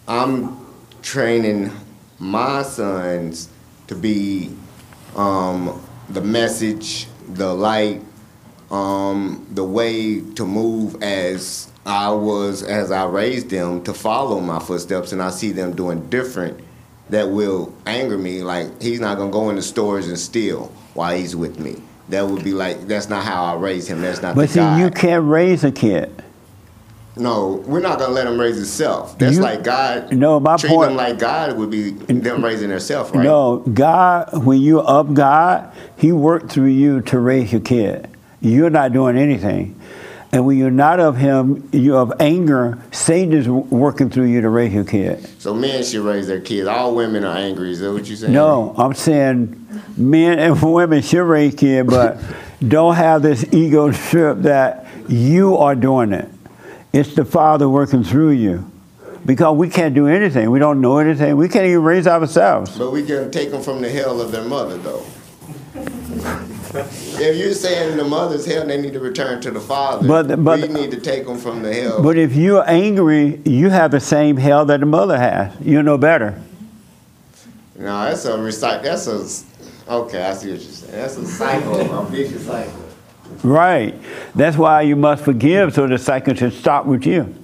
[0.09, 0.65] I'm
[1.03, 1.73] training
[2.19, 3.49] my sons
[3.89, 4.57] to be
[5.17, 8.03] um, the message, the light,
[8.71, 14.61] um, the way to move as I was as I raised them to follow my
[14.61, 16.61] footsteps, and I see them doing different
[17.11, 18.43] that will anger me.
[18.43, 21.77] Like he's not gonna go in the stores and steal while he's with me.
[22.09, 24.01] That would be like that's not how I raised him.
[24.01, 24.81] That's not But see, guy.
[24.83, 26.23] you can't raise a kid.
[27.17, 29.19] No, we're not gonna let him raise himself.
[29.19, 30.13] That's You- like God.
[30.13, 33.25] No, my treating point- them like God would be them raising themselves, right?
[33.25, 38.09] No, God, when you're of God, He worked through you to raise your kid.
[38.41, 39.75] You're not doing anything.
[40.33, 44.49] And when you're not of Him, you're of anger, Satan is working through you to
[44.49, 45.29] raise your kid.
[45.41, 46.69] So men should raise their kids.
[46.69, 47.73] All women are angry.
[47.73, 48.33] Is that what you're saying?
[48.33, 49.67] No, I'm saying
[49.97, 52.19] men and women should raise kids, but
[52.67, 56.29] don't have this ego trip that you are doing it.
[56.93, 58.71] It's the Father working through you.
[59.27, 60.51] Because we can't do anything.
[60.51, 61.37] We don't know anything.
[61.37, 62.79] We can't even raise ourselves.
[62.79, 65.05] But we can take them from the hell of their mother, though.
[66.75, 70.07] if you're saying the mother's hell, they need to return to the father.
[70.07, 72.03] But- but- we need to take them from the hell.
[72.03, 75.53] But if you're angry, you have the same hell that the mother has.
[75.61, 76.41] You know better.
[77.79, 78.83] no, that's a recite.
[78.83, 79.27] That's a.
[79.93, 80.93] Okay, I see what you're saying.
[80.93, 82.85] That's a cycle, a vicious cycle.
[83.43, 83.95] Right.
[84.35, 87.35] That's why you must forgive so the cycle should stop with you.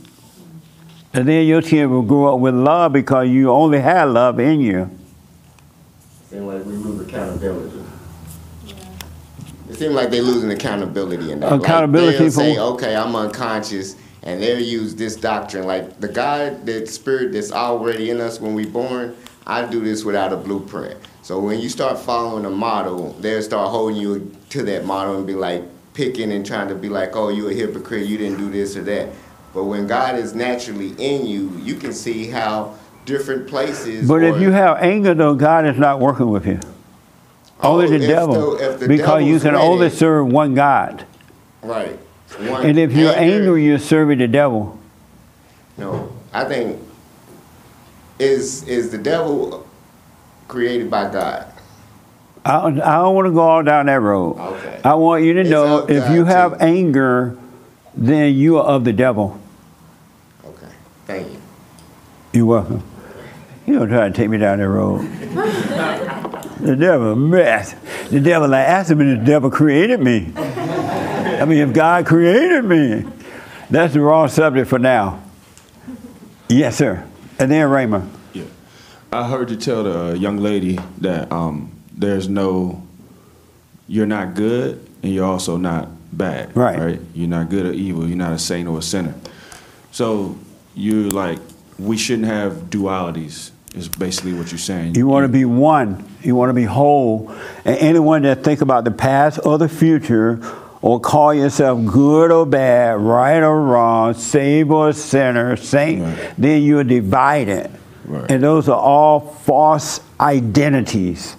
[1.14, 4.60] And then your kid will grow up with love because you only had love in
[4.60, 4.90] you.
[6.28, 7.82] Seems like we lose accountability.
[9.76, 11.52] It seems like they're losing accountability in that.
[11.52, 15.66] Accountability like say, okay, I'm unconscious, and they'll use this doctrine.
[15.66, 19.14] Like the God, that spirit that's already in us when we born,
[19.46, 20.98] I do this without a blueprint.
[21.20, 25.26] So when you start following a model, they'll start holding you to that model and
[25.26, 25.62] be like
[25.92, 28.82] picking and trying to be like, oh, you a hypocrite, you didn't do this or
[28.84, 29.10] that.
[29.52, 34.08] But when God is naturally in you, you can see how different places.
[34.08, 36.60] But if you have anger, though, God is not working with you.
[37.66, 38.56] Only Oh, the devil.
[38.56, 41.04] the- because you can ready- only serve one God.
[41.62, 41.98] Right.
[42.48, 44.76] One And if you're anger- angry, you're serving the devil.
[45.78, 46.78] No, I think
[48.18, 49.66] is is the devil
[50.48, 51.44] created by God.
[52.44, 54.38] I, I don't want to go all down that road.
[54.38, 54.80] Okay.
[54.84, 57.36] I want you to It's know if God, you have anger,
[57.96, 59.36] then you are of the devil.
[60.46, 60.72] Okay,
[61.06, 61.38] thank you.
[62.32, 62.82] You're welcome.
[63.66, 65.00] You don't try to take me down that road.
[66.60, 67.74] the devil, mess.
[68.10, 70.32] The devil, I asked him, the devil created me.
[70.36, 73.04] I mean, if God created me,
[73.70, 75.22] that's the wrong subject for now.
[76.48, 77.06] Yes, sir.
[77.38, 78.10] And then Raymond.
[78.32, 78.44] Yeah.
[79.12, 82.82] I heard you tell the young lady that um, there's no,
[83.88, 86.56] you're not good and you're also not bad.
[86.56, 86.78] Right.
[86.78, 87.00] Right?
[87.14, 88.06] You're not good or evil.
[88.06, 89.14] You're not a saint or a sinner.
[89.90, 90.38] So
[90.74, 91.38] you're like,
[91.78, 94.94] we shouldn't have dualities, is basically what you're saying.
[94.94, 96.04] You want to be one.
[96.22, 97.30] You want to be whole.
[97.64, 100.40] And anyone that think about the past or the future
[100.82, 106.84] or call yourself good or bad, right or wrong, save or sinner, saint, then you're
[106.84, 107.70] divided.
[108.28, 111.36] And those are all false identities.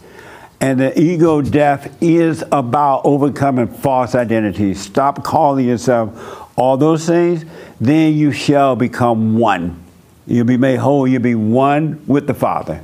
[0.60, 4.82] And the ego death is about overcoming false identities.
[4.82, 7.46] Stop calling yourself all those things,
[7.80, 9.87] then you shall become one.
[10.28, 12.84] You'll be made whole, you'll be one with the Father.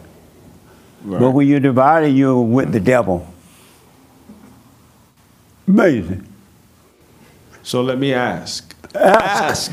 [1.05, 3.27] But when you're divided, you're with the devil.
[5.67, 6.27] Amazing.
[7.61, 8.75] So let me ask.
[8.95, 9.71] Ask.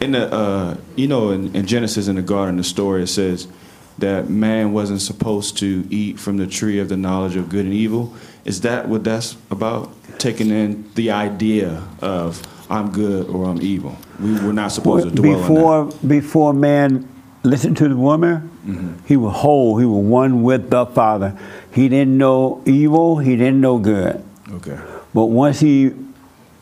[0.00, 3.48] in the, uh, you know, in, in Genesis in the garden, the story it says
[3.98, 7.74] that man wasn't supposed to eat from the tree of the knowledge of good and
[7.74, 8.14] evil.
[8.44, 9.92] Is that what that's about?
[10.18, 13.96] Taking in the idea of I'm good or I'm evil.
[14.20, 15.48] We were not supposed to dwell on that.
[15.48, 17.08] before before man
[17.42, 19.06] listened to the woman, Mm-hmm.
[19.06, 19.78] he was whole.
[19.78, 21.34] He was one with the Father.
[21.72, 23.16] He didn't know evil.
[23.16, 24.22] He didn't know good.
[24.52, 24.78] Okay.
[25.14, 25.92] But once he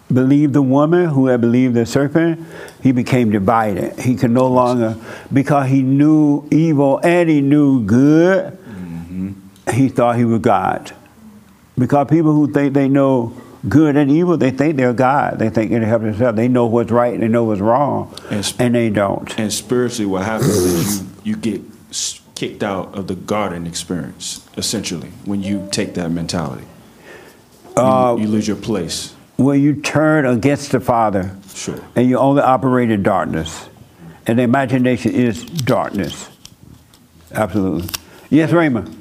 [0.07, 2.47] believed the woman who had believed the serpent,
[2.85, 3.99] he became divided.
[3.99, 4.97] He could no longer,
[5.33, 8.57] because he knew evil and he knew good,
[9.75, 10.93] he thought he was God.
[11.77, 13.33] Because people who think they know
[13.67, 15.39] good and evil, they think they're God.
[15.39, 16.37] They think they help themselves.
[16.37, 19.37] They know what's right, and they know what's wrong, and, they don't.
[19.39, 21.63] And spiritually, what happens is you, you get
[22.35, 26.65] kicked out of the garden experience, essentially, when you take that mentality.
[27.77, 29.15] You, Uh, you lose your place.
[29.37, 31.81] When you turn against the Father, Sure.
[31.97, 33.69] and you only operate in darkness,
[34.27, 36.29] and the imagination is darkness.
[37.33, 37.89] Absolutely.
[38.31, 38.95] Yes, Raymond.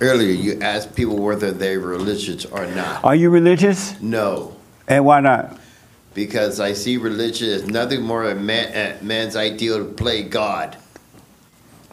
[0.00, 3.04] Earlier, you asked people whether they're religious or not.
[3.04, 4.00] Are you religious?
[4.00, 4.56] No,
[4.88, 5.58] And why not?
[6.14, 10.76] because I see religion as nothing more than man, uh, man's ideal to play God.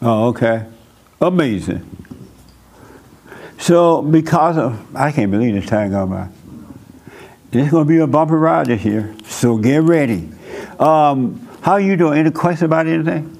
[0.00, 0.64] Oh, okay.
[1.20, 1.84] Amazing.
[3.58, 6.28] So, because of, I can't believe this time gone by.
[7.52, 10.28] It's going to be a bumper ride this year, so get ready.
[10.78, 12.18] Um, how are you doing?
[12.18, 13.36] Any questions about anything?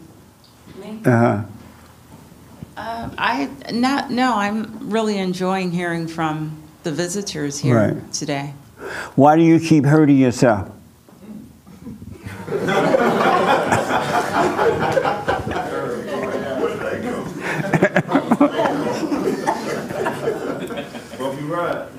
[0.80, 1.00] Me?
[1.04, 1.42] Uh huh.
[2.76, 4.34] Uh, I not no.
[4.36, 8.12] I'm really enjoying hearing from the visitors here Right.
[8.12, 8.54] today.
[9.14, 10.70] Why do you keep hurting yourself?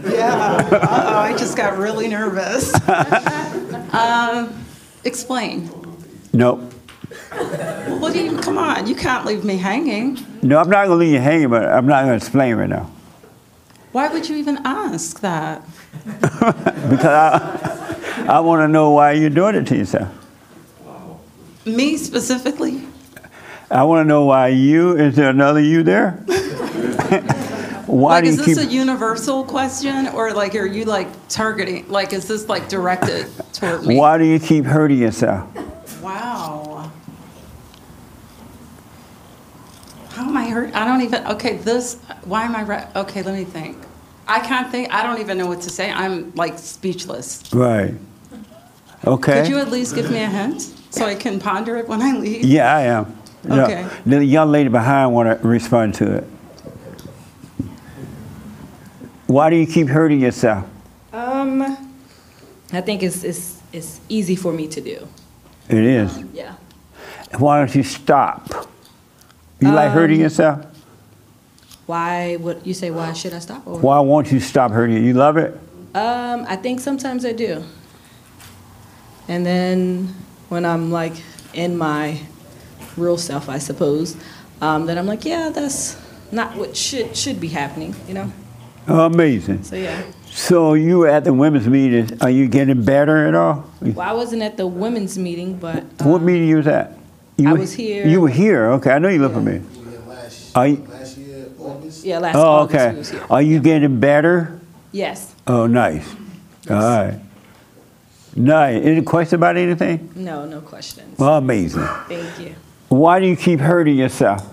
[0.03, 0.67] Yeah.
[0.71, 2.73] Uh-oh, I just got really nervous.
[3.93, 4.53] um,
[5.03, 5.69] explain.
[6.33, 6.73] Nope.
[7.35, 8.37] Well, what do you?
[8.37, 10.19] Come on, you can't leave me hanging.
[10.41, 12.69] No, I'm not going to leave you hanging, but I'm not going to explain right
[12.69, 12.89] now.
[13.91, 15.63] Why would you even ask that?
[16.83, 20.09] Because I, I want to know why you're doing it to yourself.
[21.65, 22.83] Me specifically?
[23.71, 26.11] I want to know why you, is there another you there?
[27.87, 28.69] why like, do is this keep.
[28.69, 31.87] a universal question, or like, are you like targeting?
[31.89, 33.95] Like, is this like directed toward me?
[33.95, 35.47] Why do you keep hurting yourself?
[36.01, 36.91] Wow.
[40.13, 40.73] How am I hurt?
[40.75, 41.25] I don't even.
[41.25, 41.95] Okay, this.
[42.25, 42.61] Why am I?
[42.61, 43.77] Re- okay, let me think.
[44.27, 44.93] I can't think.
[44.93, 45.91] I don't even know what to say.
[45.91, 47.51] I'm like speechless.
[47.51, 47.95] Right.
[49.05, 49.41] Okay.
[49.41, 50.61] Could you at least give me a hint
[50.91, 52.45] so I can ponder it when I leave?
[52.45, 53.17] Yeah, I am.
[53.43, 53.87] No, Okay.
[54.05, 56.23] the young lady behind want to respond to it.
[59.27, 60.65] Why do you keep hurting yourself?
[61.11, 61.61] Um,
[62.71, 65.07] I think it's it's it's easy for me to do.
[65.69, 66.23] It is.
[66.33, 66.53] Yeah.
[67.39, 68.69] Why don't you stop?
[69.63, 70.65] You like hurting Um, yourself?
[71.85, 72.91] Why would you say?
[72.91, 73.65] Why should I stop?
[73.67, 75.03] Or Why won't you stop hurting?
[75.03, 75.53] You love it?
[75.95, 77.63] um, I think sometimes I do.
[79.27, 80.13] And then
[80.49, 81.13] when I'm like
[81.53, 82.19] in my
[82.97, 84.15] real self, I suppose,
[84.61, 85.97] um, then I'm like, yeah, that's
[86.31, 88.31] not what should should be happening, you know.
[88.87, 89.63] Amazing.
[89.63, 90.01] So yeah.
[90.25, 92.17] So you were at the women's meeting.
[92.21, 93.69] Are you getting better at all?
[93.81, 96.97] Well, I wasn't at the women's meeting, but what meeting you was at?
[97.37, 98.05] You I were- was here.
[98.07, 98.65] You were here.
[98.73, 99.61] Okay, I know you look for me.
[100.07, 102.05] Last, Are you, last year, August.
[102.05, 102.91] yeah, last oh, August okay.
[102.91, 103.25] we was here.
[103.29, 104.59] Are you getting better?
[104.91, 105.33] Yes.
[105.47, 106.07] Oh, nice.
[106.69, 107.19] All right.
[108.35, 108.83] Nice.
[108.83, 110.09] Any question about anything?
[110.15, 111.17] No, no questions.
[111.19, 111.83] Well, amazing.
[112.07, 112.55] Thank you.
[112.89, 114.47] Why do you keep hurting yourself?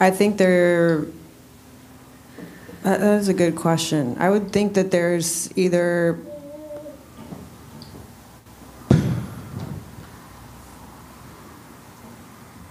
[0.00, 1.06] I think there.
[2.82, 4.16] That is a good question.
[4.18, 6.18] I would think that there's either.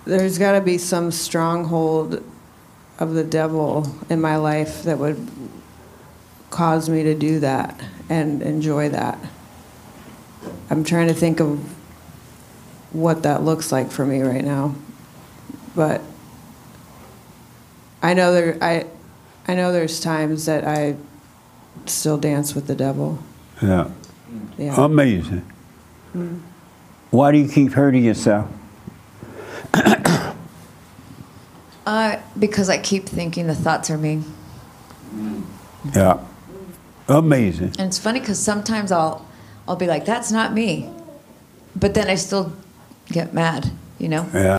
[0.04, 2.22] There's got to be some stronghold
[3.00, 5.30] of the devil in my life that would
[6.50, 9.18] cause me to do that and enjoy that.
[10.70, 11.60] I'm trying to think of
[12.92, 14.76] what that looks like for me right now.
[15.74, 16.02] But
[18.02, 18.88] I know there I
[19.48, 20.96] I know there's times that I
[21.86, 23.20] still dance with the devil.
[23.62, 23.90] Yeah.
[24.58, 24.84] Yeah.
[24.84, 25.46] Amazing.
[26.16, 26.42] Mm.
[27.10, 28.50] Why do you keep hurting yourself?
[31.86, 34.24] Uh, because I keep thinking the thoughts are me.
[35.96, 36.20] Yeah.
[37.10, 37.74] Amazing.
[37.80, 39.28] And it's funny because sometimes I'll,
[39.68, 40.90] I'll be like, that's not me.
[41.76, 42.54] But then I still
[43.08, 44.30] get mad, you know?
[44.34, 44.58] Yeah.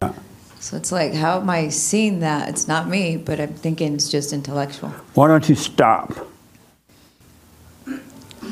[0.63, 2.49] So it's like, how am I seeing that?
[2.49, 4.91] It's not me, but I'm thinking it's just intellectual.
[5.15, 6.15] Why don't you stop?
[7.89, 7.99] I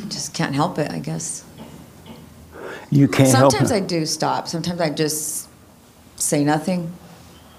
[0.08, 1.44] just can't help it, I guess.
[2.90, 3.76] You can't Sometimes it.
[3.76, 4.48] I do stop.
[4.48, 5.48] Sometimes I just
[6.16, 6.92] say nothing,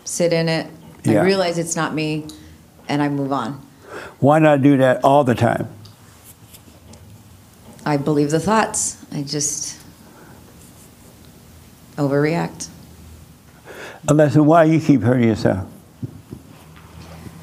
[0.04, 0.68] sit in it.
[1.06, 1.22] Yeah.
[1.22, 2.28] I realize it's not me,
[2.90, 3.66] and I move on.
[4.20, 5.70] Why not do that all the time?
[7.86, 8.98] I believe the thoughts.
[9.14, 9.80] I just
[11.96, 12.68] overreact.
[14.08, 15.68] Alexa, why you keep hurting yourself?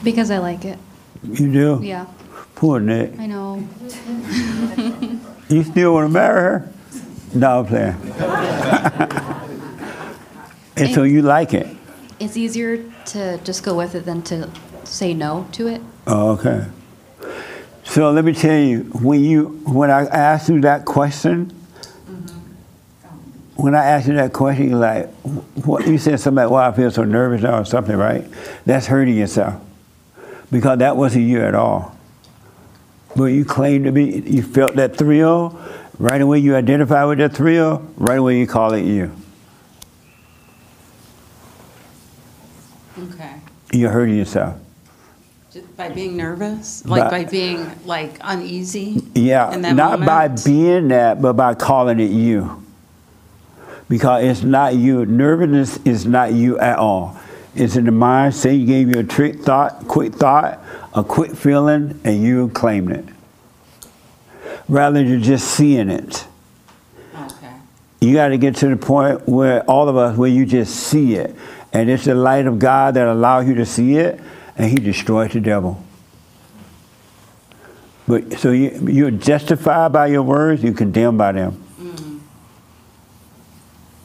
[0.02, 0.78] Because I like it.
[1.22, 1.80] You do?
[1.82, 2.06] Yeah.
[2.54, 3.18] Poor Nick.
[3.18, 3.66] I know.
[5.48, 6.68] You still want to marry her?
[7.32, 7.94] No, I'm playing.
[10.76, 11.66] and so you like it?
[12.20, 14.50] it's easier to just go with it than to
[14.84, 15.80] say no to it.
[16.06, 16.66] Oh, okay.
[17.84, 21.52] So let me tell you, when you when I asked you that question,
[23.58, 25.08] when I asked you that question, you're like,
[25.66, 28.24] what, you said something like, "Why I feel so nervous now," or something, right?
[28.64, 29.60] That's hurting yourself
[30.52, 31.96] because that wasn't you at all.
[33.16, 35.58] But you claim to be, you felt that thrill.
[35.98, 37.84] Right away, you identify with that thrill.
[37.96, 39.10] Right away, you call it you.
[42.96, 43.34] Okay.
[43.72, 44.56] You're hurting yourself.
[45.52, 49.02] Just by being nervous, like By- by being like uneasy.
[49.16, 52.62] Yeah, not by being that, but by calling it you.
[53.88, 55.06] Because it's not you.
[55.06, 57.18] Nervousness is not you at all.
[57.54, 58.34] It's in the mind.
[58.34, 60.62] Say you gave you a trick thought, quick thought,
[60.94, 63.04] a quick feeling, and you claimed it.
[64.68, 66.26] Rather than just seeing it.
[67.18, 67.52] Okay.
[68.00, 71.14] You got to get to the point where all of us, where you just see
[71.14, 71.34] it,
[71.72, 74.20] and it's the light of God that allows you to see it,
[74.56, 75.82] and He destroys the devil.
[78.06, 81.62] But so you, you're justified by your words, you're condemned by them.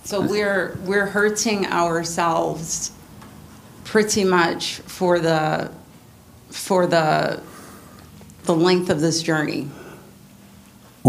[0.03, 2.91] So we're we're hurting ourselves
[3.85, 5.71] pretty much for the
[6.49, 7.41] for the
[8.43, 9.69] the length of this journey.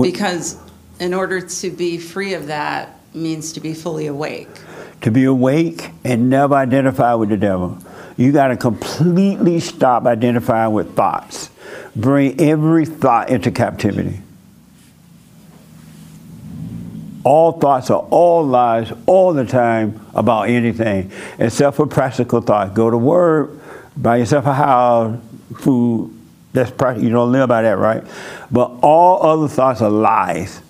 [0.01, 0.57] Because
[1.01, 4.49] in order to be free of that means to be fully awake.
[5.03, 7.79] To be awake and never identify with the devil.
[8.17, 11.51] You got to completely stop identifying with thoughts.
[11.97, 14.21] Bring every thought into captivity.
[17.25, 22.73] All thoughts are all lies all the time about anything, except for practical thoughts.
[22.75, 23.51] Go to work,
[23.97, 25.19] buy yourself a house,
[25.57, 26.13] food.
[26.53, 27.05] That's practical.
[27.05, 28.05] You don't live by that, right?
[28.51, 30.61] But all other thoughts are lies.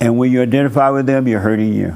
[0.00, 1.94] And when you identify with them, you're hurting you.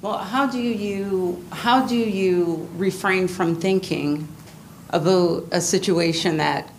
[0.00, 4.28] Well, how do you how do you refrain from thinking
[4.90, 6.70] about a situation that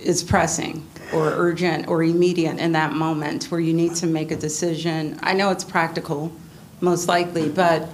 [0.00, 4.36] is pressing or urgent or immediate in that moment where you need to make a
[4.36, 5.18] decision?
[5.22, 6.32] I know it's practical,
[6.80, 7.88] most likely, but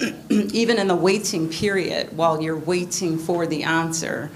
[0.30, 4.30] even in the waiting period while you're waiting for the answer,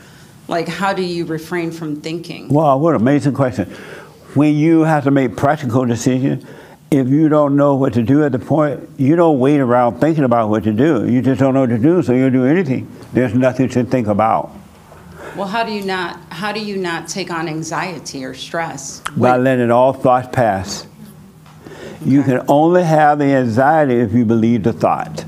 [0.49, 2.49] like how do you refrain from thinking?
[2.49, 3.71] Wow, what an amazing question.
[4.35, 6.45] When you have to make practical decisions,
[6.91, 10.25] if you don't know what to do at the point, you don't wait around thinking
[10.25, 11.11] about what to do.
[11.11, 12.91] You just don't know what to do, so you'll do anything.
[13.13, 14.53] There's nothing to think about.
[15.37, 19.03] Well, how do you not how do you not take on anxiety or stress?
[19.17, 20.87] By letting all thoughts pass.
[22.05, 25.25] You can only have the anxiety if you believe the thought.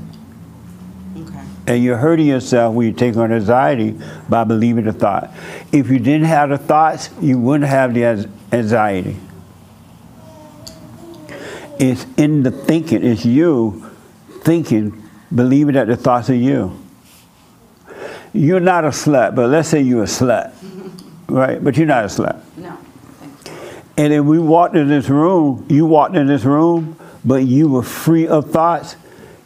[1.17, 1.41] Okay.
[1.65, 5.33] And you're hurting yourself when you take on anxiety by believing the thought.
[5.71, 9.17] If you didn't have the thoughts, you wouldn't have the anxiety.
[11.79, 13.03] It's in the thinking.
[13.03, 13.89] It's you
[14.41, 15.03] thinking,
[15.33, 16.77] believing that the thoughts are you.
[18.33, 20.53] You're not a slut, but let's say you're a slut,
[21.27, 21.63] right?
[21.63, 22.41] But you're not a slut.
[22.57, 22.77] No.
[23.97, 27.83] And if we walked in this room, you walked in this room, but you were
[27.83, 28.95] free of thoughts,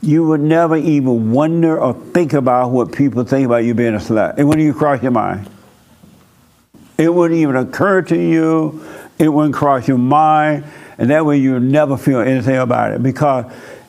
[0.01, 3.99] you would never even wonder or think about what people think about you being a
[3.99, 4.37] slut.
[4.37, 5.49] It wouldn't even cross your mind.
[6.97, 8.83] It wouldn't even occur to you.
[9.17, 10.65] It wouldn't cross your mind.
[10.97, 13.45] And that way you would never feel anything about it because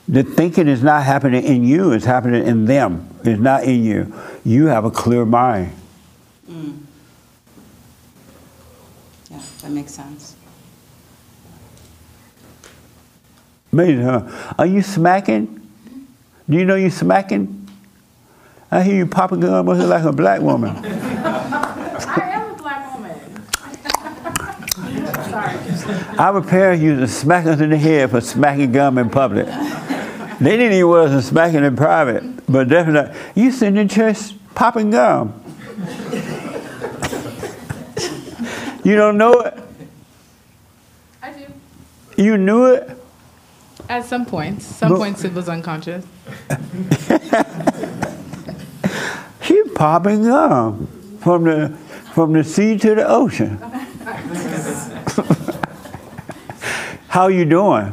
[0.08, 3.08] the thinking is not happening in you, it's happening in them.
[3.24, 4.12] It's not in you.
[4.44, 5.72] You have a clear mind.
[6.50, 6.80] Mm.
[9.30, 10.36] Yeah, that makes sense.
[13.72, 14.54] Amazing, huh?
[14.58, 15.60] Are you smacking?
[16.48, 17.68] Do you know you're smacking?
[18.70, 20.76] I hear you popping gun like a black woman.
[20.76, 23.18] I am a black woman.
[25.30, 25.56] Sorry.
[26.18, 29.46] Our parents used to smack us in the head for smacking gum in public.
[29.46, 34.32] They didn't even want us to smacking in private, but definitely, you sitting in church
[34.54, 35.32] popping gum.
[38.84, 39.58] you don't know it?
[41.22, 41.44] I do.
[42.22, 42.90] You knew it?
[43.88, 44.64] At some points.
[44.66, 46.04] Some But- points it was unconscious.
[49.42, 50.86] She popping gum
[51.20, 51.70] from the
[52.14, 53.58] from the sea to the ocean.
[57.12, 57.92] How you doing?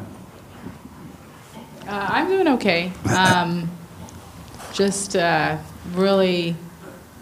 [1.85, 2.93] Uh, I'm doing okay.
[3.13, 3.69] Um,
[4.71, 5.57] just uh,
[5.91, 6.55] really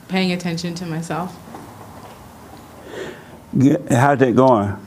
[0.07, 1.35] paying attention to myself.
[3.89, 4.77] How's it going?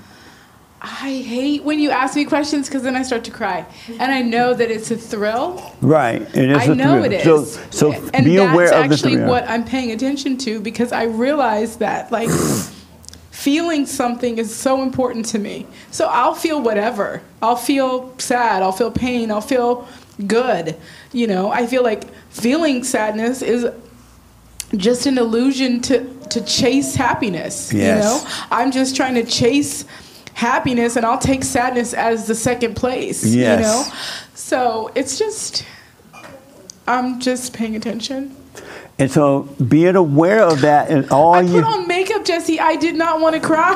[0.81, 4.23] I hate when you ask me questions because then I start to cry, and I
[4.23, 5.75] know that it's a thrill.
[5.81, 7.13] Right, And it is I a know thrill.
[7.13, 9.31] it So, so and be that's aware of the actually thrill.
[9.31, 12.29] what I'm paying attention to because I realize that like
[13.41, 15.67] feeling something is so important to me.
[15.91, 17.23] So I'll feel whatever.
[17.41, 18.63] I'll feel sad.
[18.63, 19.31] I'll feel pain.
[19.31, 19.89] I'll feel
[20.27, 20.77] good.
[21.13, 23.67] You know, I feel like feeling sadness is
[24.77, 27.73] just an illusion to to chase happiness.
[27.73, 27.97] Yes.
[27.97, 29.87] You know, I'm just trying to chase
[30.35, 33.25] happiness, and I'll take sadness as the second place.
[33.25, 33.59] Yes.
[33.59, 33.85] You know,
[34.35, 35.65] so it's just
[36.87, 38.37] I'm just paying attention.
[39.01, 41.39] And so being aware of that and all you.
[41.39, 42.61] I you put on makeup, Jesse.
[42.61, 43.75] I did not want to cry.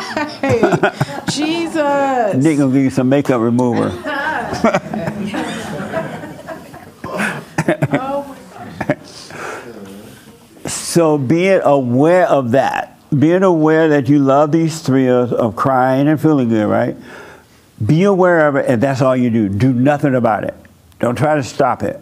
[1.31, 2.37] Jesus.
[2.37, 3.91] Nick gonna give you some makeup remover.
[7.97, 8.37] Oh
[10.67, 16.21] so being aware of that, being aware that you love these thrills of crying and
[16.21, 16.97] feeling good, right?
[17.85, 19.49] Be aware of it, and that's all you do.
[19.49, 20.55] Do nothing about it.
[21.01, 22.01] Don't try to stop it.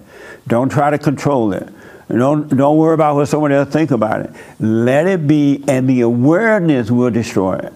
[0.48, 1.68] Don't try to control it.
[2.18, 4.30] Don't don't worry about what someone else think about it.
[4.60, 7.72] Let it be, and the awareness will destroy it.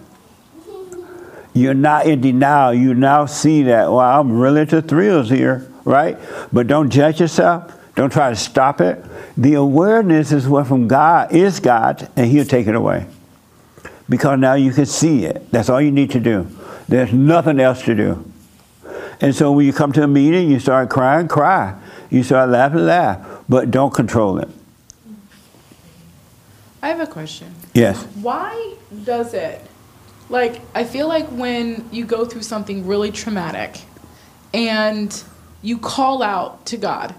[1.53, 2.73] You're not in denial.
[2.73, 3.85] You now see that.
[3.85, 6.17] Well, I'm really into thrills here, right?
[6.53, 7.73] But don't judge yourself.
[7.95, 9.03] Don't try to stop it.
[9.35, 13.07] The awareness is what from God is God, and He'll take it away.
[14.07, 15.51] Because now you can see it.
[15.51, 16.47] That's all you need to do.
[16.87, 18.31] There's nothing else to do.
[19.19, 21.75] And so when you come to a meeting, you start crying, cry.
[22.11, 23.36] You start laughing, laugh.
[23.49, 24.49] But don't control it.
[26.81, 27.53] I have a question.
[27.73, 28.01] Yes.
[28.21, 29.61] Why does it?
[30.29, 33.81] Like, I feel like when you go through something really traumatic
[34.53, 35.23] and
[35.61, 37.15] you call out to God,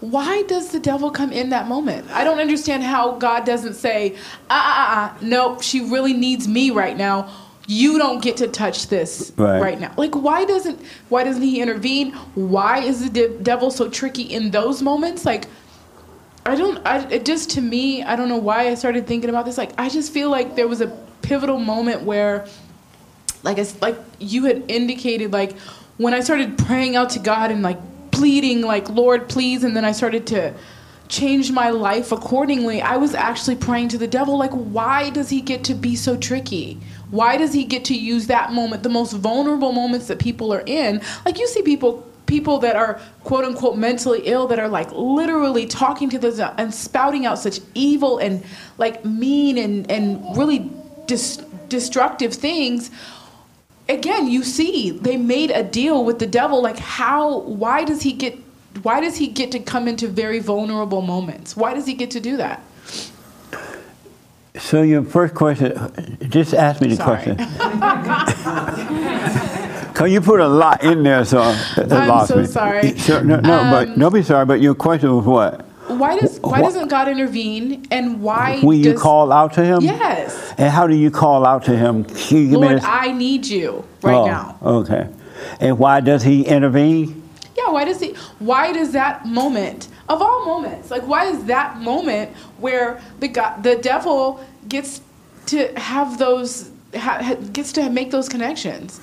[0.00, 2.10] why does the devil come in that moment?
[2.10, 4.16] I don't understand how God doesn't say,
[4.50, 7.28] ah, ah, ah, nope, she really needs me right now.
[7.66, 9.60] You don't get to touch this Right.
[9.60, 9.92] right, now.
[9.96, 10.78] Like, why doesn't
[11.08, 12.12] why doesn't he intervene?
[12.34, 15.24] Why is the de- devil so tricky in those moments?
[15.24, 15.46] Like,
[16.46, 16.84] I don't.
[16.86, 19.56] I it just to me, I don't know why I started thinking about this.
[19.56, 20.88] Like, I just feel like there was a
[21.22, 22.46] pivotal moment where,
[23.42, 25.58] like, it's like you had indicated, like
[25.96, 27.78] when I started praying out to God and like
[28.10, 30.54] pleading, like Lord, please, and then I started to
[31.08, 32.82] change my life accordingly.
[32.82, 36.16] I was actually praying to the devil, like, why does he get to be so
[36.16, 36.80] tricky?
[37.10, 40.62] Why does he get to use that moment, the most vulnerable moments that people are
[40.66, 41.00] in?
[41.24, 45.66] Like you see people people that are quote unquote mentally ill that are like literally
[45.66, 48.42] talking to this and spouting out such evil and
[48.76, 50.68] like mean and and really
[51.06, 51.36] dis-
[51.68, 52.90] destructive things
[53.88, 58.12] again you see they made a deal with the devil like how why does he
[58.12, 58.36] get
[58.82, 62.18] why does he get to come into very vulnerable moments why does he get to
[62.18, 62.58] do that
[64.56, 65.68] So your first question,
[66.30, 67.34] just ask me the Sorry.
[67.34, 67.36] question.
[69.94, 71.40] Cause you put a lot in there, so
[71.76, 72.46] it I'm lost so me.
[72.46, 72.96] sorry.
[72.98, 74.44] Sure, no, no, Um, but don't be sorry.
[74.44, 75.60] But your question was what?
[75.86, 79.64] why does why Wh- doesn't god intervene and why Will you does, call out to
[79.64, 79.82] him?
[79.82, 82.04] yes And how do you call out to him?
[82.04, 85.08] Can you give me lord i need you right oh, now Okay.
[85.60, 87.22] And why does he intervene?
[87.56, 88.14] yeah Why does he?
[88.38, 93.62] Why does that moment of all moments, like why is that moment where the God,
[93.62, 95.02] the devil gets
[95.46, 99.00] to have those ha, ha- gets to make those connections?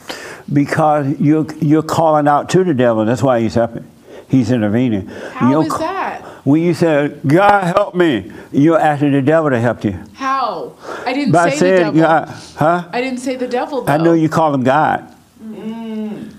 [0.51, 3.05] Because you're, you're calling out to the devil.
[3.05, 3.89] That's why he's helping.
[4.29, 5.07] He's intervening.
[5.07, 6.21] How You're is ca- that?
[6.45, 9.99] When you say, God help me, you're asking the devil to help you.
[10.13, 10.75] How?
[11.05, 12.01] I didn't By say the devil.
[12.01, 12.89] God, huh?
[12.91, 13.81] I didn't say the devil.
[13.81, 13.93] Though.
[13.93, 15.13] I know you call him God.
[15.43, 16.33] Mm.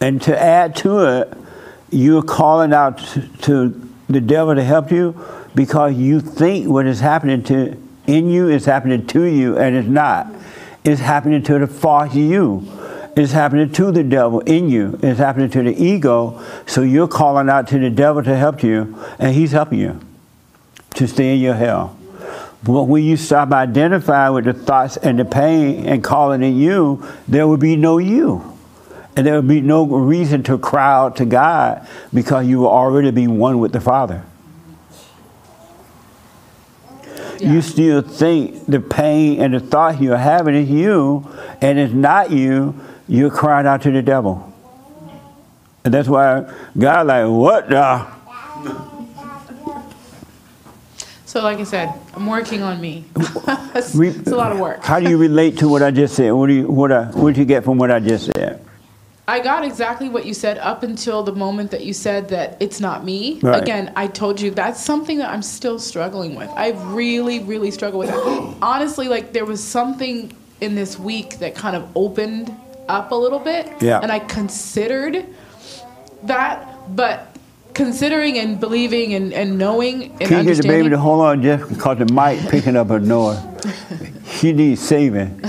[0.00, 1.32] And to add to it,
[1.90, 5.20] you're calling out to, to the devil to help you
[5.56, 7.76] because you think what is happening to
[8.06, 10.32] in you is happening to you, and it's not.
[10.84, 12.64] It's happening to the false you.
[13.16, 15.00] It's happening to the devil in you.
[15.02, 16.40] It's happening to the ego.
[16.66, 19.98] So you're calling out to the devil to help you, and he's helping you
[20.94, 21.96] to stay in your hell.
[22.62, 27.04] But when you stop identifying with the thoughts and the pain and calling it you,
[27.26, 28.56] there will be no you.
[29.16, 33.10] And there will be no reason to cry out to God because you will already
[33.10, 34.22] be one with the Father.
[37.40, 41.28] You still think the pain and the thought you're having is you,
[41.60, 42.74] and it's not you,
[43.08, 44.52] you're crying out to the devil.
[45.84, 48.06] And that's why God like, what the?
[51.24, 53.04] So, like I said, I'm working on me.
[53.14, 54.82] it's, it's a lot of work.
[54.82, 56.30] How do you relate to what I just said?
[56.30, 58.65] What do you what I, what did you get from what I just said?
[59.28, 62.80] I got exactly what you said up until the moment that you said that it's
[62.80, 63.40] not me.
[63.42, 63.60] Right.
[63.60, 66.48] Again, I told you that's something that I'm still struggling with.
[66.50, 68.56] I really, really struggle with that.
[68.62, 72.54] Honestly, like there was something in this week that kind of opened
[72.88, 73.70] up a little bit.
[73.80, 73.98] Yeah.
[74.00, 75.26] And I considered
[76.22, 77.36] that, but
[77.74, 81.42] considering and believing and, and knowing and Can you get the baby to hold on
[81.42, 83.38] just because the mic picking up her noise?
[84.36, 85.42] She needs saving.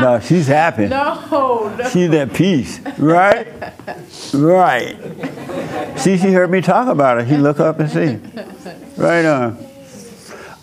[0.00, 0.86] No, she's happy.
[0.86, 1.88] No, no.
[1.90, 3.46] She's at peace, right?
[4.34, 4.96] right.
[5.98, 7.28] See, she heard me talk about it.
[7.28, 8.18] She look up and see.
[8.96, 9.68] Right on.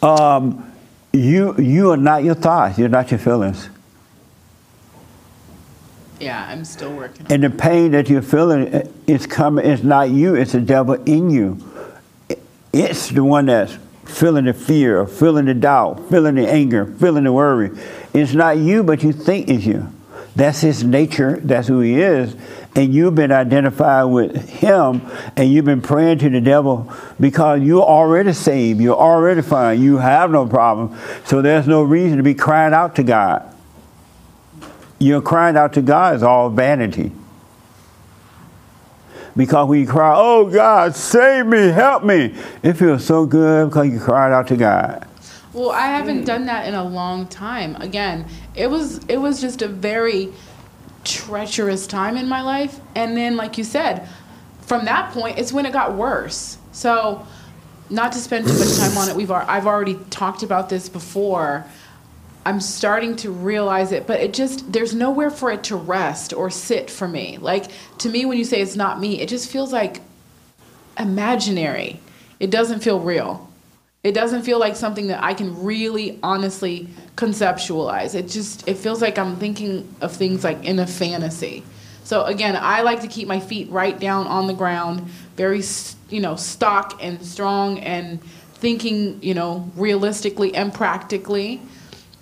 [0.01, 0.71] Um,
[1.13, 2.77] you you are not your thoughts.
[2.77, 3.69] You're not your feelings.
[6.19, 7.25] Yeah, I'm still working.
[7.29, 9.65] And the pain that you're feeling uh, is coming.
[9.65, 10.35] It's not you.
[10.35, 11.57] It's the devil in you.
[12.71, 17.33] It's the one that's feeling the fear, feeling the doubt, feeling the anger, feeling the
[17.33, 17.71] worry.
[18.13, 19.91] It's not you, but you think it's you.
[20.35, 21.39] That's his nature.
[21.41, 22.35] That's who he is.
[22.75, 25.01] And you've been identified with him,
[25.37, 28.81] and you've been praying to the devil because you're already saved.
[28.81, 29.81] You're already fine.
[29.81, 30.97] You have no problem.
[31.23, 33.49] So there's no reason to be crying out to God.
[34.99, 37.11] Your crying out to God is all vanity.
[39.35, 42.33] Because when you cry, oh God, save me, help me,
[42.63, 45.07] it feels so good because you cried out to God.
[45.51, 47.75] Well, I haven't done that in a long time.
[47.77, 50.33] Again, it was it was just a very
[51.05, 54.07] treacherous time in my life, and then, like you said,
[54.61, 56.57] from that point, it's when it got worse.
[56.73, 57.25] So,
[57.89, 61.65] not to spend too much time on it, we've I've already talked about this before.
[62.45, 66.49] I'm starting to realize it, but it just there's nowhere for it to rest or
[66.49, 67.37] sit for me.
[67.39, 67.65] Like
[67.99, 70.01] to me, when you say it's not me, it just feels like
[70.99, 71.99] imaginary.
[72.39, 73.49] It doesn't feel real.
[74.03, 78.13] It doesn't feel like something that I can really honestly conceptualize.
[78.13, 81.63] It just it feels like I'm thinking of things like in a fantasy.
[82.03, 85.63] So again, I like to keep my feet right down on the ground, very
[86.09, 91.61] you know, stock and strong and thinking, you know, realistically and practically.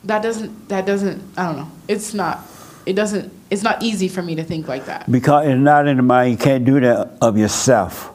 [0.03, 1.71] That doesn't that doesn't I don't know.
[1.87, 2.39] It's not
[2.85, 5.09] it doesn't it's not easy for me to think like that.
[5.11, 8.09] Because it's not in the mind, you can't do that of yourself.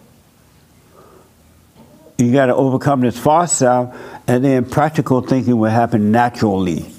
[2.18, 3.96] You got to overcome this false self,
[4.26, 6.92] and then practical thinking will happen naturally.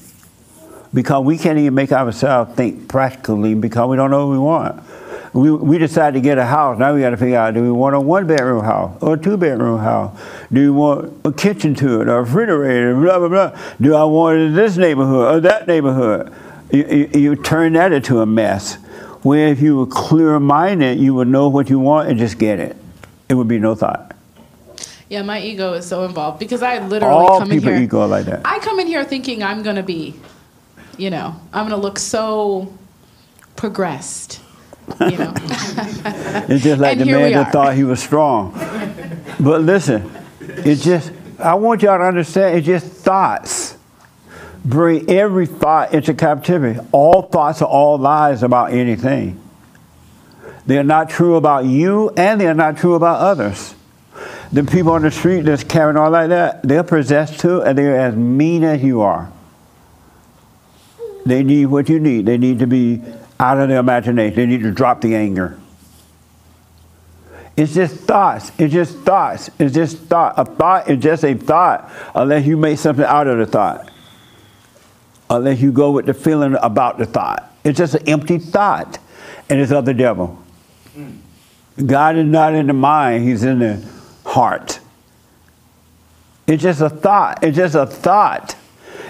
[0.93, 4.81] Because we can't even make ourselves think practically because we don't know what we want.
[5.33, 6.79] We, we decide to get a house.
[6.79, 9.17] Now we got to figure out do we want a one bedroom house or a
[9.17, 10.19] two bedroom house?
[10.51, 12.95] Do we want a kitchen to it or a refrigerator?
[12.95, 13.59] Blah, blah, blah.
[13.79, 16.33] Do I want it in this neighborhood or that neighborhood?
[16.71, 18.75] You, you, you turn that into a mess.
[19.21, 22.59] Where if you were clear minded, you would know what you want and just get
[22.59, 22.75] it.
[23.27, 24.15] It would be no thought.
[25.09, 27.81] Yeah, my ego is so involved because I literally All come in people here.
[27.83, 28.41] ego like that.
[28.45, 30.15] I come in here thinking I'm gonna be,
[30.97, 32.71] you know, I'm gonna look so
[33.55, 34.39] progressed.
[34.99, 35.33] You know.
[36.49, 38.51] It's just like And the man that thought he was strong.
[39.39, 43.77] But listen, it's just, I want y'all to understand, it's just thoughts.
[44.65, 46.79] Bring every thought into captivity.
[46.91, 49.39] All thoughts are all lies about anything.
[50.65, 53.73] They're not true about you and they're not true about others.
[54.51, 57.99] The people on the street that's carrying on like that, they're possessed too and they're
[57.99, 59.31] as mean as you are.
[61.25, 62.25] They need what you need.
[62.25, 63.01] They need to be
[63.39, 64.35] out of their imagination.
[64.35, 65.57] They need to drop the anger.
[67.55, 68.51] It's just thoughts.
[68.57, 69.49] It's just thoughts.
[69.59, 70.35] It's just thought.
[70.37, 73.91] A thought is just a thought unless you make something out of the thought.
[75.29, 77.51] Unless you go with the feeling about the thought.
[77.63, 78.97] It's just an empty thought.
[79.49, 80.41] And it's of the devil.
[81.85, 83.85] God is not in the mind, He's in the
[84.25, 84.79] heart.
[86.47, 87.43] It's just a thought.
[87.43, 88.55] It's just a thought.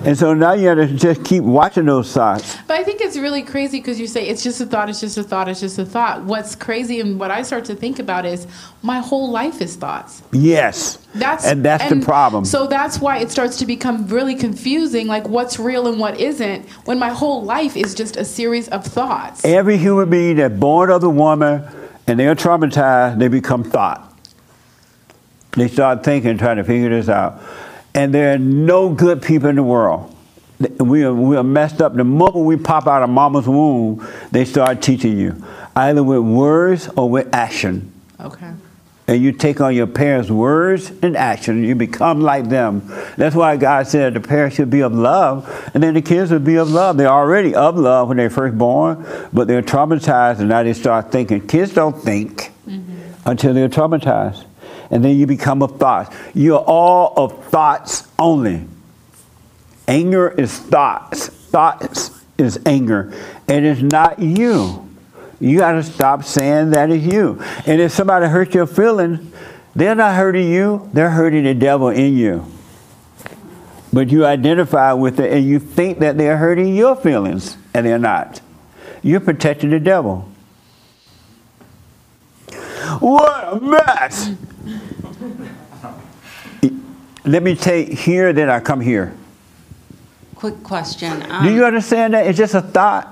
[0.05, 2.55] And so now you have to just keep watching those thoughts.
[2.67, 5.17] But I think it's really crazy because you say it's just a thought, it's just
[5.17, 6.23] a thought, it's just a thought.
[6.23, 8.47] What's crazy and what I start to think about is
[8.81, 10.21] my whole life is thoughts.
[10.31, 10.97] Yes.
[11.13, 12.45] That's and that's and the problem.
[12.45, 16.69] So that's why it starts to become really confusing, like what's real and what isn't,
[16.85, 19.43] when my whole life is just a series of thoughts.
[19.43, 21.67] Every human being that's born of the woman
[22.07, 24.05] and they're traumatized, they become thought.
[25.51, 27.41] They start thinking, trying to figure this out.
[27.93, 30.15] And there are no good people in the world.
[30.79, 31.95] We are, we are messed up.
[31.95, 35.41] The moment we pop out of mama's womb, they start teaching you,
[35.75, 37.93] either with words or with action.
[38.19, 38.51] Okay.
[39.07, 42.83] And you take on your parents' words and action, and you become like them.
[43.17, 46.43] That's why God said the parents should be of love, and then the kids would
[46.43, 46.97] be of love.
[46.97, 51.11] They're already of love when they're first born, but they're traumatized, and now they start
[51.11, 51.47] thinking.
[51.47, 52.99] Kids don't think mm-hmm.
[53.25, 54.45] until they're traumatized.
[54.91, 56.15] And then you become of thoughts.
[56.33, 58.65] You're all of thoughts only.
[59.87, 61.27] Anger is thoughts.
[61.27, 63.13] Thoughts is anger.
[63.47, 64.87] It is not you.
[65.39, 67.41] You got to stop saying that is you.
[67.65, 69.33] And if somebody hurts your feelings,
[69.75, 72.45] they're not hurting you, they're hurting the devil in you.
[73.93, 77.97] But you identify with it and you think that they're hurting your feelings, and they're
[77.97, 78.41] not.
[79.01, 80.29] You're protecting the devil.
[82.99, 84.31] What a mess!
[87.29, 89.13] Let me take here, then I come here.
[90.33, 91.21] Quick question.
[91.29, 92.25] Um, Do you understand that?
[92.25, 93.05] It's just a thought.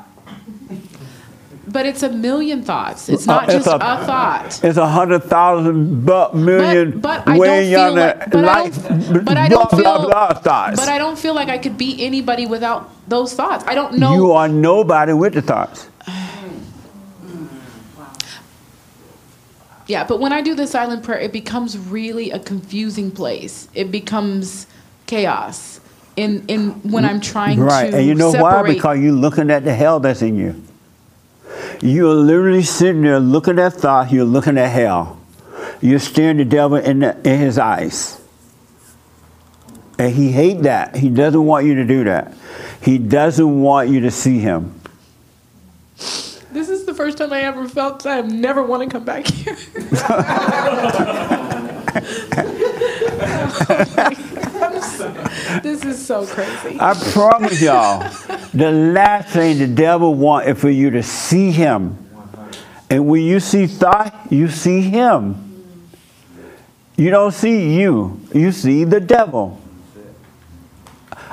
[1.67, 3.09] But it's a million thoughts.
[3.09, 4.59] It's not Uh, just a, thought.
[4.63, 9.23] It's a hundred thousand bu- million but I way don't yonder like- but I life.
[9.23, 9.81] But I don't feel.
[10.09, 10.71] blah, blah.
[10.73, 13.65] But I don't feel like I could be anybody without those thoughts.
[13.67, 14.13] I don't know.
[14.15, 15.89] You are nobody with the thoughts.
[19.87, 23.69] Yeah, but when I do the silent prayer, it becomes really a confusing place.
[23.73, 24.67] It becomes
[25.05, 25.79] chaos
[26.17, 28.63] in in when I'm trying to right, to and you know why?
[28.63, 30.61] Because you're looking at the hell that's in you.
[31.81, 34.11] You're literally sitting there looking at thought.
[34.11, 35.19] You're looking at hell.
[35.79, 38.19] You're staring the devil in, the, in his eyes.
[39.99, 40.95] And he hate that.
[40.95, 42.33] He doesn't want you to do that.
[42.81, 44.79] He doesn't want you to see him.
[47.07, 49.55] First time I ever felt I never want to come back here.
[55.63, 56.77] this is so crazy.
[56.81, 57.99] I promise y'all,
[58.53, 61.97] the last thing the devil wants is for you to see him.
[62.89, 65.63] And when you see thought, you see him.
[66.97, 69.61] You don't see you, you see the devil.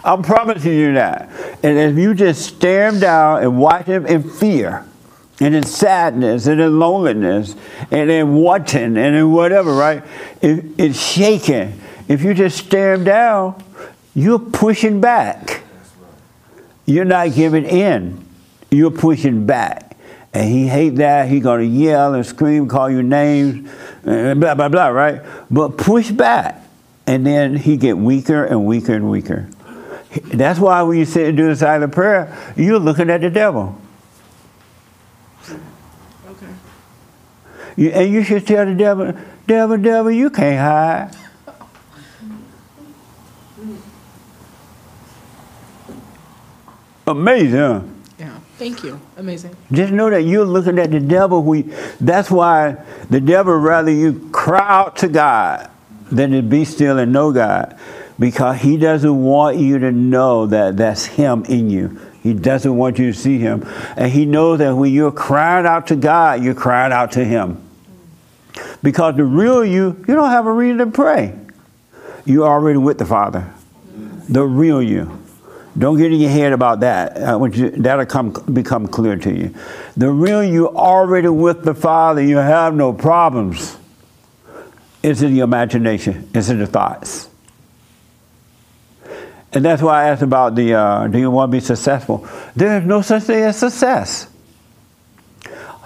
[0.05, 1.33] I'm promising you that.
[1.65, 4.87] And if you just stare him down and watch him in fear,
[5.41, 7.57] and in sadness, and in loneliness,
[7.91, 10.03] and in wanting, and in whatever, right?
[10.41, 11.81] It, it's shaking.
[12.09, 13.63] If you just stare him down,
[14.15, 15.63] you're pushing back.
[16.87, 18.25] You're not giving in.
[18.71, 19.97] You're pushing back.
[20.33, 21.29] And he hate that.
[21.29, 23.71] He gonna yell and scream, call you names,
[24.03, 25.23] blah blah blah, right?
[25.51, 26.61] But push back,
[27.07, 29.49] and then he get weaker and weaker and weaker.
[30.25, 33.81] That's why when you sit and do the silent prayer, you're looking at the devil.
[35.49, 36.47] Okay.
[37.53, 39.13] You, and you should tell the devil,
[39.47, 41.17] devil, devil, you can't hide.
[47.07, 47.81] Amazing, huh?
[48.19, 48.39] Yeah.
[48.57, 49.01] Thank you.
[49.17, 49.57] Amazing.
[49.73, 51.43] Just know that you're looking at the devil.
[51.43, 51.63] We,
[52.01, 55.71] that's why the devil rather you cry out to God
[56.11, 57.79] than to be still and know God,
[58.19, 62.01] because he doesn't want you to know that that's him in you.
[62.23, 65.89] He doesn't want you to see him, and he knows that when you're crying out
[65.89, 67.64] to God, you're crying out to him.
[68.85, 71.35] Because the real you, you don't have a reason to pray.
[72.27, 73.51] You're already with the Father.
[74.29, 75.23] The real you.
[75.77, 77.17] Don't get in your head about that.
[77.17, 79.55] I want you, that'll come become clear to you.
[79.97, 82.23] The real you already with the Father.
[82.23, 83.79] You have no problems.
[85.03, 86.29] It's in your imagination.
[86.35, 87.31] It's in the thoughts.
[89.55, 92.29] And that's why I asked about the uh, do you want to be successful?
[92.55, 94.29] There is no such thing as success.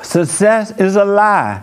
[0.02, 1.62] Success is a lie.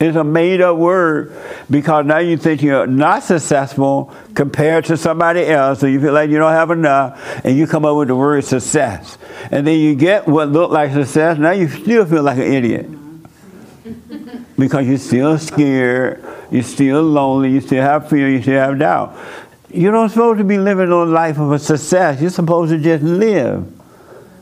[0.00, 1.36] It's a made up word
[1.68, 6.30] because now you think you're not successful compared to somebody else, so you feel like
[6.30, 9.18] you don't have enough, and you come up with the word success.
[9.50, 12.88] And then you get what looked like success, now you still feel like an idiot.
[14.58, 19.16] Because you're still scared, you're still lonely, you still have fear, you still have doubt.
[19.72, 22.20] You're not supposed to be living a life of a success.
[22.20, 23.79] You're supposed to just live.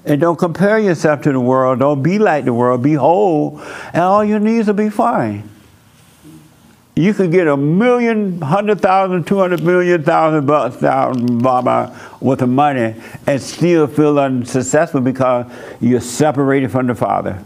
[0.09, 1.80] And don't compare yourself to the world.
[1.80, 2.82] Don't be like the world.
[2.82, 3.60] Be whole,
[3.93, 5.48] and all your needs will be fine.
[6.97, 11.94] You could get a million, hundred thousand, two hundred million, thousand bucks, thousand, blah, blah,
[12.20, 12.94] with the money,
[13.26, 15.47] and still feel unsuccessful because
[15.80, 17.40] you're separated from the Father.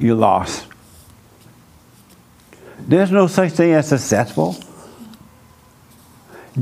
[0.00, 0.66] You're lost.
[2.80, 4.56] There's no such thing as successful.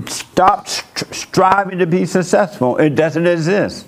[0.07, 2.77] Stop st- striving to be successful.
[2.77, 3.87] It doesn't exist.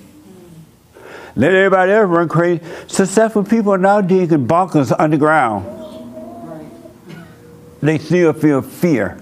[1.36, 2.64] Let everybody else run crazy.
[2.86, 5.72] Successful people are now digging bunkers underground.
[7.82, 9.20] They still feel fear.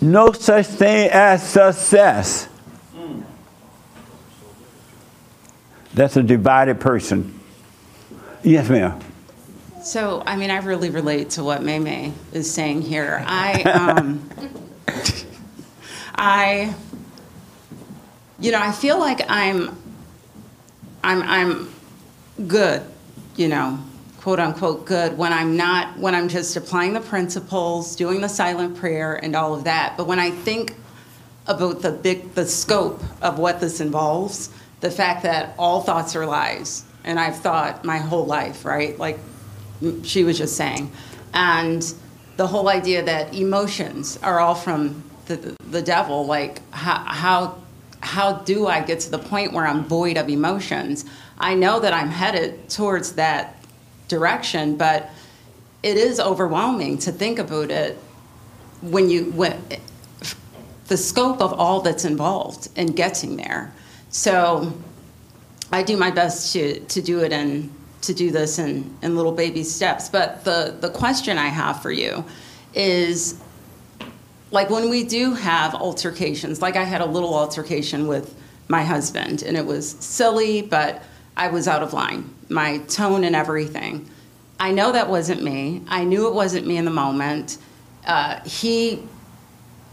[0.00, 2.48] No such thing as success.
[5.94, 7.40] That's a divided person.
[8.42, 9.00] Yes, ma'am.
[9.82, 13.22] So, I mean, I really relate to what Mae Mae is saying here.
[13.26, 14.28] I, um,
[16.16, 16.74] I,
[18.44, 19.74] you know, I feel like I'm,
[21.02, 21.74] I'm, I'm
[22.46, 22.82] good,
[23.36, 23.78] you know,
[24.20, 28.76] quote unquote good when I'm not, when I'm just applying the principles, doing the silent
[28.76, 29.96] prayer, and all of that.
[29.96, 30.74] But when I think
[31.46, 34.50] about the big, the scope of what this involves,
[34.80, 38.98] the fact that all thoughts are lies, and I've thought my whole life, right?
[38.98, 39.18] Like
[40.02, 40.92] she was just saying.
[41.32, 41.94] And
[42.36, 47.63] the whole idea that emotions are all from the, the, devil, like how, how,
[48.04, 51.04] how do I get to the point where I'm void of emotions?
[51.38, 53.56] I know that I'm headed towards that
[54.08, 55.10] direction, but
[55.82, 57.98] it is overwhelming to think about it
[58.82, 59.62] when you, when,
[60.88, 63.72] the scope of all that's involved in getting there.
[64.10, 64.72] So
[65.72, 67.72] I do my best to, to do it and
[68.02, 70.10] to do this in, in little baby steps.
[70.10, 72.24] But the, the question I have for you
[72.74, 73.40] is
[74.54, 78.32] like when we do have altercations, like I had a little altercation with
[78.68, 81.02] my husband, and it was silly, but
[81.36, 84.08] I was out of line, my tone and everything.
[84.60, 85.82] I know that wasn't me.
[85.88, 87.58] I knew it wasn't me in the moment.
[88.06, 89.02] Uh, he,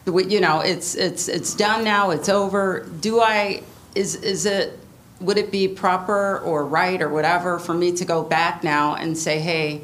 [0.06, 2.12] you know, it's it's it's done now.
[2.12, 2.88] It's over.
[3.02, 3.64] Do I?
[3.96, 4.78] Is is it?
[5.22, 9.16] would it be proper or right or whatever for me to go back now and
[9.16, 9.82] say, hey,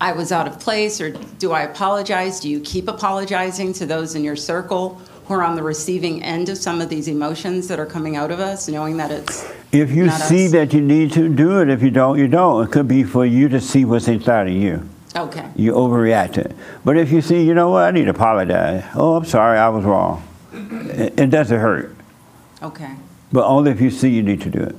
[0.00, 2.40] I was out of place, or do I apologize?
[2.40, 6.48] Do you keep apologizing to those in your circle who are on the receiving end
[6.48, 9.48] of some of these emotions that are coming out of us, knowing that it's.
[9.72, 10.52] If you see us?
[10.52, 12.64] that you need to do it, if you don't, you don't.
[12.64, 14.88] It could be for you to see what's inside of you.
[15.14, 15.48] Okay.
[15.54, 16.56] You overreact it.
[16.84, 18.84] But if you see, you know what, I need to apologize.
[18.94, 20.26] Oh, I'm sorry, I was wrong.
[20.52, 21.94] It, it doesn't hurt.
[22.62, 22.94] Okay.
[23.32, 24.76] But only if you see you need to do it.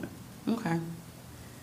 [0.47, 0.79] Okay.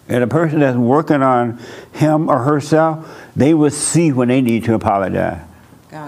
[0.08, 1.60] And a person that's working on
[1.92, 3.06] him or herself,
[3.36, 5.42] they will see when they need to apologize.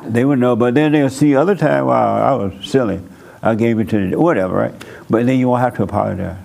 [0.05, 3.01] They would know, but then they'll see other time, wow, I was silly.
[3.43, 4.75] I gave it to the, whatever, right?
[5.09, 6.37] But then you won't have to apologize.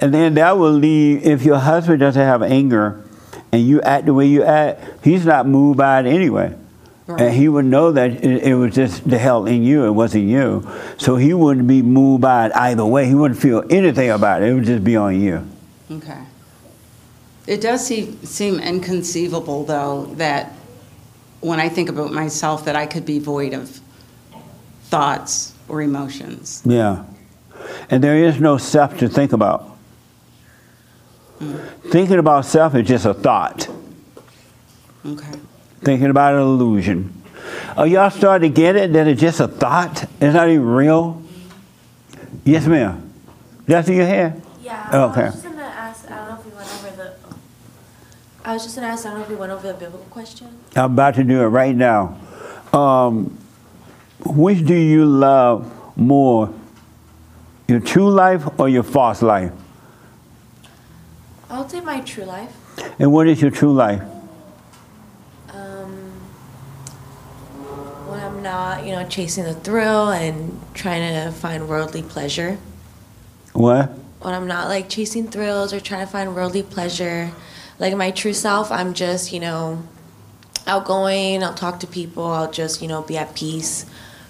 [0.00, 3.02] And then that will leave, if your husband doesn't have anger
[3.52, 6.54] and you act the way you act, he's not moved by it anyway.
[7.08, 10.24] And he would know that it, it was just the hell in you, it wasn't
[10.24, 10.70] you.
[10.98, 13.06] So he wouldn't be moved by it either way.
[13.06, 14.50] He wouldn't feel anything about it.
[14.50, 15.48] It would just be on you.
[15.90, 16.18] Okay.
[17.48, 20.52] It does seem, seem inconceivable, though, that
[21.40, 23.80] when I think about myself, that I could be void of
[24.84, 26.62] thoughts or emotions.
[26.66, 27.04] Yeah.
[27.88, 29.62] And there is no self to think about.
[31.38, 31.56] Hmm.
[31.90, 33.66] Thinking about self is just a thought.
[35.06, 35.32] Okay.
[35.80, 37.14] Thinking about an illusion.
[37.78, 40.04] Are y'all starting to get it that it's just a thought?
[40.20, 41.22] It's not even real?
[42.44, 43.10] Yes, ma'am.
[43.66, 44.42] That's in your head?
[44.60, 44.90] Yeah.
[44.92, 45.24] Oh, I okay.
[45.24, 46.10] was just gonna ask.
[46.10, 47.14] I don't know if we went over the.
[48.48, 49.04] I was just gonna ask.
[49.04, 50.48] I don't know if we went over the biblical question.
[50.74, 52.18] I'm about to do it right now.
[52.72, 53.36] Um,
[54.24, 56.54] which do you love more,
[57.68, 59.52] your true life or your false life?
[61.50, 62.56] I'll say my true life.
[62.98, 64.00] And what is your true life?
[65.52, 65.92] Um,
[68.08, 72.56] when I'm not, you know, chasing the thrill and trying to find worldly pleasure.
[73.52, 73.90] What?
[74.22, 77.30] When I'm not like chasing thrills or trying to find worldly pleasure.
[77.78, 79.82] Like my true self, I'm just, you know,
[80.66, 81.42] outgoing.
[81.42, 82.26] I'll talk to people.
[82.26, 83.86] I'll just, you know, be at peace.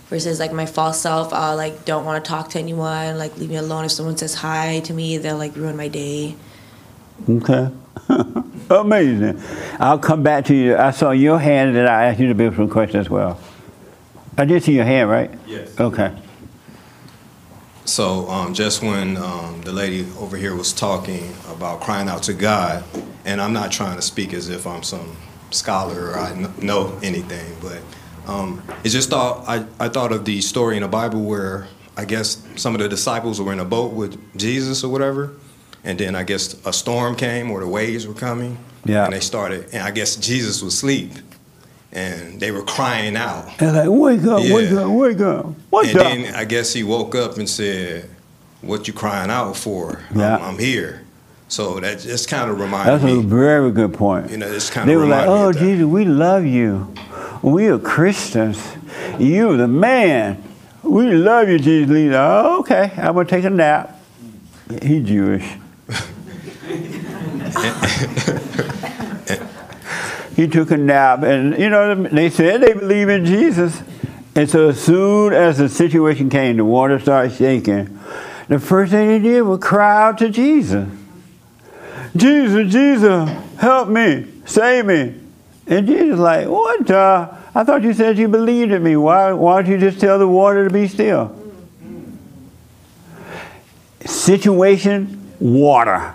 [0.09, 3.19] Versus like my false self, I'll like don't want to talk to anyone.
[3.19, 3.85] Like leave me alone.
[3.85, 6.35] If someone says hi to me, they'll like ruin my day.
[7.29, 7.71] Okay.
[8.71, 9.43] Amazing.
[9.79, 10.77] I'll come back to you.
[10.77, 13.39] I saw your hand and I asked you to be some questions as well.
[14.39, 15.31] I did see your hand, right?
[15.47, 15.79] Yes.
[15.79, 16.15] Okay.
[17.89, 22.35] So um, just when um, the lady over here was talking about crying out to
[22.35, 22.85] God,
[23.25, 25.17] and I'm not trying to speak as if I'm some
[25.51, 27.81] scholar or I know anything, but
[28.31, 31.67] um, it just thought I, I thought of the story in the Bible where
[31.97, 35.33] I guess some of the disciples were in a boat with Jesus or whatever,
[35.83, 39.07] and then I guess a storm came or the waves were coming, Yeah.
[39.07, 41.13] and they started, and I guess Jesus was asleep,
[41.93, 43.57] and they were crying out.
[43.59, 44.81] They're like, wake up, wake Yeah.
[44.81, 45.47] up, wake up.
[45.71, 46.05] What's and up?
[46.05, 48.09] then I guess he woke up and said,
[48.61, 50.01] "What you crying out for?
[50.15, 50.37] Yeah.
[50.37, 51.03] I'm, I'm here."
[51.49, 53.15] So that just kind of reminded me.
[53.15, 54.31] That's a very good point.
[54.31, 55.51] You know, it's kind They of were like, oh.
[55.51, 56.93] Jesus, we love you.
[57.41, 58.59] We are Christians.
[59.19, 60.45] You the man.
[60.83, 62.13] We love you, Jesus.
[62.15, 63.99] Oh, okay, I'm going to take a nap.
[64.83, 65.51] He Jewish.
[70.39, 73.83] he took a nap, and, you know, they said they believe in Jesus.
[74.37, 77.99] And so as soon as the situation came, the water started shaking,
[78.47, 80.89] the first thing they did was cry out to Jesus.
[82.15, 83.29] Jesus, Jesus,
[83.59, 85.17] help me, save me.
[85.67, 87.37] And Jesus like, what the?
[87.53, 88.95] I thought you said you believed in me.
[88.95, 91.35] Why, why don't you just tell the water to be still?
[94.05, 96.15] Situation, water.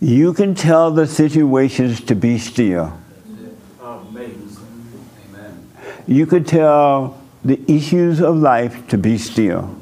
[0.00, 2.96] You can tell the situations to be still.
[6.06, 9.76] You can tell the issues of life to be still.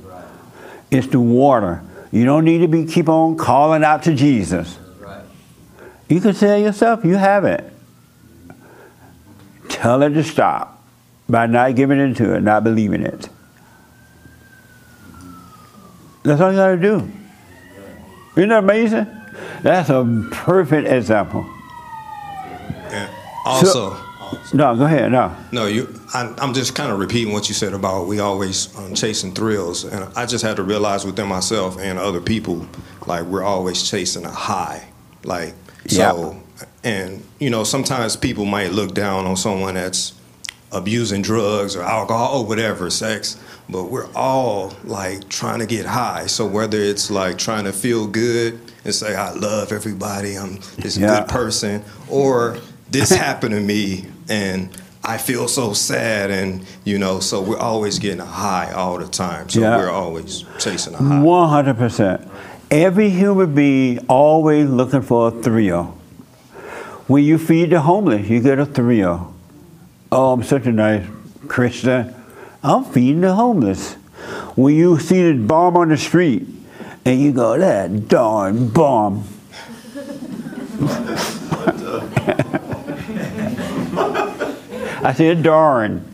[0.90, 1.82] It's the water.
[2.10, 4.78] You don't need to be keep on calling out to Jesus.
[6.08, 7.72] You can tell yourself you have it.
[9.68, 10.82] Tell it to stop
[11.28, 13.28] by not giving into it, not believing it.
[16.22, 17.10] That's all you got to do.
[18.36, 19.06] Isn't that amazing?
[19.62, 21.46] That's a perfect example.
[22.90, 23.10] And
[23.44, 23.96] also,
[24.52, 25.12] No, go ahead.
[25.12, 25.34] No.
[25.52, 25.92] no, you.
[26.14, 29.84] I, I'm just kind of repeating what you said about we always um, chasing thrills,
[29.84, 32.66] and I just had to realize within myself and other people,
[33.06, 34.88] like we're always chasing a high,
[35.24, 35.54] like
[35.88, 36.40] so.
[36.82, 40.12] And you know, sometimes people might look down on someone that's
[40.72, 43.36] abusing drugs or alcohol or whatever, sex,
[43.68, 46.26] but we're all like trying to get high.
[46.26, 50.96] So whether it's like trying to feel good and say I love everybody, I'm this
[50.96, 51.18] Yeah.
[51.20, 52.56] good person, or
[52.90, 54.68] this happened to me and
[55.04, 59.08] I feel so sad and you know, so we're always getting a high all the
[59.08, 59.48] time.
[59.48, 59.76] So Yeah.
[59.76, 61.20] we're always chasing a high.
[61.20, 62.26] One hundred percent.
[62.70, 65.96] Every human being always looking for a thrill.
[66.56, 66.62] Oh.
[67.08, 69.32] When you feed the homeless, you get a thrill.
[70.12, 70.16] Oh.
[70.30, 71.04] oh, I'm such a nice
[71.48, 72.14] Christian.
[72.62, 73.94] I'm feeding the homeless.
[74.56, 76.46] When you see the bomb on the street,
[77.06, 79.24] and you go, that darn bomb.
[85.04, 86.04] I said, darn.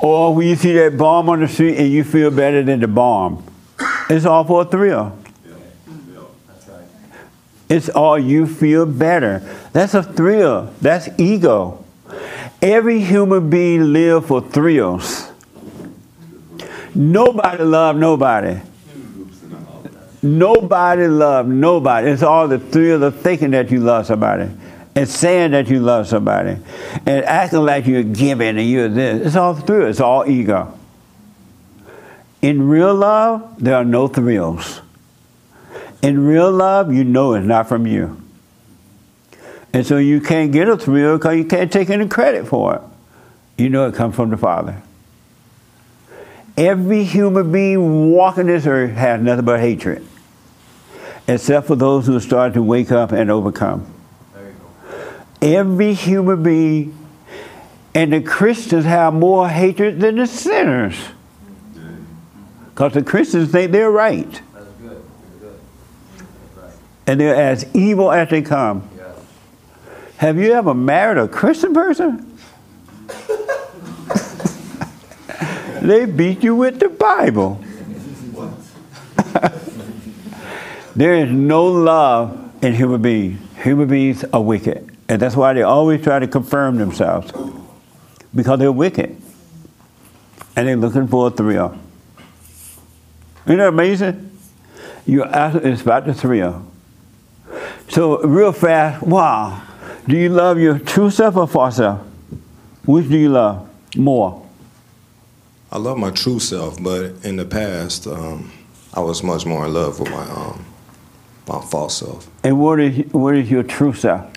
[0.00, 2.86] or when you see that bomb on the street and you feel better than the
[2.86, 3.42] bomb.
[4.08, 5.18] It's all for a thrill.
[7.68, 9.42] It's all you feel better.
[9.72, 10.72] That's a thrill.
[10.80, 11.84] That's ego.
[12.62, 15.29] Every human being lives for thrills.
[17.00, 18.60] Nobody love nobody.
[20.22, 22.10] Nobody love nobody.
[22.10, 24.50] It's all the thrill of thinking that you love somebody
[24.94, 26.58] and saying that you love somebody
[27.06, 29.28] and acting like you're giving and you're this.
[29.28, 29.88] It's all thrill.
[29.88, 30.78] It's all ego.
[32.42, 34.82] In real love, there are no thrills.
[36.02, 38.20] In real love, you know it's not from you.
[39.72, 42.82] And so you can't get a thrill because you can't take any credit for it.
[43.56, 44.82] You know it comes from the Father.
[46.56, 50.06] Every human being walking this earth has nothing but hatred,
[51.26, 53.86] except for those who start to wake up and overcome.
[55.40, 56.96] Every human being,
[57.94, 60.96] and the Christians have more hatred than the sinners.
[62.66, 64.42] Because the Christians think they're right.
[67.06, 68.88] And they're as evil as they come.
[70.18, 72.29] Have you ever married a Christian person?
[75.80, 77.62] They beat you with the Bible.
[80.96, 83.40] there is no love in human beings.
[83.62, 84.90] Human beings are wicked.
[85.08, 87.32] And that's why they always try to confirm themselves.
[88.34, 89.20] Because they're wicked.
[90.56, 91.78] And they're looking for a thrill.
[93.46, 94.38] Isn't that amazing?
[95.06, 96.66] You're absolutely, it's about the thrill.
[97.88, 99.62] So, real fast, wow.
[100.06, 102.00] Do you love your true self or false self?
[102.84, 104.46] Which do you love more?
[105.72, 108.50] I love my true self, but in the past, um,
[108.92, 110.66] I was much more in love with my um,
[111.46, 112.28] my false self.
[112.42, 114.28] And what is what is your true self?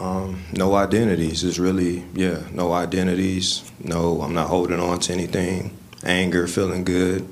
[0.00, 1.44] Um, no identities.
[1.44, 3.70] It's really yeah, no identities.
[3.82, 5.76] No, I'm not holding on to anything.
[6.04, 7.28] Anger, feeling good.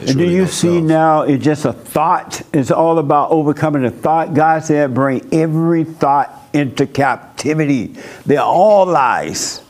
[0.00, 0.84] It's and do really you no see self.
[0.84, 2.40] now it's just a thought?
[2.52, 4.32] It's all about overcoming the thought.
[4.32, 7.94] God said, bring every thought into captivity.
[8.24, 9.60] They're all lies.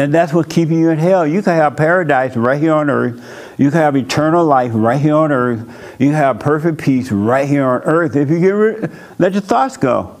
[0.00, 1.26] And that's what's keeping you in hell.
[1.26, 3.22] You can have paradise right here on earth.
[3.58, 5.60] You can have eternal life right here on earth.
[5.98, 8.16] You can have perfect peace right here on earth.
[8.16, 10.16] If you get rid, let your thoughts go.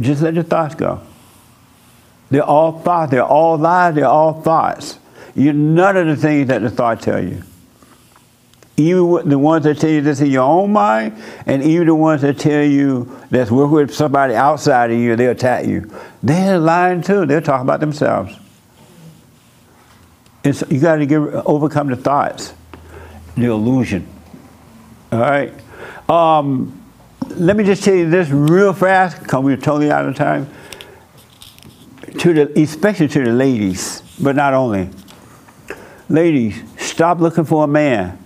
[0.00, 1.02] Just let your thoughts go.
[2.30, 3.12] They're all thoughts.
[3.12, 3.94] They're all lies.
[3.94, 4.98] They're all thoughts.
[5.36, 7.44] You're none of the things that the thought tell you.
[8.78, 11.16] Even the ones that tell you this in your own mind,
[11.46, 15.30] and even the ones that tell you that's working with somebody outside of you, they'll
[15.30, 15.90] attack you.
[16.22, 17.24] They're lying too.
[17.24, 18.38] They're talking about themselves.
[20.44, 22.52] It's, you got to overcome the thoughts,
[23.34, 24.06] the illusion.
[25.10, 25.52] All right.
[26.08, 26.82] Um,
[27.30, 30.50] let me just tell you this real fast, because we're totally out of time.
[32.18, 34.90] To the, especially to the ladies, but not only.
[36.08, 38.18] Ladies, stop looking for a man.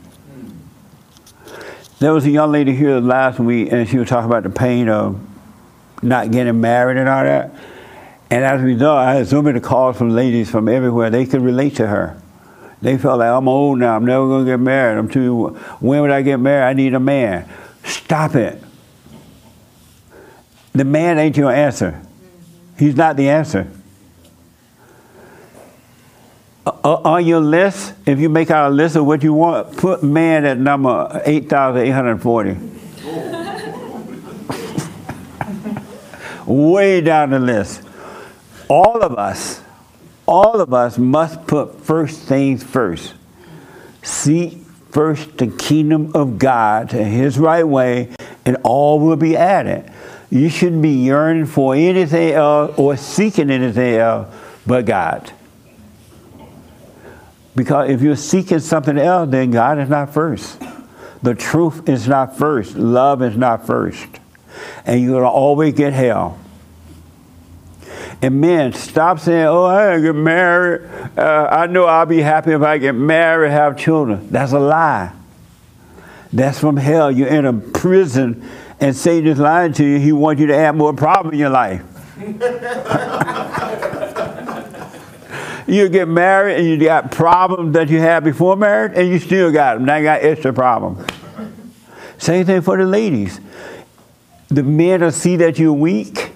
[2.00, 4.88] There was a young lady here last week, and she was talking about the pain
[4.88, 5.20] of
[6.02, 7.54] not getting married and all that.
[8.30, 11.10] And as a result, I had so many calls from ladies from everywhere.
[11.10, 12.18] They could relate to her.
[12.80, 13.96] They felt like, I'm old now.
[13.96, 14.98] I'm never going to get married.
[14.98, 15.48] I'm too,
[15.80, 16.70] when would I get married?
[16.70, 17.46] I need a man.
[17.84, 18.62] Stop it.
[20.72, 22.00] The man ain't your answer.
[22.78, 23.70] He's not the answer.
[26.64, 29.76] Uh, Uh, on your list, if you make out a list of what you want,
[29.76, 32.56] put man at number 8,840.
[36.46, 37.82] Way down the list.
[38.66, 39.60] All of us,
[40.24, 43.12] all of us must put first things first.
[44.02, 44.56] Seek
[44.90, 48.08] first the kingdom of God and his right way,
[48.46, 49.92] and all will be added.
[50.30, 54.34] You shouldn't be yearning for anything else or seeking anything else
[54.66, 55.30] but God.
[57.60, 60.58] Because if you're seeking something else, then God is not first.
[61.22, 62.74] The truth is not first.
[62.74, 64.08] Love is not first.
[64.86, 66.38] And you're going to always get hell.
[68.22, 70.88] And men, stop saying, oh, I get married.
[71.18, 74.30] Uh, I know I'll be happy if I get married, have children.
[74.30, 75.12] That's a lie.
[76.32, 77.10] That's from hell.
[77.10, 78.48] You're in a prison
[78.80, 79.98] and Satan is lying to you.
[79.98, 81.82] He wants you to add more problem in your life.
[85.66, 89.52] you get married and you got problems that you had before marriage, and you still
[89.52, 89.84] got them.
[89.84, 91.06] Now you got extra problems.
[92.18, 93.40] Same thing for the ladies.
[94.48, 96.32] The men will see that you're weak,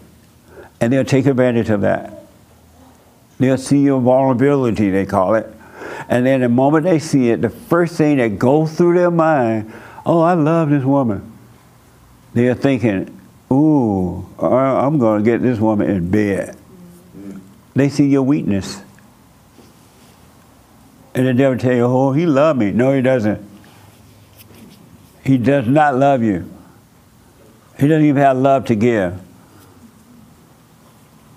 [0.81, 2.23] and they'll take advantage of that.
[3.39, 5.47] They'll see your vulnerability, they call it.
[6.09, 9.73] And then the moment they see it, the first thing that goes through their mind,
[10.07, 11.33] oh, I love this woman.
[12.33, 13.21] They're thinking,
[13.51, 16.57] ooh, I'm going to get this woman in bed.
[17.75, 18.81] They see your weakness.
[21.15, 22.73] And the devil tell you, oh, he love me.
[22.73, 23.41] No, he doesn't.
[25.25, 26.51] He does not love you.
[27.79, 29.21] He doesn't even have love to give.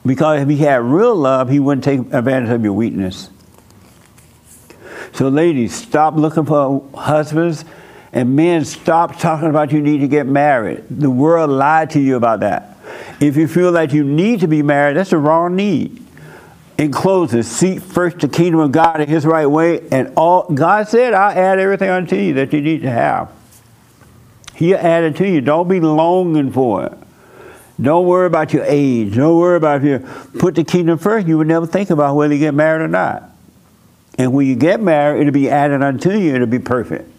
[0.05, 3.29] Because if he had real love, he wouldn't take advantage of your weakness.
[5.13, 7.65] So, ladies, stop looking for husbands,
[8.13, 10.85] and men, stop talking about you need to get married.
[10.89, 12.77] The world lied to you about that.
[13.19, 16.06] If you feel like you need to be married, that's the wrong need.
[16.77, 20.87] In closing, seek first the kingdom of God in His right way, and all God
[20.87, 23.29] said, "I'll add everything unto you that you need to have."
[24.53, 25.41] He'll add it to you.
[25.41, 26.93] Don't be longing for it.
[27.79, 29.15] Don't worry about your age.
[29.15, 29.99] Don't worry about your.
[30.39, 31.27] Put the kingdom first.
[31.27, 33.23] You would never think about whether you get married or not.
[34.17, 36.33] And when you get married, it'll be added unto you.
[36.33, 37.11] It'll be perfect.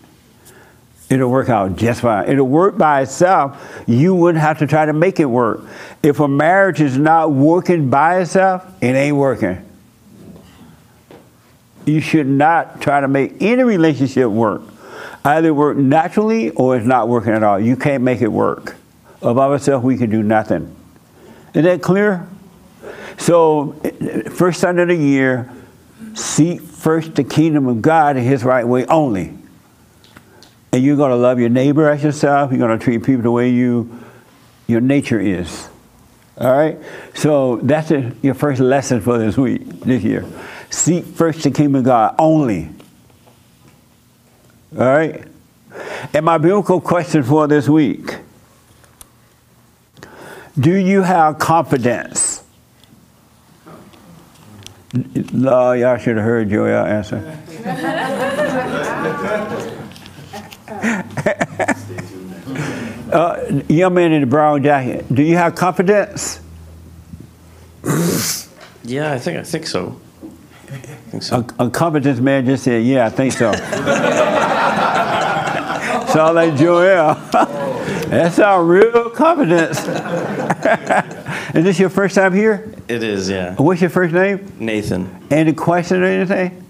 [1.10, 2.28] It'll work out just fine.
[2.28, 3.82] It'll work by itself.
[3.86, 5.62] You wouldn't have to try to make it work.
[6.02, 9.64] If a marriage is not working by itself, it ain't working.
[11.86, 14.60] You should not try to make any relationship work.
[15.24, 17.58] Either work naturally or it's not working at all.
[17.58, 18.76] You can't make it work.
[19.22, 20.76] Of ourselves, we can do nothing.
[21.54, 22.28] Is that clear?
[23.16, 23.72] So,
[24.30, 25.50] first Sunday of the year,
[26.14, 29.37] seek first the kingdom of God in His right way only.
[30.72, 32.50] And you're going to love your neighbor as yourself.
[32.50, 33.98] You're going to treat people the way you,
[34.66, 35.68] your nature is.
[36.38, 36.78] All right?
[37.14, 40.24] So that's a, your first lesson for this week, this year.
[40.70, 42.70] Seek first the kingdom of God only.
[44.78, 45.24] All right?
[46.14, 48.16] And my biblical question for this week
[50.58, 52.44] Do you have confidence?
[55.32, 57.18] Lord, y'all should have heard Joel answer.
[63.12, 66.40] uh, young man in the brown jacket, do you have confidence?
[68.84, 70.00] Yeah, I think I think so.
[70.66, 73.52] Think A, a confidence man just said, "Yeah, I think so."
[76.12, 77.14] Sound like Joel.
[78.08, 79.78] that sounds real confidence.
[81.54, 82.72] is this your first time here?
[82.88, 83.54] It is, yeah.
[83.56, 84.50] What's your first name?
[84.58, 85.26] Nathan.
[85.30, 86.64] Any question or anything?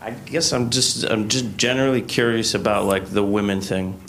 [0.00, 4.00] I guess I'm just I'm just generally curious about like the women thing.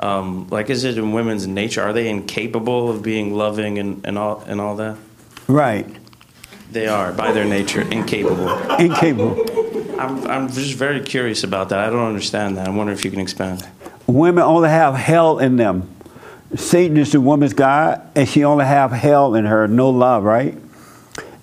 [0.00, 1.82] Um, like, is it in women's nature?
[1.82, 4.96] Are they incapable of being loving and, and all and all that?
[5.48, 5.86] Right.
[6.70, 8.48] They are by their nature incapable.
[8.78, 10.00] Incapable.
[10.00, 11.80] I'm I'm just very curious about that.
[11.80, 12.68] I don't understand that.
[12.68, 13.66] I wonder if you can expand.
[14.06, 15.94] Women only have hell in them.
[16.54, 20.56] Satan is the woman's god, and she only have hell in her, no love, right?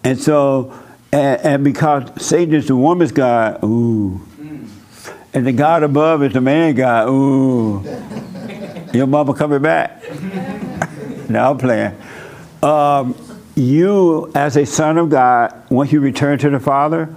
[0.04, 0.74] And so,
[1.12, 4.20] and, and because Satan is the woman's god, ooh,
[5.32, 7.84] and the God above is the man god, ooh,
[8.98, 10.04] your mama coming back?
[11.30, 11.96] no, I'm playing.
[12.64, 13.16] Um,
[13.56, 17.16] you, as a son of God, once you return to the Father,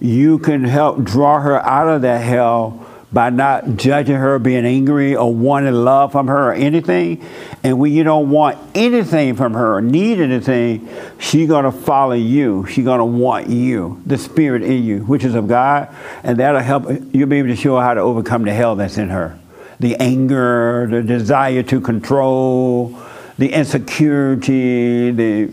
[0.00, 5.14] you can help draw her out of that hell by not judging her, being angry,
[5.14, 7.22] or wanting love from her or anything.
[7.62, 10.88] And when you don't want anything from her or need anything,
[11.18, 12.66] she's going to follow you.
[12.66, 15.94] She's going to want you, the spirit in you, which is of God.
[16.22, 16.86] And that'll help.
[17.12, 19.38] You'll be able to show her how to overcome the hell that's in her
[19.82, 22.96] the anger, the desire to control,
[23.36, 25.52] the insecurity, the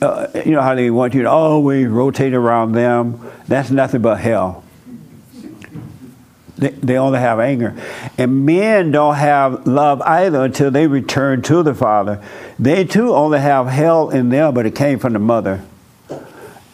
[0.00, 3.30] uh, you know how they want you to always rotate around them.
[3.46, 4.64] That's nothing but hell.
[6.56, 7.76] They, they only have anger.
[8.16, 12.24] And men don't have love either until they return to the Father.
[12.58, 15.62] They too only have hell in them, but it came from the mother.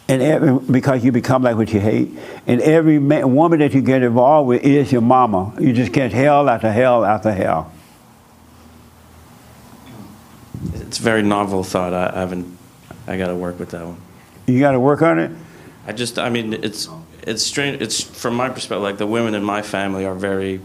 [0.09, 2.09] And every, because you become like what you hate.
[2.47, 5.53] And every man, woman that you get involved with is your mama.
[5.59, 7.71] You just get hell after hell after hell.
[10.73, 11.93] It's a very novel thought.
[11.93, 12.57] I, I haven't.
[13.07, 14.01] I got to work with that one.
[14.47, 15.31] You got to work on it.
[15.85, 16.17] I just.
[16.17, 16.89] I mean, it's
[17.21, 17.79] it's strange.
[17.79, 18.81] It's from my perspective.
[18.81, 20.59] Like the women in my family are very.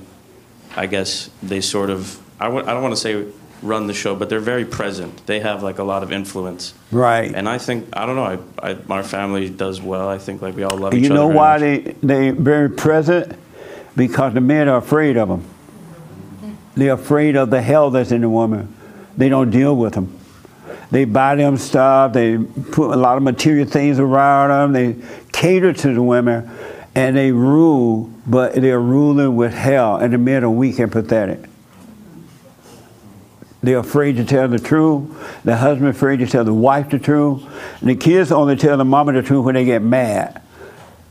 [0.75, 2.19] I guess they sort of.
[2.41, 3.27] I w- I don't want to say
[3.63, 5.27] run the show, but they're very present.
[5.27, 6.75] They have like a lot of influence.
[6.91, 7.35] Right.
[7.35, 8.47] And I think I don't know.
[8.63, 10.09] I, I our family does well.
[10.09, 11.15] I think like we all love each you other.
[11.15, 13.37] know very why they they very present?
[13.97, 15.41] Because the men are afraid of them.
[15.41, 16.55] Hmm.
[16.75, 18.75] They're afraid of the hell that's in the woman.
[19.17, 20.19] They don't deal with them.
[20.91, 22.13] They buy them stuff.
[22.13, 24.73] They put a lot of material things around them.
[24.73, 26.51] They cater to the women,
[26.95, 28.11] and they rule.
[28.27, 31.41] But they're ruling with hell, and the men are weak and pathetic.
[33.65, 35.11] They're afraid to tell the truth.
[35.45, 37.43] The husband afraid to tell the wife the truth.
[37.81, 40.43] And the kids only tell the mama the truth when they get mad.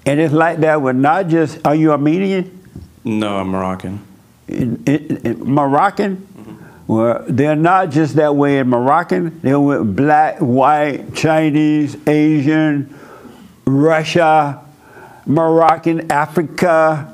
[0.05, 2.59] And it's like that with not just, are you Armenian?
[3.03, 4.05] No, I'm Moroccan.
[4.47, 6.17] In, in, in Moroccan?
[6.17, 6.93] Mm-hmm.
[6.93, 9.39] Well, they're not just that way in Moroccan.
[9.41, 12.93] They're with black, white, Chinese, Asian,
[13.65, 14.63] Russia,
[15.25, 17.09] Moroccan, Africa.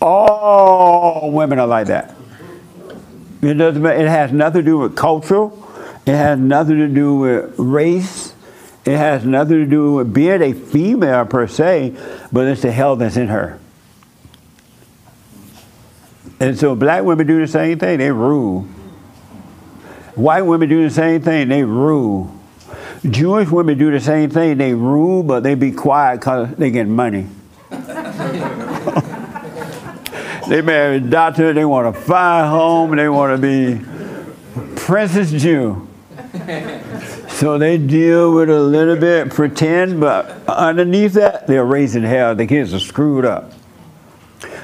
[0.00, 2.14] All women are like that.
[3.42, 3.84] It doesn't.
[3.84, 5.68] It has nothing to do with cultural.
[6.06, 8.34] It has nothing to do with race.
[8.84, 11.96] It has nothing to do with being a female per se,
[12.32, 13.58] but it's the hell that's in her.
[16.40, 17.98] And so black women do the same thing.
[17.98, 18.62] They rule.
[20.14, 21.48] White women do the same thing.
[21.48, 22.34] They rule.
[23.08, 24.58] Jewish women do the same thing.
[24.58, 27.26] They rule, but they be quiet because they get money.
[30.48, 31.52] They marry a doctor.
[31.52, 32.96] They want a fine home.
[32.96, 33.80] They want to be
[34.76, 35.88] Princess Jew.
[37.28, 42.34] So they deal with a little bit, pretend, but underneath that, they're raising hell.
[42.34, 43.52] The kids are screwed up.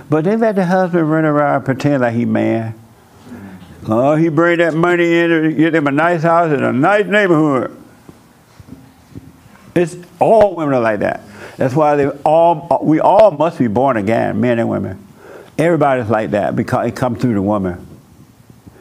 [0.09, 2.79] But they let the husband run around pretend like he man.
[3.87, 7.07] Oh, he bring that money in to get them a nice house in a nice
[7.07, 7.77] neighborhood.
[9.75, 11.23] It's all women are like that.
[11.57, 15.05] That's why they all we all must be born again, men and women.
[15.59, 17.85] Everybody's like that because it comes through the woman.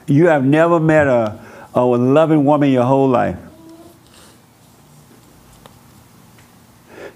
[0.05, 1.39] You have never met a,
[1.73, 3.37] a loving woman your whole life.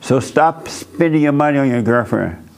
[0.02, 2.50] So stop spending your money on your girlfriend.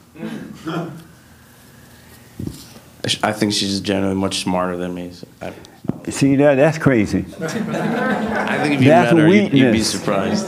[3.22, 5.12] I think she's generally much smarter than me.
[5.12, 5.52] So I,
[6.10, 6.56] See that?
[6.56, 7.24] That's crazy.
[7.40, 10.46] I think if you That's met her, you'd, you'd be surprised.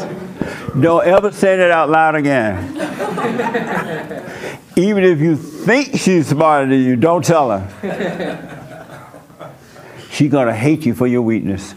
[0.79, 2.75] Don't ever say that out loud again.
[4.77, 8.63] Even if you think she's smarter than you, don't tell her.
[10.11, 11.75] She's gonna hate you for your weakness.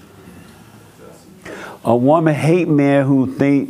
[1.86, 3.70] A woman hate men who think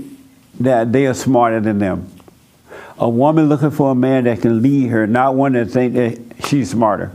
[0.60, 2.12] that they are smarter than them.
[2.98, 6.20] A woman looking for a man that can lead her, not one that think that
[6.48, 7.12] she's smarter.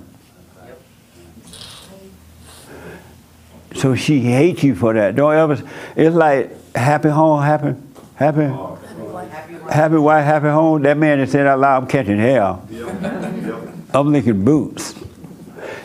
[3.75, 5.17] So she hates you for that.
[5.17, 5.63] Don't ever.
[5.97, 7.75] It's like happy home, happy,
[8.15, 8.47] happy,
[9.71, 10.83] happy wife, happy home.
[10.83, 12.67] That man that said out loud, "I'm catching hell."
[13.95, 14.95] I'm licking boots.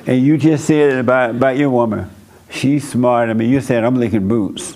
[0.07, 2.09] And you just said it about, about your woman.
[2.49, 3.29] She's smart.
[3.29, 4.75] I mean, you said I'm licking boots.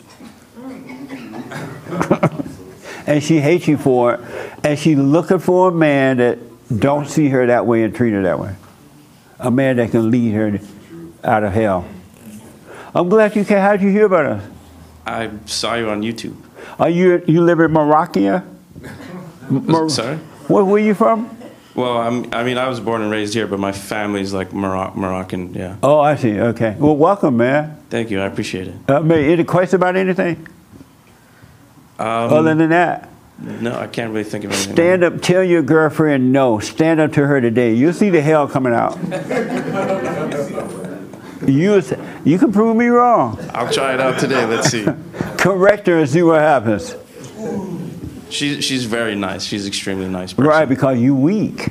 [3.08, 4.20] and she hates you for it.
[4.64, 6.38] And she's looking for a man that
[6.80, 8.56] don't see her that way and treat her that way.
[9.40, 10.60] A man that can lead her
[11.24, 11.88] out of hell.
[12.94, 13.58] I'm glad you came.
[13.58, 14.44] How'd you hear about us?
[15.06, 16.36] I saw you on YouTube.
[16.80, 18.41] Are you you live in Morocco?
[19.49, 20.18] Mor- Sorry?
[20.48, 21.30] Where where you from?
[21.76, 24.95] Well, I'm, I mean, I was born and raised here, but my family's like Moroc-
[24.95, 25.56] Moroccan.
[25.56, 25.78] Yeah.
[25.82, 26.40] Oh, I see.
[26.40, 26.76] Okay.
[26.78, 27.80] Well, welcome, man.
[27.90, 28.22] Thank you.
[28.22, 28.76] I appreciate it.
[28.88, 30.48] Uh, man, any questions about anything?
[31.98, 33.10] Um, Other than that,
[33.40, 34.74] no, I can't really think of anything.
[34.74, 35.22] stand up.
[35.22, 36.60] Tell your girlfriend no.
[36.60, 37.74] Stand up to her today.
[37.74, 38.98] You'll see the hell coming out.
[41.48, 41.82] you
[42.24, 43.38] you can prove me wrong.
[43.53, 44.45] I'll try it out today.
[44.45, 44.86] Let's see.
[45.38, 46.95] Correct her and see what happens.
[48.34, 49.43] She's she's very nice.
[49.43, 50.34] She's extremely nice.
[50.34, 50.49] Person.
[50.49, 51.69] Right, because you weak.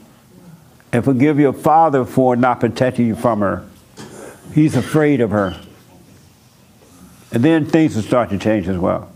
[0.94, 3.66] And forgive your father for not protecting you from her.
[4.54, 5.60] He's afraid of her.
[7.36, 9.12] And then things will start to change as well.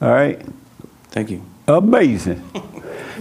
[0.00, 0.40] All right?
[1.10, 1.44] Thank you.
[1.68, 2.42] Amazing.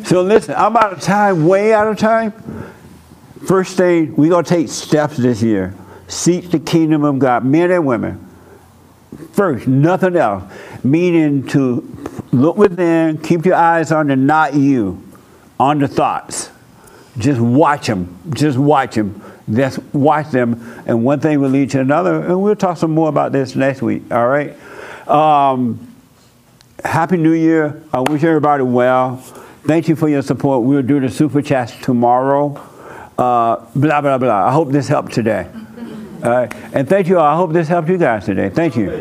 [0.06, 2.32] so listen, I'm out of time, way out of time.
[3.46, 5.76] First thing, we're going to take steps this year.
[6.08, 8.26] Seek the kingdom of God, men and women.
[9.34, 10.46] First, nothing else.
[10.82, 15.04] Meaning to look within, keep your eyes on the not you,
[15.60, 16.52] on the thoughts.
[17.18, 18.18] Just watch them.
[18.30, 19.22] Just watch them.
[19.52, 20.84] Just watch them.
[20.86, 22.24] And one thing will lead to another.
[22.24, 24.04] And we'll talk some more about this next week.
[24.12, 24.56] All right?
[25.08, 25.86] Um,
[26.84, 27.82] Happy New Year.
[27.92, 29.18] I wish everybody well.
[29.66, 30.64] Thank you for your support.
[30.64, 32.56] We'll do the super chats tomorrow.
[33.18, 34.48] Uh, blah, blah, blah.
[34.48, 35.50] I hope this helped today.
[36.24, 36.54] All right.
[36.74, 37.26] And thank you all.
[37.26, 38.50] I hope this helped you guys today.
[38.50, 39.00] Thank you.